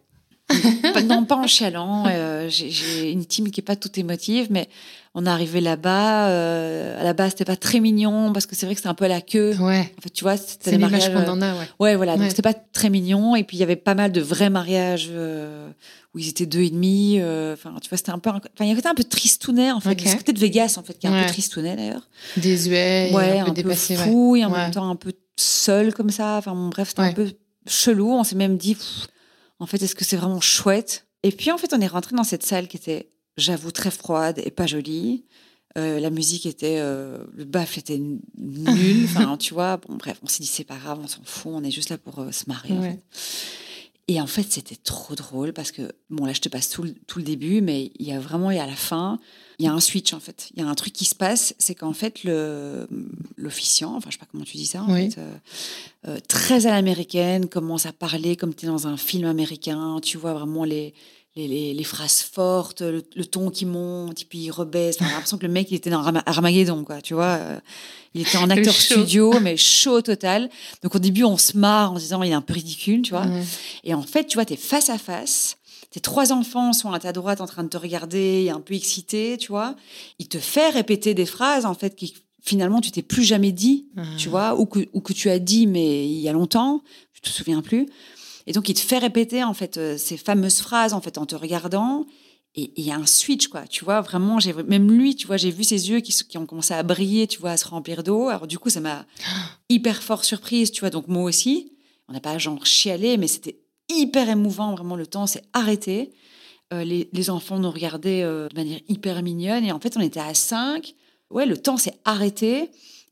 Non, 1.05 1.25
pas 1.25 1.35
en 1.35 1.47
chialant. 1.47 2.05
euh, 2.07 2.47
j'ai- 2.49 3.11
une 3.11 3.25
team 3.25 3.49
qui 3.51 3.59
est 3.61 3.63
pas 3.63 3.75
toute 3.75 3.97
émotive, 3.97 4.47
mais 4.49 4.69
on 5.13 5.25
est 5.25 5.29
arrivé 5.29 5.59
là-bas. 5.61 6.29
euh, 6.29 6.99
à 6.99 7.03
la 7.03 7.13
base, 7.13 7.31
c'était 7.31 7.45
pas 7.45 7.55
très 7.55 7.79
mignon, 7.79 8.31
parce 8.33 8.45
que 8.45 8.55
c'est 8.55 8.65
vrai 8.65 8.75
que 8.75 8.79
c'était 8.81 8.89
un 8.89 8.93
peu 8.93 9.05
à 9.05 9.09
la 9.09 9.21
queue. 9.21 9.55
Ouais. 9.59 9.91
En 9.97 10.01
fait, 10.01 10.09
tu 10.09 10.23
vois, 10.23 10.37
c'était 10.37 10.71
l'image 10.71 10.91
mariages. 10.91 11.13
qu'on 11.13 11.31
en 11.31 11.41
a, 11.41 11.53
ouais. 11.53 11.65
Ouais, 11.79 11.95
voilà. 11.95 12.13
Donc 12.13 12.21
Ouais. 12.23 12.29
c'était 12.29 12.41
pas 12.41 12.53
très 12.53 12.89
mignon. 12.89 13.35
Et 13.35 13.43
puis 13.43 13.57
il 13.57 13.59
y 13.59 13.63
avait 13.63 13.75
pas 13.75 13.95
mal 13.95 14.11
de 14.11 14.21
vrais 14.21 14.49
mariages 14.49 15.07
euh, 15.11 15.69
où 16.13 16.19
ils 16.19 16.29
étaient 16.29 16.45
deux 16.45 16.61
et 16.61 16.69
demi. 16.69 17.17
euh, 17.19 17.53
Enfin, 17.53 17.73
tu 17.81 17.89
vois, 17.89 17.97
c'était 17.97 18.11
un 18.11 18.19
peu. 18.19 18.29
un- 18.29 18.35
Enfin, 18.37 18.41
il 18.61 18.67
y 18.67 18.71
avait 18.71 18.85
un 18.87 18.95
peu 18.95 19.03
tristounet 19.03 19.71
en 19.71 19.79
fait. 19.79 19.91
Ok. 19.91 20.01
Ce 20.05 20.15
côté 20.15 20.33
de 20.33 20.39
Vegas 20.39 20.75
en 20.77 20.83
fait, 20.83 20.97
qui 20.97 21.07
est 21.07 21.09
un 21.09 21.21
peu 21.23 21.27
tristounet 21.29 21.75
d'ailleurs. 21.75 22.07
Désuet, 22.37 23.09
et 23.11 23.13
ouais, 23.13 23.39
un 23.39 23.45
peu 23.45 23.51
dépassé. 23.51 23.97
ouais. 23.97 24.03
fou 24.03 24.35
et 24.35 24.45
en 24.45 24.49
même 24.49 24.71
temps 24.71 24.89
un 24.89 24.95
peu 24.95 25.13
seul 25.37 25.93
comme 25.93 26.09
ça. 26.09 26.37
Enfin, 26.37 26.53
bon, 26.53 26.69
bref, 26.69 26.89
c'était 26.89 27.01
un 27.01 27.13
peu 27.13 27.31
chelou. 27.67 28.11
On 28.11 28.23
s'est 28.23 28.35
même 28.35 28.57
dit, 28.57 28.75
pff, 28.75 29.07
en 29.62 29.65
fait, 29.65 29.82
est-ce 29.82 29.95
que 29.95 30.04
c'est 30.06 30.17
vraiment 30.17 30.41
chouette? 30.41 31.08
Et 31.24 31.32
puis 31.32 31.52
en 31.52 31.58
fait, 31.58 31.74
on 31.74 31.80
est 31.82 31.88
rentré 31.88 32.15
dans 32.15 32.24
cette 32.24 32.43
salle 32.43 32.67
qui 32.67 32.78
était, 32.78 33.10
j'avoue, 33.38 33.71
très 33.71 33.91
froide 33.91 34.41
et 34.43 34.52
pas 34.52 34.65
jolie. 34.67 35.24
Euh, 35.78 36.00
la 36.02 36.10
musique 36.10 36.45
était, 36.45 36.80
euh, 36.80 37.19
le 37.34 37.45
baffle 37.45 37.80
était 37.80 37.97
nul. 37.97 38.26
Enfin, 39.06 39.38
tu 39.38 39.54
vois, 39.54 39.78
bon, 39.78 39.95
bref, 39.95 40.19
on 40.24 40.28
s'est 40.28 40.41
dit 40.43 40.50
c'est 40.50 40.63
pas 40.65 40.78
grave, 40.78 41.00
on 41.02 41.08
s'en 41.08 41.21
fout, 41.24 41.52
on 41.56 41.63
est 41.63 41.71
juste 41.71 41.89
là 41.89 41.97
pour 41.97 42.19
euh, 42.19 42.32
se 42.32 42.43
marrer. 42.47 42.74
en 42.74 42.82
Ouais. 42.82 42.89
fait. 42.91 43.04
Et 44.07 44.19
en 44.19 44.27
fait, 44.27 44.45
c'était 44.51 44.75
trop 44.75 45.15
drôle 45.15 45.53
parce 45.53 45.71
que, 45.71 45.83
bon, 46.09 46.25
là, 46.25 46.33
je 46.33 46.41
te 46.41 46.49
passe 46.49 46.69
tout 46.69 46.83
le, 46.83 46.93
tout 47.07 47.19
le 47.19 47.23
début, 47.25 47.61
mais 47.61 47.91
il 47.97 48.05
y 48.07 48.11
a 48.11 48.19
vraiment, 48.19 48.51
et 48.51 48.59
à 48.59 48.65
la 48.65 48.75
fin, 48.75 49.19
il 49.57 49.65
y 49.65 49.67
a 49.69 49.71
un 49.73 49.79
switch, 49.79 50.11
en 50.13 50.19
fait. 50.19 50.49
Il 50.55 50.61
y 50.61 50.65
a 50.65 50.67
un 50.67 50.75
truc 50.75 50.91
qui 50.91 51.05
se 51.05 51.15
passe, 51.15 51.53
c'est 51.59 51.75
qu'en 51.75 51.93
fait, 51.93 52.23
le- 52.23 52.87
l'officiant, 53.37 53.95
enfin, 53.95 54.09
je 54.09 54.15
sais 54.15 54.19
pas 54.19 54.25
comment 54.29 54.43
tu 54.43 54.57
dis 54.57 54.65
ça, 54.65 54.83
en 54.83 54.91
Oui. 54.93 55.11
fait, 55.11 55.19
euh, 55.21 55.33
euh, 56.07 56.19
très 56.27 56.65
à 56.65 56.71
l'américaine, 56.71 57.47
commence 57.47 57.85
à 57.85 57.93
parler 57.93 58.35
comme 58.35 58.53
tu 58.53 58.65
es 58.65 58.69
dans 58.69 58.87
un 58.87 58.97
film 58.97 59.25
américain. 59.27 59.99
Tu 60.01 60.17
vois 60.17 60.33
vraiment 60.33 60.63
les, 60.65 60.93
les, 61.36 61.48
les- 61.48 61.74
les 61.74 61.84
phrases 61.84 62.22
fortes, 62.22 62.82
le, 62.82 63.04
le 63.15 63.26
ton 63.26 63.50
qui 63.50 63.65
monte, 63.65 64.22
et 64.22 64.26
puis 64.26 64.39
il 64.39 64.52
rebaisse. 64.52 64.98
J'ai 65.00 65.06
l'impression 65.06 65.38
que 65.38 65.46
le 65.46 65.52
mec, 65.54 65.72
il 65.72 65.76
était 65.76 65.89
dans 65.89 66.02
Arma- 66.04 66.24
Armageddon, 66.26 66.84
quoi, 66.84 67.02
tu 67.02 67.13
vois. 67.13 67.38
euh, 67.39 67.60
il 68.13 68.22
était 68.22 68.38
en 68.38 68.50
acteur 68.60 68.74
studio, 68.74 69.39
mais 69.39 69.56
chaud 69.56 70.02
total. 70.02 70.50
Donc 70.84 70.96
au 70.96 71.00
début, 71.00 71.24
on 71.24 71.38
se 71.38 71.58
marre 71.58 71.94
en 71.94 71.96
se 71.96 72.02
disant, 72.02 72.22
il 72.24 72.32
est 72.32 72.34
un 72.34 72.41
peu 72.41 72.54
ridicule, 72.54 73.02
tu 73.04 73.12
vois. 73.12 73.26
Et 73.86 73.94
en 73.94 74.02
fait, 74.02 74.26
tu 74.26 74.36
vois, 74.38 74.46
tu 74.46 74.54
es 74.54 74.58
face 74.58 74.89
à 74.89 74.98
face 74.98 75.56
tes 75.89 76.00
trois 76.00 76.32
enfants 76.32 76.72
sont 76.72 76.94
à 76.94 77.00
ta 77.00 77.12
droite 77.12 77.41
en 77.41 77.48
train 77.48 77.65
de 77.65 77.67
te 77.70 77.76
regarder, 77.76 78.50
un 78.50 78.62
peu 78.62 78.74
excités, 78.76 79.36
tu 79.38 79.50
vois. 79.50 79.76
Il 80.20 80.30
te 80.30 80.38
fait 80.38 80.70
répéter 80.70 81.13
des 81.13 81.26
phrases, 81.26 81.65
en 81.65 81.74
fait, 81.74 81.96
qui 81.98 82.13
finalement 82.41 82.80
tu 82.80 82.91
t'es 82.91 83.02
plus 83.02 83.24
jamais 83.26 83.52
dit, 83.52 83.88
tu 84.17 84.30
vois, 84.30 84.58
ou 84.58 84.65
que, 84.65 84.80
ou 84.94 85.02
que 85.02 85.12
tu 85.12 85.30
as 85.30 85.38
dit, 85.38 85.67
mais 85.67 86.08
il 86.08 86.20
y 86.22 86.30
a 86.30 86.32
longtemps, 86.32 86.82
tu 87.13 87.20
te 87.20 87.28
souviens 87.30 87.62
plus. 87.62 87.88
Et 88.47 88.54
donc, 88.54 88.69
il 88.69 88.73
te 88.73 88.80
fait 88.80 88.97
répéter, 88.97 89.43
en 89.43 89.54
fait, 89.54 89.77
euh, 89.77 89.97
ces 89.97 90.17
fameuses 90.17 90.60
phrases, 90.60 90.93
en 90.93 91.01
fait, 91.01 91.17
en 91.17 91.25
te 91.25 91.36
regardant. 91.36 92.06
Et 92.56 92.73
il 92.75 92.86
y 92.86 92.91
a 92.91 92.95
un 92.95 93.06
switch, 93.06 93.47
quoi. 93.47 93.65
Tu 93.67 93.86
vois, 93.86 94.01
vraiment, 94.01 94.39
j'ai 94.39 94.54
même 94.54 94.91
lui, 94.91 95.15
tu 95.15 95.27
vois, 95.27 95.38
j'ai 95.38 95.51
vu 95.51 95.63
ses 95.63 95.89
yeux 95.89 96.01
qui 96.01 96.38
ont 96.38 96.45
commencé 96.45 96.73
à 96.73 96.84
briller, 96.84 97.27
tu 97.27 97.39
vois, 97.39 97.51
à 97.51 97.58
se 97.58 97.67
remplir 97.67 98.04
d'eau. 98.04 98.27
Alors, 98.27 98.47
du 98.47 98.60
coup, 98.60 98.69
ça 98.69 98.82
m'a 98.82 99.06
hyper 99.69 100.04
fort 100.04 100.25
surprise, 100.25 100.71
tu 100.71 100.82
vois. 100.82 100.89
Donc, 100.89 101.08
moi 101.08 101.23
aussi, 101.23 101.71
on 102.08 102.13
n'a 102.13 102.19
pas 102.19 102.38
genre 102.38 102.65
chialé, 102.65 103.17
mais 103.17 103.27
c'était 103.27 103.60
hyper 103.89 104.30
émouvant, 104.30 104.73
vraiment. 104.73 104.95
Le 104.95 105.08
temps 105.08 105.27
s'est 105.27 105.43
arrêté. 105.54 106.13
Euh, 106.73 106.84
les, 106.84 107.10
les 107.12 107.30
enfants 107.30 107.60
nous 107.60 107.71
regardaient 107.71 108.23
euh, 108.23 108.47
de 108.47 108.56
manière 108.56 108.80
hyper 108.88 109.21
mignonne. 109.23 109.63
Et 109.63 109.71
en 109.71 109.80
fait, 109.80 109.95
on 109.97 110.01
était 110.01 110.19
à 110.19 110.34
5. 110.34 110.93
Ouais, 111.30 111.45
le 111.45 111.58
temps 111.58 111.77
s'est 111.77 111.99
arrêté. 112.04 112.69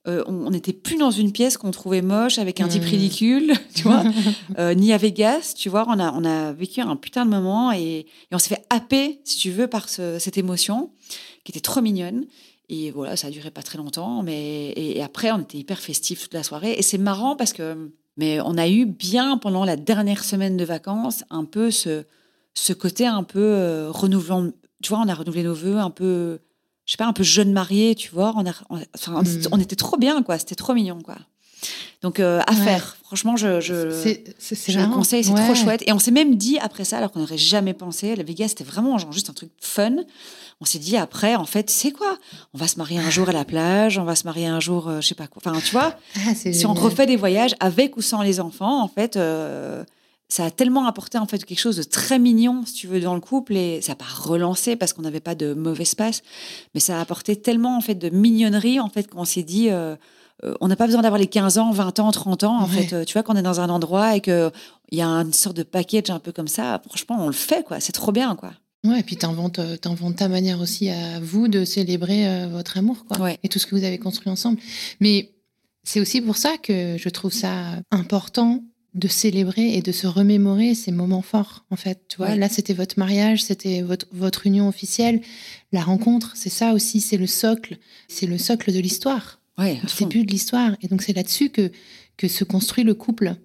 Euh, 0.07 0.23
on 0.27 0.49
n'était 0.49 0.71
plus 0.73 0.95
dans 0.97 1.11
une 1.11 1.31
pièce 1.33 1.57
qu'on 1.57 1.71
trouvait 1.71 2.01
moche 2.01 2.39
avec 2.39 2.61
un 2.61 2.67
type 2.69 2.83
Mm. 2.83 2.87
ridicule, 2.87 3.53
tu 3.75 3.83
vois, 3.83 4.03
euh, 4.57 4.73
ni 4.73 4.93
à 4.93 4.97
Vegas, 4.97 5.53
tu 5.57 5.67
vois. 5.69 5.85
On 5.89 5.99
a, 5.99 6.13
on 6.13 6.23
a 6.23 6.53
vécu 6.53 6.79
un 6.81 6.95
putain 6.95 7.25
de 7.25 7.29
moment 7.29 7.71
et, 7.73 7.81
et 7.81 8.05
on 8.31 8.37
s'est 8.39 8.55
fait 8.55 8.65
happer, 8.69 9.19
si 9.25 9.37
tu 9.37 9.51
veux, 9.51 9.67
par 9.67 9.89
ce- 9.89 10.17
cette 10.19 10.37
émotion 10.37 10.91
qui 11.43 11.51
était 11.51 11.59
trop 11.59 11.81
mignonne. 11.81 12.25
Et 12.69 12.91
voilà, 12.91 13.17
ça 13.17 13.27
a 13.27 13.31
duré 13.31 13.51
pas 13.51 13.61
très 13.63 13.77
longtemps, 13.77 14.23
mais 14.23 14.69
et, 14.69 14.97
et 14.99 15.03
après, 15.03 15.31
on 15.31 15.39
était 15.39 15.57
hyper 15.57 15.79
festifs 15.79 16.21
toute 16.23 16.33
la 16.33 16.43
soirée. 16.43 16.73
Et 16.77 16.81
c'est 16.81 16.97
marrant 16.99 17.35
parce 17.35 17.51
que, 17.51 17.91
mais 18.15 18.39
on 18.41 18.57
a 18.57 18.69
eu 18.69 18.85
bien 18.85 19.37
pendant 19.37 19.65
la 19.65 19.75
dernière 19.75 20.23
semaine 20.23 20.55
de 20.55 20.63
vacances 20.63 21.23
un 21.29 21.45
peu 21.45 21.71
ce, 21.71 22.03
ce 22.53 22.71
côté 22.73 23.05
un 23.05 23.23
peu 23.23 23.39
euh, 23.41 23.89
renouvelant. 23.91 24.51
Tu 24.81 24.89
vois, 24.89 24.99
on 25.03 25.07
a 25.09 25.13
renouvelé 25.15 25.43
nos 25.43 25.53
vœux 25.55 25.77
un 25.77 25.89
peu, 25.89 26.39
je 26.89 26.93
sais 26.93 26.97
pas, 26.97 27.05
un 27.05 27.13
peu 27.13 27.21
jeune 27.21 27.51
marié, 27.53 27.93
tu 27.93 28.09
vois. 28.09 28.33
On, 28.35 28.47
a, 28.47 28.53
on, 28.71 28.79
enfin, 28.95 29.13
on- 29.17 29.21
Mm. 29.21 29.41
on 29.51 29.59
était 29.59 29.75
trop 29.75 29.95
bien, 29.95 30.23
quoi. 30.23 30.39
C'était 30.39 30.55
trop 30.55 30.73
mignon, 30.73 30.97
quoi. 31.03 31.17
Donc, 32.01 32.19
euh, 32.19 32.39
à 32.47 32.51
Ouais. 32.53 32.57
faire. 32.63 32.97
Franchement, 33.03 33.35
je, 33.37 33.59
je, 33.61 33.91
C'est- 33.91 34.23
c'est- 34.39 34.55
c'est 34.55 34.71
je 34.71 34.79
le 34.79 34.85
marrant. 34.85 34.95
conseille, 34.97 35.23
c'est 35.23 35.33
Ouais. 35.33 35.45
trop 35.45 35.53
chouette. 35.53 35.83
Et 35.85 35.93
on 35.93 35.99
s'est 35.99 36.09
même 36.09 36.35
dit 36.35 36.57
après 36.57 36.85
ça, 36.85 36.97
alors 36.97 37.11
qu'on 37.11 37.19
n'aurait 37.19 37.37
jamais 37.37 37.75
pensé, 37.75 38.15
la 38.15 38.23
Vegas, 38.23 38.47
c'était 38.49 38.63
vraiment 38.63 38.97
genre 38.97 39.11
juste 39.11 39.29
un 39.29 39.33
truc 39.33 39.51
fun. 39.61 39.97
On 40.61 40.65
s'est 40.65 40.79
dit 40.79 40.97
après, 40.97 41.35
en 41.35 41.45
fait, 41.45 41.69
c'est 41.69 41.91
quoi? 41.91 42.17
On 42.55 42.57
va 42.57 42.67
se 42.67 42.77
marier 42.77 42.97
un 42.97 43.11
jour 43.11 43.29
à 43.29 43.33
la 43.33 43.45
plage, 43.45 43.99
on 43.99 44.03
va 44.03 44.15
se 44.15 44.23
marier 44.23 44.47
un 44.47 44.59
jour, 44.59 44.87
euh, 44.87 44.99
je 45.01 45.07
sais 45.09 45.15
pas 45.15 45.27
quoi. 45.27 45.43
Enfin, 45.45 45.59
tu 45.61 45.71
vois, 45.71 45.93
Ah, 46.27 46.33
si 46.33 46.65
on 46.65 46.73
refait 46.73 47.05
des 47.05 47.17
voyages 47.17 47.53
avec 47.59 47.97
ou 47.97 48.01
sans 48.01 48.23
les 48.23 48.39
enfants, 48.39 48.81
en 48.81 48.87
fait, 48.87 49.15
euh, 49.15 49.83
ça 50.31 50.45
a 50.45 50.51
tellement 50.51 50.85
apporté 50.85 51.17
en 51.17 51.25
fait 51.25 51.43
quelque 51.43 51.59
chose 51.59 51.75
de 51.77 51.83
très 51.83 52.19
mignon, 52.19 52.63
si 52.65 52.73
tu 52.73 52.87
veux, 52.87 52.99
dans 53.01 53.15
le 53.15 53.19
couple. 53.19 53.55
Et 53.57 53.81
ça 53.81 53.93
n'a 53.93 53.95
pas 53.95 54.05
relancé 54.05 54.75
parce 54.75 54.93
qu'on 54.93 55.01
n'avait 55.01 55.19
pas 55.19 55.35
de 55.35 55.53
mauvais 55.53 55.81
espace, 55.83 56.21
mais 56.73 56.79
ça 56.79 56.97
a 56.97 57.01
apporté 57.01 57.35
tellement 57.35 57.75
en 57.77 57.81
fait 57.81 57.95
de 57.95 58.09
mignonnerie 58.09 58.79
en 58.79 58.89
fait 58.89 59.09
qu'on 59.09 59.25
s'est 59.25 59.43
dit. 59.43 59.69
euh, 59.69 59.95
euh, 60.45 60.53
on 60.61 60.69
n'a 60.69 60.77
pas 60.77 60.85
besoin 60.85 61.01
d'avoir 61.01 61.19
les 61.19 61.27
15 61.27 61.57
ans, 61.57 61.71
20 61.71 61.99
ans, 61.99 62.11
30 62.11 62.43
ans. 62.45 62.59
En 62.59 62.65
Ouais. 62.69 62.83
fait, 62.83 62.93
Euh, 62.95 63.03
tu 63.03 63.11
vois, 63.13 63.23
quand 63.23 63.33
on 63.33 63.37
est 63.37 63.41
dans 63.41 63.59
un 63.59 63.67
endroit 63.69 64.15
et 64.15 64.21
qu'il 64.21 64.51
y 64.93 65.01
a 65.01 65.07
une 65.07 65.33
sorte 65.33 65.57
de 65.57 65.63
package 65.63 66.09
un 66.11 66.19
peu 66.19 66.31
comme 66.31 66.47
ça, 66.47 66.81
franchement, 66.87 67.17
on 67.19 67.27
le 67.27 67.33
fait, 67.33 67.65
quoi. 67.65 67.81
C'est 67.81 67.91
trop 67.91 68.13
bien, 68.13 68.35
quoi. 68.37 68.53
Ouais, 68.85 69.01
et 69.01 69.03
puis 69.03 69.17
t'inventes, 69.17 69.59
t'inventes 69.81 70.15
ta 70.15 70.29
manière 70.29 70.61
aussi 70.61 70.89
à 70.89 71.19
vous 71.19 71.49
de 71.49 71.65
célébrer 71.65 72.47
votre 72.47 72.77
amour, 72.77 73.03
quoi. 73.05 73.19
Ouais. 73.19 73.37
Et 73.43 73.49
tout 73.49 73.59
ce 73.59 73.65
que 73.65 73.75
vous 73.75 73.83
avez 73.83 73.97
construit 73.97 74.31
ensemble. 74.31 74.59
Mais 75.01 75.33
c'est 75.83 75.99
aussi 75.99 76.21
pour 76.21 76.37
ça 76.37 76.55
que 76.57 76.95
je 76.97 77.09
trouve 77.09 77.33
ça 77.33 77.73
important 77.91 78.63
de 78.95 79.07
célébrer 79.07 79.75
et 79.75 79.81
de 79.81 79.91
se 79.91 80.07
remémorer 80.07 80.73
ces 80.75 80.91
moments 80.91 81.21
forts, 81.21 81.65
en 81.69 81.75
fait. 81.75 81.99
Tu 82.07 82.17
vois, 82.17 82.29
Ouais. 82.29 82.35
là, 82.37 82.49
c'était 82.49 82.73
votre 82.73 82.97
mariage, 82.97 83.43
c'était 83.43 83.81
votre, 83.81 84.07
votre 84.11 84.47
union 84.47 84.67
officielle. 84.67 85.21
La 85.71 85.81
rencontre, 85.81 86.33
c'est 86.35 86.49
ça 86.49 86.73
aussi, 86.73 86.99
c'est 87.01 87.17
le 87.17 87.27
socle. 87.27 87.77
C'est 88.07 88.25
le 88.25 88.37
socle 88.37 88.73
de 88.73 88.79
l'histoire. 88.79 89.39
Ouais, 89.57 89.77
le 89.83 89.99
début 90.05 90.25
de 90.25 90.31
l'histoire. 90.31 90.71
Et 90.81 90.87
donc 90.87 91.01
c'est 91.01 91.13
là-dessus 91.13 91.49
que, 91.49 91.71
que 92.17 92.27
se 92.27 92.43
construit 92.43 92.83
le 92.83 92.93
couple. 92.93 93.35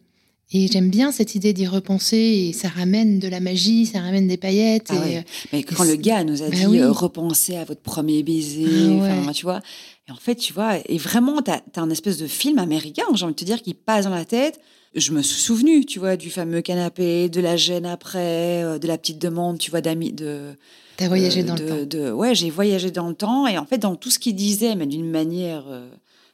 Et 0.53 0.69
j'aime 0.69 0.89
bien 0.91 1.11
cette 1.11 1.35
idée 1.35 1.53
d'y 1.53 1.67
repenser 1.67 2.17
et 2.17 2.53
ça 2.53 2.69
ramène 2.69 3.19
de 3.19 3.27
la 3.29 3.41
magie, 3.41 3.87
ça 3.87 4.01
ramène 4.01 4.29
des 4.29 4.37
paillettes. 4.37 4.89
Ah 4.91 4.95
et, 4.95 4.99
ouais. 5.17 5.25
Mais 5.53 5.63
quand 5.65 5.83
et 5.85 5.89
le 5.89 5.97
gars 5.97 6.23
nous 6.23 6.43
a 6.43 6.49
Bah 6.51 6.57
dit 6.57 6.67
oui. 6.67 6.79
euh, 6.81 6.93
repensez 6.93 7.57
à 7.57 7.65
votre 7.65 7.81
premier 7.81 8.23
baiser, 8.23 8.67
Ah 9.01 9.25
ouais. 9.27 9.33
tu 9.33 9.45
vois. 9.45 9.61
Et 10.09 10.13
en 10.13 10.17
fait, 10.17 10.37
tu 10.37 10.53
vois, 10.53 10.79
et 10.87 10.99
vraiment, 10.99 11.43
tu 11.43 11.51
as, 11.51 11.63
un 11.77 11.91
espèce 11.91 12.19
de 12.19 12.27
film 12.27 12.59
américain, 12.59 13.03
j'ai 13.15 13.25
envie 13.25 13.35
de 13.35 13.39
te 13.39 13.45
dire, 13.45 13.61
qui 13.63 13.75
passe 13.75 14.05
dans 14.05 14.11
la 14.15 14.25
tête. 14.27 14.61
Je 14.95 15.11
me 15.13 15.23
suis 15.23 15.41
souvenu, 15.41 15.85
tu 15.85 15.99
vois, 15.99 16.17
du 16.17 16.31
fameux 16.31 16.61
canapé, 16.61 17.29
de 17.29 17.41
la 17.41 17.57
gêne 17.57 17.85
après, 17.87 18.63
euh, 18.63 18.79
de 18.79 18.87
la 18.87 18.97
petite 18.99 19.19
demande, 19.21 19.59
tu 19.59 19.71
vois, 19.71 19.81
d'amis, 19.81 20.13
de. 20.13 20.53
T'as 20.97 21.09
voyagé 21.09 21.41
euh, 21.43 21.47
dans 21.47 21.55
de- 21.57 21.63
le 21.65 21.69
temps. 21.89 21.97
de- 21.99 22.13
ouais, 22.13 22.35
j'ai 22.35 22.51
voyagé 22.51 22.91
dans 22.93 23.09
le 23.09 23.15
temps. 23.15 23.47
Et 23.49 23.59
en 23.59 23.67
fait, 23.67 23.79
dans 23.79 23.97
tout 23.97 24.11
ce 24.11 24.19
qu'il 24.21 24.37
disait, 24.37 24.77
mais 24.77 24.87
d'une 24.87 25.11
manière, 25.11 25.65
euh, 25.69 25.89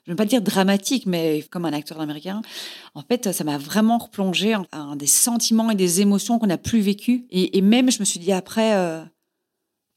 je 0.04 0.10
ne 0.10 0.12
veux 0.12 0.16
pas 0.16 0.26
dire 0.26 0.42
dramatique, 0.42 1.06
mais 1.06 1.42
comme 1.50 1.64
un 1.64 1.72
acteur 1.72 2.00
américain, 2.00 2.42
en 2.94 3.02
fait, 3.02 3.32
ça 3.32 3.44
m'a 3.44 3.56
vraiment 3.56 3.96
replongé 3.98 4.54
en, 4.54 4.66
en 4.72 4.96
des 4.96 5.06
sentiments 5.06 5.70
et 5.70 5.74
des 5.74 6.00
émotions 6.02 6.38
qu'on 6.38 6.48
n'a 6.48 6.58
plus 6.58 6.80
vécues. 6.80 7.24
Et, 7.30 7.56
et 7.56 7.62
même, 7.62 7.90
je 7.90 8.00
me 8.00 8.04
suis 8.04 8.20
dit 8.20 8.32
après, 8.32 8.74
euh, 8.74 9.00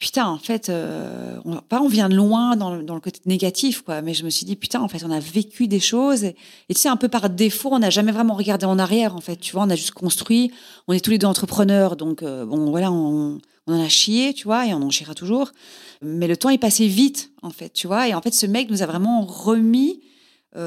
putain, 0.03 0.27
en 0.27 0.37
fait, 0.37 0.67
euh, 0.67 1.37
on, 1.45 1.55
pas 1.55 1.81
on 1.81 1.87
vient 1.87 2.09
de 2.09 2.15
loin 2.15 2.57
dans, 2.57 2.75
le- 2.75 2.99
côté 2.99 3.21
négatif, 3.25 3.83
quoi, 3.83 4.01
mais 4.01 4.13
je 4.13 4.25
me 4.25 4.29
suis 4.29 4.45
dit, 4.45 4.57
putain, 4.57 4.81
en 4.81 4.89
fait, 4.89 5.01
on 5.05 5.11
a 5.11 5.21
vécu 5.21 5.65
des 5.69 5.79
choses. 5.79 6.25
Et, 6.25 6.35
tu 6.69 6.75
sais, 6.75 6.89
un 6.89 6.97
peu 6.97 7.07
par 7.07 7.29
défaut, 7.29 7.69
on 7.71 7.79
n'a 7.79 7.89
jamais 7.89 8.11
vraiment 8.11 8.33
regardé 8.33 8.65
en 8.65 8.77
arrière, 8.79 9.15
en 9.15 9.21
fait. 9.21 9.37
Tu 9.37 9.53
vois, 9.53 9.63
on 9.63 9.69
a 9.69 9.77
juste 9.77 9.91
construit. 9.91 10.51
On 10.89 10.93
est 10.93 10.99
tous 10.99 11.11
les 11.11 11.19
deux 11.19 11.27
entrepreneurs, 11.27 11.95
donc, 11.95 12.21
euh, 12.21 12.45
bon, 12.45 12.69
voilà, 12.69 12.91
on, 12.91 13.39
on 13.65 13.73
en 13.73 13.81
a 13.81 13.87
chié, 13.87 14.33
tu 14.33 14.43
vois, 14.43 14.67
et 14.67 14.73
on 14.73 14.81
en 14.81 14.89
chiera 14.89 15.15
toujours. 15.15 15.51
Mais 16.01 16.27
le 16.27 16.35
temps 16.35 16.49
est 16.49 16.57
passé 16.57 16.85
vite, 16.87 17.31
en 17.41 17.49
fait, 17.49 17.69
tu 17.69 17.87
vois. 17.87 18.09
Et 18.09 18.13
en 18.13 18.21
fait, 18.21 18.33
ce 18.33 18.45
mec 18.45 18.69
nous 18.69 18.83
a 18.83 18.85
vraiment 18.85 19.21
remis 19.21 20.01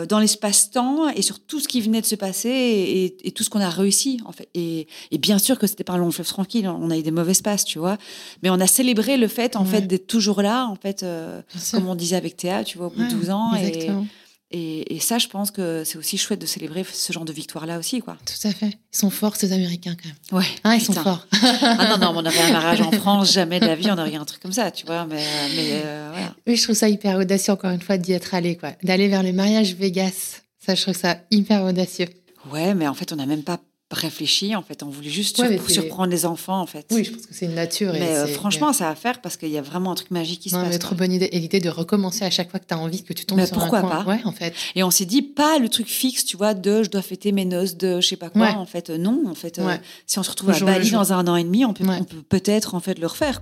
dans 0.09 0.19
l'espace-temps 0.19 1.09
et 1.11 1.23
sur 1.23 1.39
tout 1.41 1.61
ce 1.61 1.69
qui 1.69 1.81
venait 1.81 2.01
de 2.01 2.07
se 2.07 2.17
passer 2.17 3.15
et, 3.25 3.31
tout 3.33 3.45
ce 3.45 3.51
qu'on 3.51 3.61
a 3.61 3.71
réussi, 3.71 4.21
en 4.25 4.33
fait. 4.33 4.49
Et, 4.55 4.87
et 5.11 5.19
bien 5.19 5.39
sûr 5.39 5.59
que 5.59 5.67
c'était 5.67 5.85
pas 5.85 5.93
un 5.93 5.99
long 5.99 6.11
fleuve 6.11 6.27
tranquille, 6.27 6.67
on 6.69 6.91
a 6.91 6.97
eu 6.99 7.03
des 7.03 7.11
mauvais 7.11 7.35
passes, 7.43 7.65
tu 7.65 7.79
vois. 7.79 7.97
Mais 8.43 8.51
on 8.51 8.61
a 8.61 8.67
célébré 8.67 9.17
le 9.17 9.29
fait, 9.29 9.55
en 9.57 9.65
Ouais. 9.65 9.71
fait, 9.71 9.83
d'être 9.83 10.07
toujours 10.07 10.43
là, 10.43 10.67
en 10.67 10.75
fait, 10.77 11.03
euh, 11.03 11.41
comme 11.71 11.87
on 11.89 11.95
disait 11.95 12.17
avec 12.17 12.37
Théa, 12.37 12.65
tu 12.65 12.79
vois, 12.79 12.89
au 12.89 12.91
bout 12.91 13.01
Ouais, 13.03 13.09
de 13.09 13.15
12 13.15 13.31
ans. 13.31 13.55
Exactement. 13.55 14.03
et, 14.03 14.26
et 14.51 15.01
ça, 15.01 15.19
je 15.19 15.27
pense 15.27 15.51
que 15.51 15.83
c'est 15.85 15.99
aussi 15.99 16.19
chouette 16.19 16.41
de 16.41 16.47
célébrer 16.47 16.85
ce 16.91 17.13
genre 17.13 17.25
de 17.25 17.33
victoire-là 17.33 17.79
aussi, 17.79 18.01
quoi. 18.01 18.17
Tout 18.25 18.47
à 18.49 18.53
fait. 18.53 18.79
Ils 18.93 18.97
sont 18.97 19.11
forts, 19.11 19.37
ces 19.37 19.53
Américains, 19.53 19.97
quand 20.01 20.09
même. 20.09 20.41
Ouais. 20.41 20.49
Ah, 20.65 20.77
ils 20.77 20.81
sont 20.81 20.93
forts. 20.93 21.27
Ah 21.43 21.89
non, 21.91 21.99
non, 21.99 22.13
mais 22.13 22.29
on 22.29 22.33
aurait 22.33 22.51
un 22.51 22.53
mariage 22.53 22.81
en 22.81 22.91
France, 22.93 23.33
jamais 23.33 23.61
de 23.61 23.67
la 23.67 23.75
vie, 23.75 23.91
on 23.91 23.99
aurait 23.99 24.15
un 24.15 24.25
truc 24.25 24.41
comme 24.41 24.53
ça, 24.53 24.71
tu 24.71 24.87
vois. 24.87 25.05
Mais, 25.07 25.23
mais 25.55 25.83
euh, 25.85 26.11
voilà. 26.13 26.35
Oui, 26.47 26.57
je 26.57 26.63
trouve 26.63 26.77
ça 26.77 26.89
hyper 26.89 27.19
audacieux, 27.19 27.53
encore 27.53 27.71
une 27.71 27.81
fois, 27.83 27.99
d'y 27.99 28.13
être 28.13 28.35
allé, 28.35 28.57
quoi. 28.57 28.73
D'aller 28.83 29.09
vers 29.09 29.23
le 29.23 29.33
mariage 29.33 29.75
Vegas. 29.75 30.43
Ça, 30.65 30.75
je 30.75 30.83
trouve 30.83 30.97
ça 30.97 31.19
hyper 31.31 31.65
audacieux. 31.65 32.09
Ouais, 32.53 32.75
mais 32.75 32.87
en 32.87 32.95
fait, 32.95 33.13
on 33.13 33.17
n'a 33.17 33.27
même 33.27 33.43
pas 33.43 33.59
réfléchi. 33.93 34.57
En 34.57 34.63
fait, 34.63 34.83
on 34.83 34.89
voulait 34.91 35.09
juste 35.11 35.39
Ouais, 35.39 35.57
sur- 35.59 35.71
surprendre 35.71 36.11
les 36.11 36.27
enfants, 36.27 36.61
en 36.61 36.67
fait. 36.67 36.87
Oui, 36.91 37.05
je 37.05 37.13
pense 37.13 37.27
que 37.27 37.35
c'est 37.35 37.47
une 37.47 37.55
nature. 37.55 37.95
et 37.95 38.01
mais 38.01 38.17
euh, 38.17 38.27
franchement, 38.27 38.73
ça 38.73 38.91
à 38.91 38.95
faire 38.95 39.21
parce 39.21 39.37
qu'il 39.37 39.49
y 39.51 39.59
a 39.59 39.63
vraiment 39.63 39.93
un 39.93 39.95
truc 39.95 40.11
magique 40.11 40.41
qui 40.41 40.51
se 40.51 40.55
non, 40.57 40.63
passe. 40.63 40.73
mais 40.73 40.79
trop 40.79 40.95
bonne 40.95 41.13
idée. 41.13 41.29
Et 41.33 41.39
l'idée 41.39 41.61
de 41.61 41.69
recommencer 41.69 42.25
à 42.25 42.31
chaque 42.31 42.51
fois 42.51 42.59
que 42.61 42.67
tu 42.67 42.75
as 42.75 42.79
envie, 42.79 43.03
que 43.05 43.13
tu 43.13 43.25
tombes 43.25 43.39
Mais 43.39 43.47
sur 43.47 43.57
pourquoi 43.59 43.79
un 43.79 43.83
coin. 43.83 44.05
pas? 44.05 44.11
Ouais, 44.11 44.21
en 44.25 44.33
fait. 44.33 44.55
Et 44.75 44.83
on 44.83 44.91
s'est 44.91 45.05
dit 45.05 45.23
pas 45.23 45.59
le 45.59 45.69
truc 45.69 45.87
fixe, 45.89 46.25
tu 46.25 46.37
vois, 46.37 46.55
de 46.55 46.83
je 46.83 46.91
dois 46.91 47.03
fêter 47.03 47.33
mes 47.33 47.45
noces 47.45 47.77
de 47.77 48.01
je 48.01 48.07
sais 48.09 48.17
pas 48.17 48.31
quoi. 48.31 48.43
Ouais. 48.43 48.51
En 48.55 48.67
fait, 48.67 48.91
euh, 48.91 48.99
non. 48.99 49.23
En 49.29 49.35
fait, 49.35 49.59
euh, 49.59 49.67
Ouais. 49.67 49.81
si 50.07 50.19
on 50.19 50.23
se 50.23 50.31
retrouve 50.31 50.51
à 50.51 50.59
Bali 50.59 50.91
dans 50.91 51.13
un 51.13 51.27
an 51.29 51.37
et 51.37 51.45
demi, 51.45 51.65
on 51.65 51.73
peut 51.73 51.85
Ouais. 51.85 51.99
on 52.01 52.05
peut 52.05 52.23
peut-être 52.29 52.75
en 52.75 52.81
fait 52.81 52.99
le 52.99 53.07
refaire. 53.07 53.41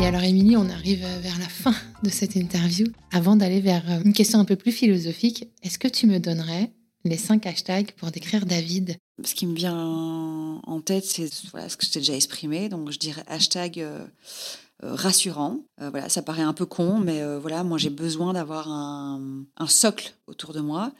Et 0.00 0.06
alors, 0.06 0.22
Émilie, 0.22 0.56
on 0.56 0.68
arrive 0.68 1.06
vers 1.20 1.38
la 1.38 1.48
fin 1.48 1.74
de 2.02 2.10
cette 2.10 2.34
interview. 2.34 2.86
Avant 3.12 3.36
d'aller 3.36 3.60
vers 3.60 3.88
euh, 3.88 4.02
une 4.04 4.12
question 4.12 4.38
un 4.38 4.44
peu 4.44 4.56
plus 4.56 4.72
philosophique, 4.72 5.48
est-ce 5.62 5.78
que 5.78 5.88
tu 5.88 6.06
me 6.06 6.18
donnerais 6.18 6.70
les 7.04 7.16
cinq 7.16 7.46
hashtags 7.46 7.92
pour 7.92 8.10
décrire 8.10 8.44
David? 8.44 8.96
Ce 9.24 9.34
qui 9.34 9.46
me 9.46 9.54
vient 9.54 9.76
en 9.76 10.80
tête, 10.80 11.04
c'est 11.04 11.30
voilà, 11.52 11.68
ce 11.68 11.76
que 11.76 11.86
je 11.86 11.92
t'ai 11.92 12.00
déjà 12.00 12.14
exprimé. 12.14 12.68
Donc, 12.68 12.90
je 12.90 12.98
dirais 12.98 13.22
hashtag 13.28 13.80
euh, 13.80 14.04
euh, 14.82 14.94
rassurant. 14.94 15.60
Voilà, 15.78 16.08
ça 16.08 16.22
paraît 16.22 16.42
un 16.42 16.54
peu 16.54 16.66
con, 16.66 16.98
mais 16.98 17.22
voilà, 17.38 17.62
moi, 17.62 17.78
j'ai 17.78 17.90
besoin 17.90 18.32
d'avoir 18.32 18.68
un, 18.68 19.44
socle 19.66 20.14
autour 20.26 20.52
de 20.52 20.60
moi. 20.60 20.92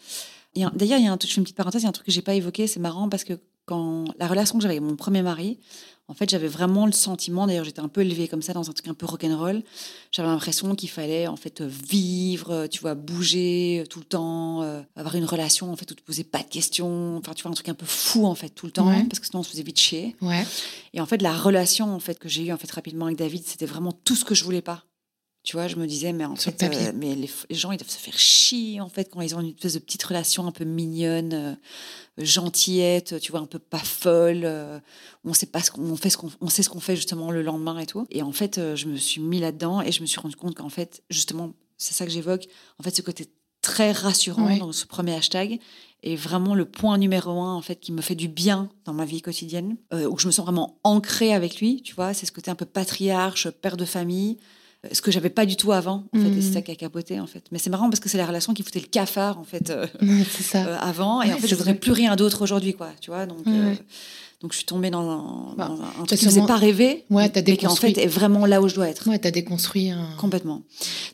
D'ailleurs, 0.54 0.98
il 0.98 1.04
y 1.04 1.08
a 1.08 1.18
je 1.20 1.26
fais 1.26 1.36
une 1.36 1.42
petite 1.42 1.56
parenthèse, 1.56 1.82
il 1.82 1.84
y 1.84 1.86
a 1.86 1.88
un 1.88 1.92
truc 1.92 2.06
que 2.06 2.12
j'ai 2.12 2.22
pas 2.22 2.34
évoqué, 2.34 2.66
c'est 2.68 2.80
marrant 2.80 3.08
parce 3.08 3.24
que 3.24 3.34
quand 3.66 4.04
la 4.18 4.28
relation 4.28 4.58
que 4.58 4.62
j'avais 4.62 4.76
avec 4.76 4.88
mon 4.88 4.96
premier 4.96 5.22
mari, 5.22 5.58
en 6.06 6.12
fait, 6.14 6.28
j'avais 6.28 6.48
vraiment 6.48 6.84
le 6.84 6.92
sentiment, 6.92 7.46
d'ailleurs, 7.46 7.64
j'étais 7.64 7.80
un 7.80 7.88
peu 7.88 8.02
élevée 8.02 8.28
comme 8.28 8.42
ça 8.42 8.52
dans 8.52 8.68
un 8.68 8.72
truc 8.74 8.88
un 8.88 8.94
peu 8.94 9.06
rock'n'roll. 9.06 9.62
J'avais 10.12 10.28
l'impression 10.28 10.74
qu'il 10.74 10.90
fallait 10.90 11.26
en 11.26 11.36
fait 11.36 11.62
vivre, 11.62 12.50
euh, 12.50 12.66
tu 12.68 12.80
vois, 12.80 12.94
bouger 12.94 13.80
euh, 13.80 13.86
tout 13.86 14.00
le 14.00 14.04
temps, 14.04 14.62
euh, 14.62 14.82
avoir 14.96 15.14
une 15.14 15.24
relation 15.24 15.72
en 15.72 15.76
fait 15.76 15.90
où 15.90 15.94
tu 15.94 16.02
posais 16.04 16.24
pas 16.24 16.42
de 16.42 16.48
questions, 16.48 17.16
enfin 17.16 17.32
tu 17.32 17.42
vois 17.42 17.50
un 17.52 17.54
truc 17.54 17.68
un 17.70 17.74
peu 17.74 17.86
fou 17.86 18.26
en 18.26 18.34
fait 18.34 18.50
tout 18.50 18.66
le 18.66 18.72
temps, 18.72 18.88
Ouais. 18.88 19.04
parce 19.04 19.18
que 19.18 19.26
sinon 19.26 19.40
on 19.40 19.42
se 19.42 19.50
faisait 19.50 19.62
vite 19.62 19.80
chier. 19.80 20.14
Ouais. 20.20 20.44
Et 20.92 21.00
en 21.00 21.06
fait, 21.06 21.22
la 21.22 21.32
relation 21.32 21.94
en 21.94 22.00
fait 22.00 22.18
que 22.18 22.28
j'ai 22.28 22.44
eue 22.44 22.52
en 22.52 22.58
fait 22.58 22.70
rapidement 22.70 23.06
avec 23.06 23.16
David, 23.18 23.42
c'était 23.46 23.66
vraiment 23.66 23.92
tout 23.92 24.14
ce 24.14 24.24
que 24.26 24.34
je 24.34 24.44
voulais 24.44 24.62
pas. 24.62 24.84
Tu 25.44 25.56
vois, 25.56 25.68
je 25.68 25.76
me 25.76 25.86
disais, 25.86 26.12
mais 26.14 26.24
en 26.24 26.34
Sur 26.36 26.52
fait, 26.52 26.62
euh, 26.74 26.92
mais 26.96 27.14
les, 27.14 27.30
les 27.50 27.54
gens, 27.56 27.70
ils 27.70 27.76
doivent 27.76 27.90
se 27.90 27.98
faire 27.98 28.18
chier, 28.18 28.80
en 28.80 28.88
fait, 28.88 29.10
quand 29.10 29.20
ils 29.20 29.34
ont 29.36 29.40
une 29.40 29.50
espèce 29.50 29.74
de 29.74 29.78
petite 29.78 30.02
relation 30.02 30.46
un 30.46 30.52
peu 30.52 30.64
mignonne, 30.64 31.32
euh, 31.34 31.54
gentillette, 32.18 33.20
tu 33.20 33.30
vois, 33.30 33.40
un 33.40 33.46
peu 33.46 33.58
pas 33.58 33.78
folle. 33.78 34.42
euh, 34.44 34.78
on 35.24 35.34
sait 35.34 35.46
pas 35.46 35.60
ce 35.60 35.70
qu'on 35.70 35.82
on 35.82 35.96
fait, 35.96 36.10
ce 36.10 36.16
qu'on, 36.16 36.30
on 36.40 36.48
sait 36.48 36.62
ce 36.62 36.70
qu'on 36.70 36.80
fait 36.80 36.96
justement 36.96 37.30
le 37.30 37.42
lendemain 37.42 37.78
et 37.78 37.86
tout. 37.86 38.06
Et 38.10 38.22
en 38.22 38.32
fait, 38.32 38.58
euh, 38.58 38.76
je 38.76 38.86
me 38.88 38.96
suis 38.96 39.20
mis 39.20 39.40
là-dedans 39.40 39.82
et 39.82 39.92
je 39.92 40.00
me 40.00 40.06
suis 40.06 40.20
rendu 40.20 40.36
compte 40.36 40.54
qu'en 40.54 40.68
fait, 40.70 41.02
justement, 41.10 41.52
c'est 41.76 41.94
ça 41.94 42.04
que 42.06 42.10
j'évoque. 42.12 42.46
En 42.78 42.82
fait, 42.82 42.94
ce 42.94 43.02
côté 43.02 43.28
très 43.60 43.92
rassurant 43.92 44.46
Ouais. 44.46 44.58
dans 44.58 44.72
ce 44.72 44.86
premier 44.86 45.14
hashtag 45.14 45.58
est 46.02 46.16
vraiment 46.16 46.54
le 46.54 46.66
point 46.66 46.98
numéro 46.98 47.30
un 47.40 47.54
en 47.54 47.62
fait 47.62 47.76
qui 47.80 47.92
me 47.92 48.02
fait 48.02 48.14
du 48.14 48.28
bien 48.28 48.68
dans 48.84 48.92
ma 48.92 49.06
vie 49.06 49.22
quotidienne, 49.22 49.76
où 49.92 50.18
je 50.18 50.26
me 50.26 50.32
sens 50.32 50.44
vraiment 50.44 50.78
ancrée 50.84 51.32
avec 51.32 51.60
lui. 51.60 51.80
Tu 51.82 51.94
vois, 51.94 52.12
c'est 52.12 52.26
ce 52.26 52.32
côté 52.32 52.50
un 52.50 52.54
peu 52.56 52.66
patriarche, 52.66 53.48
père 53.48 53.78
de 53.78 53.86
famille, 53.86 54.36
ce 54.92 55.00
que 55.02 55.10
j'avais 55.10 55.30
pas 55.30 55.46
du 55.46 55.56
tout 55.56 55.72
avant. 55.72 56.04
En 56.14 56.18
fait, 56.20 56.28
et 56.38 56.42
c'est 56.42 56.52
ça 56.52 56.62
qui 56.62 56.70
a 56.70 56.74
capoté 56.74 57.20
en 57.20 57.26
fait. 57.26 57.44
Mais 57.52 57.58
c'est 57.58 57.70
marrant 57.70 57.88
parce 57.90 58.00
que 58.00 58.08
c'est 58.08 58.18
la 58.18 58.26
relation 58.26 58.54
qui 58.54 58.62
foutait 58.62 58.80
le 58.80 58.86
cafard 58.86 59.38
en 59.38 59.44
fait. 59.44 59.70
euh, 59.70 59.86
ça. 60.40 60.66
euh, 60.66 60.76
avant 60.80 61.22
et 61.22 61.28
Ouais, 61.28 61.34
en 61.34 61.38
fait 61.38 61.48
je 61.48 61.54
voudrais 61.54 61.72
vrai. 61.72 61.80
plus 61.80 61.92
rien 61.92 62.16
d'autre 62.16 62.42
aujourd'hui 62.42 62.74
quoi 62.74 62.90
tu 63.00 63.10
vois 63.10 63.26
donc 63.26 63.46
euh, 63.46 63.70
ouais. 63.70 63.78
Donc 64.40 64.52
je 64.52 64.58
suis 64.58 64.66
tombée 64.66 64.90
dans 64.90 65.08
un, 65.08 65.54
Bah, 65.56 65.68
dans 65.68 65.80
un 65.82 66.04
truc 66.06 66.18
qui 66.18 66.24
me 66.26 66.30
faisait 66.30 66.46
pas 66.46 66.56
rêver 66.56 67.04
Ouais, 67.10 67.28
t'as 67.30 67.42
mais 67.46 67.56
qui 67.56 67.66
en 67.66 67.74
fait 67.74 67.96
est 67.98 68.06
vraiment 68.06 68.46
là 68.46 68.60
où 68.62 68.68
je 68.68 68.74
dois 68.74 68.88
être 68.88 69.08
Ouais, 69.08 69.18
t'as 69.18 69.30
déconstruit 69.30 69.90
un. 69.90 70.08
complètement 70.18 70.62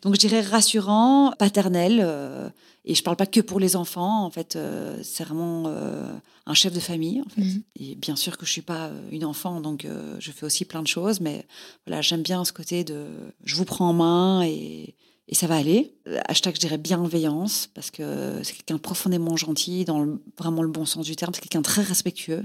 donc 0.02 0.14
je 0.14 0.20
dirais 0.20 0.40
rassurant 0.40 1.32
paternel 1.38 2.00
euh, 2.02 2.48
et 2.84 2.94
je 2.94 3.02
parle 3.02 3.16
pas 3.16 3.26
que 3.26 3.40
pour 3.40 3.60
les 3.60 3.76
enfants 3.76 4.24
en 4.24 4.30
fait 4.30 4.56
euh, 4.56 4.98
c'est 5.02 5.24
vraiment 5.24 5.64
euh, 5.66 6.10
un 6.46 6.54
chef 6.54 6.72
de 6.72 6.80
famille 6.80 7.20
en 7.20 7.28
fait 7.28 7.42
Mhm. 7.42 7.62
et 7.78 7.94
bien 7.94 8.16
sûr 8.16 8.36
que 8.38 8.46
je 8.46 8.50
suis 8.52 8.62
pas 8.62 8.90
une 9.10 9.24
enfant 9.24 9.60
donc 9.60 9.86
je 10.18 10.30
fais 10.32 10.44
aussi 10.46 10.64
plein 10.64 10.82
de 10.82 10.88
choses 10.88 11.20
mais 11.20 11.46
voilà 11.86 12.00
j'aime 12.02 12.22
bien 12.22 12.44
ce 12.44 12.52
côté 12.52 12.82
de 12.84 13.06
je 13.44 13.54
vous 13.56 13.64
prends 13.64 13.90
en 13.90 13.92
main 13.94 14.42
et 14.42 14.94
et 15.32 15.36
ça 15.36 15.46
va 15.46 15.54
aller. 15.58 15.94
Hashtag, 16.26 16.56
je 16.56 16.58
dirais 16.60 16.76
bienveillance, 16.76 17.68
parce 17.72 17.92
que 17.92 18.40
c'est 18.42 18.52
quelqu'un 18.52 18.78
profondément 18.78 19.36
gentil, 19.36 19.84
dans 19.84 20.00
le- 20.00 20.20
vraiment 20.36 20.60
le 20.62 20.68
bon 20.70 20.84
sens 20.84 21.06
du 21.06 21.14
terme. 21.14 21.32
C'est 21.32 21.40
quelqu'un 21.40 21.62
très 21.62 21.82
respectueux. 21.82 22.44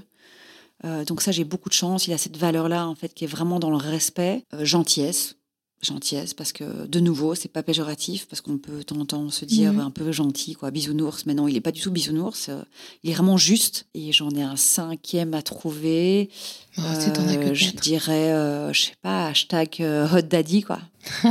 Euh, 0.83 1.05
donc 1.05 1.21
ça, 1.21 1.31
j'ai 1.31 1.45
beaucoup 1.45 1.69
de 1.69 1.73
chance. 1.73 2.07
Il 2.07 2.13
a 2.13 2.17
cette 2.17 2.37
valeur-là, 2.37 2.87
en 2.87 2.95
fait, 2.95 3.13
qui 3.13 3.23
est 3.23 3.27
vraiment 3.27 3.59
dans 3.59 3.69
le 3.71 3.77
respect. 3.77 4.43
Euh, 4.53 4.65
gentillesse. 4.65 5.35
Gentillesse, 5.81 6.33
parce 6.33 6.51
que, 6.53 6.87
de 6.87 6.99
nouveau, 6.99 7.35
c'est 7.35 7.49
pas 7.51 7.61
péjoratif, 7.61 8.27
parce 8.27 8.41
qu'on 8.41 8.57
peut 8.57 8.77
de 8.79 8.83
temps 8.83 8.97
en 8.97 9.05
temps 9.05 9.29
se 9.29 9.45
dire 9.45 9.73
Mhm. 9.73 9.79
un 9.81 9.91
peu 9.91 10.11
gentil, 10.11 10.53
quoi, 10.53 10.71
bisounours. 10.71 11.25
Mais 11.27 11.33
non, 11.35 11.47
il 11.47 11.55
est 11.55 11.61
pas 11.61 11.71
du 11.71 11.81
tout 11.81 11.91
bisounours. 11.91 12.47
euh, 12.49 12.61
Il 13.03 13.11
est 13.11 13.13
vraiment 13.13 13.37
juste. 13.37 13.85
Et 13.93 14.11
j'en 14.11 14.29
ai 14.31 14.41
un 14.41 14.55
cinquième 14.55 15.33
à 15.33 15.41
trouver. 15.43 16.29
Oh, 16.77 16.81
Euh, 16.81 17.53
je 17.53 17.71
dirais, 17.71 18.31
euh, 18.31 18.73
je 18.73 18.81
sais 18.85 18.95
pas, 19.01 19.27
hashtag 19.27 19.77
hot 20.13 20.21
daddy, 20.23 20.63
quoi. 20.63 20.79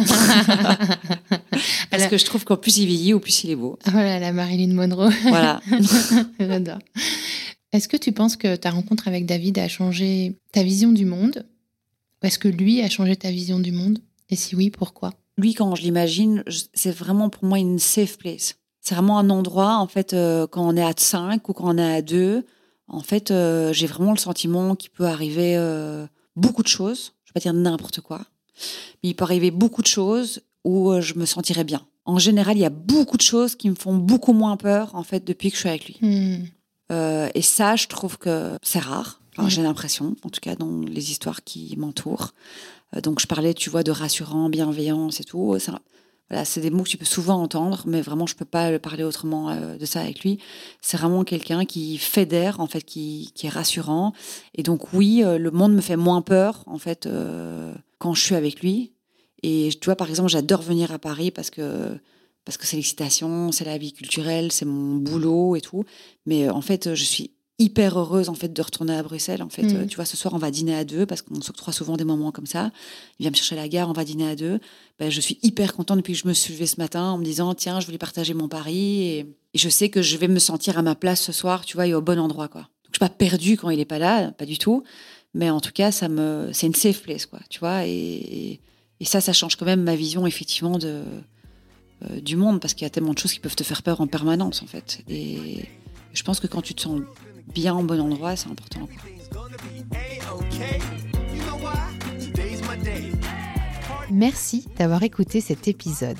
Parce 1.90 2.02
la- 2.04 2.08
que 2.08 2.18
je 2.18 2.24
trouve 2.24 2.44
qu'en 2.44 2.56
plus 2.56 2.76
il 2.78 2.86
vieillit, 2.86 3.12
au 3.14 3.20
plus 3.20 3.44
il 3.44 3.50
est 3.50 3.56
beau. 3.56 3.78
Voilà, 3.86 4.18
la 4.20 4.32
Marilyn 4.32 4.72
Monroe. 4.74 5.10
Voilà. 5.22 5.60
J'adore. 6.40 6.78
Est-ce 7.74 7.88
que 7.88 7.96
tu 7.96 8.12
penses 8.12 8.36
que 8.36 8.54
ta 8.54 8.70
rencontre 8.70 9.08
avec 9.08 9.26
David 9.26 9.58
a 9.58 9.66
changé 9.66 10.38
ta 10.52 10.62
vision 10.62 10.92
du 10.92 11.04
monde? 11.04 11.44
Ou 12.22 12.26
est-ce 12.26 12.38
que 12.38 12.46
lui 12.46 12.80
a 12.82 12.88
changé 12.88 13.16
ta 13.16 13.32
vision 13.32 13.58
du 13.58 13.72
monde? 13.72 13.98
Et 14.30 14.36
si 14.36 14.54
oui, 14.54 14.70
pourquoi? 14.70 15.12
Lui, 15.36 15.54
quand 15.54 15.74
je 15.74 15.82
l'imagine, 15.82 16.44
c'est 16.72 16.92
vraiment 16.92 17.30
pour 17.30 17.44
moi 17.46 17.58
une 17.58 17.80
safe 17.80 18.16
place. 18.16 18.54
C'est 18.80 18.94
vraiment 18.94 19.18
un 19.18 19.28
endroit, 19.28 19.78
en 19.78 19.88
fait, 19.88 20.14
euh, 20.14 20.46
quand 20.46 20.64
on 20.64 20.76
est 20.76 20.84
à 20.84 20.92
5 20.96 21.48
ou 21.48 21.52
quand 21.52 21.74
on 21.74 21.76
est 21.76 21.96
à 21.96 22.00
2, 22.00 22.46
en 22.86 23.00
fait, 23.00 23.32
euh, 23.32 23.72
j'ai 23.72 23.88
vraiment 23.88 24.12
le 24.12 24.18
sentiment 24.18 24.76
qu'il 24.76 24.90
peut 24.90 25.06
arriver 25.06 25.56
euh, 25.56 26.06
beaucoup 26.36 26.62
de 26.62 26.68
choses. 26.68 27.14
Je 27.24 27.30
vais 27.30 27.34
pas 27.34 27.40
dire 27.40 27.54
n'importe 27.54 28.00
quoi, 28.02 28.20
mais 29.02 29.08
il 29.08 29.14
peut 29.14 29.24
arriver 29.24 29.50
beaucoup 29.50 29.82
de 29.82 29.88
choses 29.88 30.42
où 30.62 30.92
je 31.00 31.14
me 31.14 31.26
sentirais 31.26 31.64
bien. 31.64 31.84
En 32.04 32.20
général, 32.20 32.56
il 32.56 32.60
y 32.60 32.66
a 32.66 32.70
beaucoup 32.70 33.16
de 33.16 33.22
choses 33.22 33.56
qui 33.56 33.68
me 33.68 33.74
font 33.74 33.96
beaucoup 33.96 34.32
moins 34.32 34.56
peur, 34.56 34.94
en 34.94 35.02
fait, 35.02 35.24
depuis 35.24 35.50
que 35.50 35.56
je 35.56 35.60
suis 35.60 35.68
avec 35.68 35.86
lui. 35.86 35.98
Hmm. 36.00 36.44
Euh, 36.92 37.28
et 37.34 37.42
ça, 37.42 37.76
je 37.76 37.86
trouve 37.86 38.18
que 38.18 38.58
c'est 38.62 38.78
rare. 38.78 39.20
Enfin. 39.36 39.48
J'ai 39.48 39.62
l'impression, 39.62 40.14
en 40.22 40.30
tout 40.30 40.40
cas 40.40 40.54
dans 40.54 40.80
les 40.80 41.10
histoires 41.10 41.42
qui 41.42 41.74
m'entourent. 41.76 42.34
Euh, 42.94 43.00
donc 43.00 43.20
je 43.20 43.26
parlais, 43.26 43.54
tu 43.54 43.68
vois, 43.70 43.82
de 43.82 43.90
rassurant, 43.90 44.48
bienveillance 44.48 45.20
et 45.20 45.24
tout. 45.24 45.58
Ça, 45.58 45.80
voilà, 46.30 46.44
c'est 46.44 46.60
des 46.60 46.70
mots 46.70 46.84
que 46.84 46.88
tu 46.88 46.96
peux 46.96 47.04
souvent 47.04 47.42
entendre, 47.42 47.82
mais 47.86 48.00
vraiment 48.00 48.26
je 48.26 48.36
peux 48.36 48.44
pas 48.44 48.70
le 48.70 48.78
parler 48.78 49.02
autrement 49.02 49.50
euh, 49.50 49.76
de 49.76 49.84
ça 49.86 50.00
avec 50.00 50.20
lui. 50.20 50.38
C'est 50.80 50.96
vraiment 50.96 51.24
quelqu'un 51.24 51.64
qui 51.64 51.98
fédère, 51.98 52.60
en 52.60 52.66
fait, 52.66 52.82
qui, 52.82 53.32
qui 53.34 53.46
est 53.46 53.50
rassurant. 53.50 54.12
Et 54.54 54.62
donc 54.62 54.92
oui, 54.92 55.22
le 55.24 55.50
monde 55.50 55.74
me 55.74 55.80
fait 55.80 55.96
moins 55.96 56.22
peur, 56.22 56.62
en 56.66 56.78
fait, 56.78 57.08
quand 57.98 58.14
je 58.14 58.22
suis 58.22 58.36
avec 58.36 58.60
lui. 58.60 58.92
Et 59.42 59.70
tu 59.78 59.86
vois, 59.86 59.96
par 59.96 60.08
exemple, 60.08 60.30
j'adore 60.30 60.62
venir 60.62 60.92
à 60.92 60.98
Paris 60.98 61.30
parce 61.30 61.50
que 61.50 61.98
parce 62.44 62.56
que 62.58 62.66
c'est 62.66 62.76
l'excitation, 62.76 63.52
c'est 63.52 63.64
la 63.64 63.78
vie 63.78 63.92
culturelle, 63.92 64.52
c'est 64.52 64.64
mon 64.64 64.96
boulot 64.96 65.56
et 65.56 65.60
tout. 65.60 65.84
Mais 66.26 66.48
euh, 66.48 66.52
en 66.52 66.60
fait, 66.60 66.86
euh, 66.86 66.94
je 66.94 67.04
suis 67.04 67.30
hyper 67.58 67.98
heureuse 67.98 68.28
en 68.28 68.34
fait 68.34 68.52
de 68.52 68.62
retourner 68.62 68.94
à 68.94 69.02
Bruxelles. 69.02 69.42
En 69.42 69.48
fait. 69.48 69.64
Euh, 69.64 69.86
tu 69.86 69.96
vois, 69.96 70.04
ce 70.04 70.16
soir 70.16 70.34
on 70.34 70.38
va 70.38 70.50
dîner 70.50 70.74
à 70.74 70.84
deux 70.84 71.06
parce 71.06 71.22
qu'on 71.22 71.40
s'octroie 71.40 71.72
souvent 71.72 71.96
des 71.96 72.04
moments 72.04 72.32
comme 72.32 72.46
ça. 72.46 72.70
Il 73.18 73.22
vient 73.22 73.30
me 73.30 73.36
chercher 73.36 73.56
à 73.56 73.62
la 73.62 73.68
gare, 73.68 73.88
on 73.88 73.92
va 73.92 74.04
dîner 74.04 74.28
à 74.28 74.36
deux. 74.36 74.58
Ben, 74.98 75.10
je 75.10 75.20
suis 75.20 75.38
hyper 75.42 75.74
contente 75.74 75.98
depuis 75.98 76.12
que 76.14 76.18
je 76.18 76.28
me 76.28 76.32
suis 76.32 76.52
levée 76.52 76.66
ce 76.66 76.76
matin 76.78 77.04
en 77.04 77.18
me 77.18 77.24
disant 77.24 77.54
tiens, 77.54 77.80
je 77.80 77.86
voulais 77.86 77.98
partager 77.98 78.34
mon 78.34 78.48
pari 78.48 79.02
et, 79.02 79.18
et 79.20 79.58
je 79.58 79.68
sais 79.68 79.88
que 79.88 80.02
je 80.02 80.16
vais 80.16 80.28
me 80.28 80.38
sentir 80.38 80.78
à 80.78 80.82
ma 80.82 80.94
place 80.94 81.22
ce 81.22 81.32
soir, 81.32 81.64
tu 81.64 81.76
vois, 81.76 81.86
et 81.86 81.94
au 81.94 82.02
bon 82.02 82.18
endroit 82.18 82.48
quoi. 82.48 82.62
Donc, 82.62 82.92
je 82.92 82.96
suis 82.96 82.98
pas 82.98 83.08
perdue 83.08 83.56
quand 83.56 83.70
il 83.70 83.80
est 83.80 83.84
pas 83.84 83.98
là, 83.98 84.32
pas 84.32 84.46
du 84.46 84.58
tout. 84.58 84.82
Mais 85.32 85.50
en 85.50 85.60
tout 85.60 85.72
cas, 85.72 85.90
ça 85.90 86.08
me, 86.08 86.50
c'est 86.52 86.66
une 86.66 86.74
safe 86.74 87.02
place 87.02 87.26
quoi, 87.26 87.40
tu 87.50 87.58
vois. 87.58 87.86
Et, 87.86 88.60
et 89.00 89.04
ça, 89.04 89.20
ça 89.20 89.32
change 89.32 89.56
quand 89.56 89.66
même 89.66 89.82
ma 89.82 89.96
vision 89.96 90.26
effectivement 90.26 90.78
de 90.78 91.02
euh, 92.02 92.20
du 92.20 92.36
monde 92.36 92.60
parce 92.60 92.74
qu'il 92.74 92.84
y 92.84 92.86
a 92.86 92.90
tellement 92.90 93.14
de 93.14 93.18
choses 93.18 93.32
qui 93.32 93.40
peuvent 93.40 93.56
te 93.56 93.64
faire 93.64 93.82
peur 93.82 94.00
en 94.00 94.06
permanence 94.06 94.62
en 94.62 94.66
fait. 94.66 95.02
Et 95.08 95.64
je 96.12 96.22
pense 96.22 96.40
que 96.40 96.46
quand 96.46 96.62
tu 96.62 96.74
te 96.74 96.82
sens 96.82 97.00
bien 97.52 97.74
au 97.76 97.82
bon 97.82 98.00
endroit, 98.00 98.36
c'est 98.36 98.48
important. 98.48 98.88
Merci 104.10 104.66
d'avoir 104.78 105.02
écouté 105.02 105.40
cet 105.40 105.66
épisode. 105.68 106.18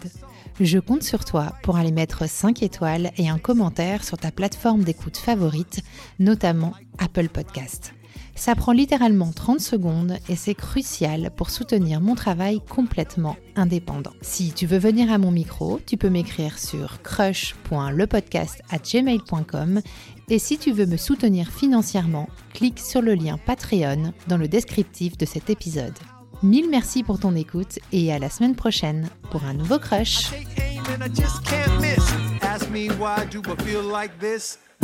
Je 0.61 0.79
compte 0.79 1.03
sur 1.03 1.25
toi 1.25 1.53
pour 1.63 1.77
aller 1.77 1.91
mettre 1.91 2.29
5 2.29 2.63
étoiles 2.63 3.11
et 3.17 3.29
un 3.29 3.39
commentaire 3.39 4.05
sur 4.05 4.19
ta 4.19 4.31
plateforme 4.31 4.85
d'écoute 4.85 5.17
favorite, 5.17 5.83
notamment 6.21 6.73
Apple 6.99 7.29
Podcast. 7.29 7.93
Ça 8.37 8.55
prend 8.57 8.73
littéralement 8.73 9.33
30 9.33 9.61
secondes 9.61 10.19
et 10.29 10.37
c'est 10.37 10.55
crucial 10.55 11.31
pour 11.37 11.51
soutenir 11.51 12.01
mon 12.01 12.15
travail 12.15 12.61
complètement 12.69 13.37
indépendant. 13.55 14.13
Si 14.23 14.53
tu 14.53 14.65
veux 14.67 14.79
venir 14.79 15.13
à 15.13 15.19
mon 15.19 15.31
micro, 15.31 15.79
tu 15.87 15.97
peux 15.97 16.11
m'écrire 16.11 16.59
sur 16.59 17.01
crush.lepodcast@gmail.com 17.03 19.81
et 20.29 20.39
si 20.39 20.59
tu 20.59 20.73
veux 20.73 20.87
me 20.87 20.97
soutenir 20.97 21.51
financièrement, 21.51 22.29
clique 22.53 22.81
sur 22.81 23.03
le 23.03 23.15
lien 23.15 23.39
Patreon 23.39 24.13
dans 24.27 24.37
le 24.37 24.49
descriptif 24.49 25.17
de 25.17 25.27
cet 25.27 25.51
épisode. 25.51 25.95
Mille 26.43 26.69
merci 26.69 27.05
pour 27.05 27.21
ton 27.21 27.37
écoute 27.37 27.79
et 27.93 28.13
à 28.13 28.19
la 28.19 28.29
semaine 28.29 28.57
prochaine 28.57 29.09
pour 29.31 29.45
un 29.45 29.55
nouveau 29.55 29.79
crush. 29.79 30.33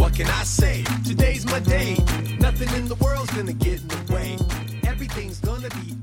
What 0.00 0.14
can 0.14 0.28
I 0.28 0.44
say? 0.44 0.82
Today's 1.06 1.44
my 1.44 1.60
day. 1.60 1.94
Nothing 2.38 2.70
in 2.70 2.88
the 2.88 2.94
world's 3.04 3.30
gonna 3.34 3.52
get 3.52 3.82
in 3.82 3.88
the 3.88 4.14
way. 4.14 4.38
Everything's 4.88 5.38
gonna 5.40 5.68
be 5.68 5.94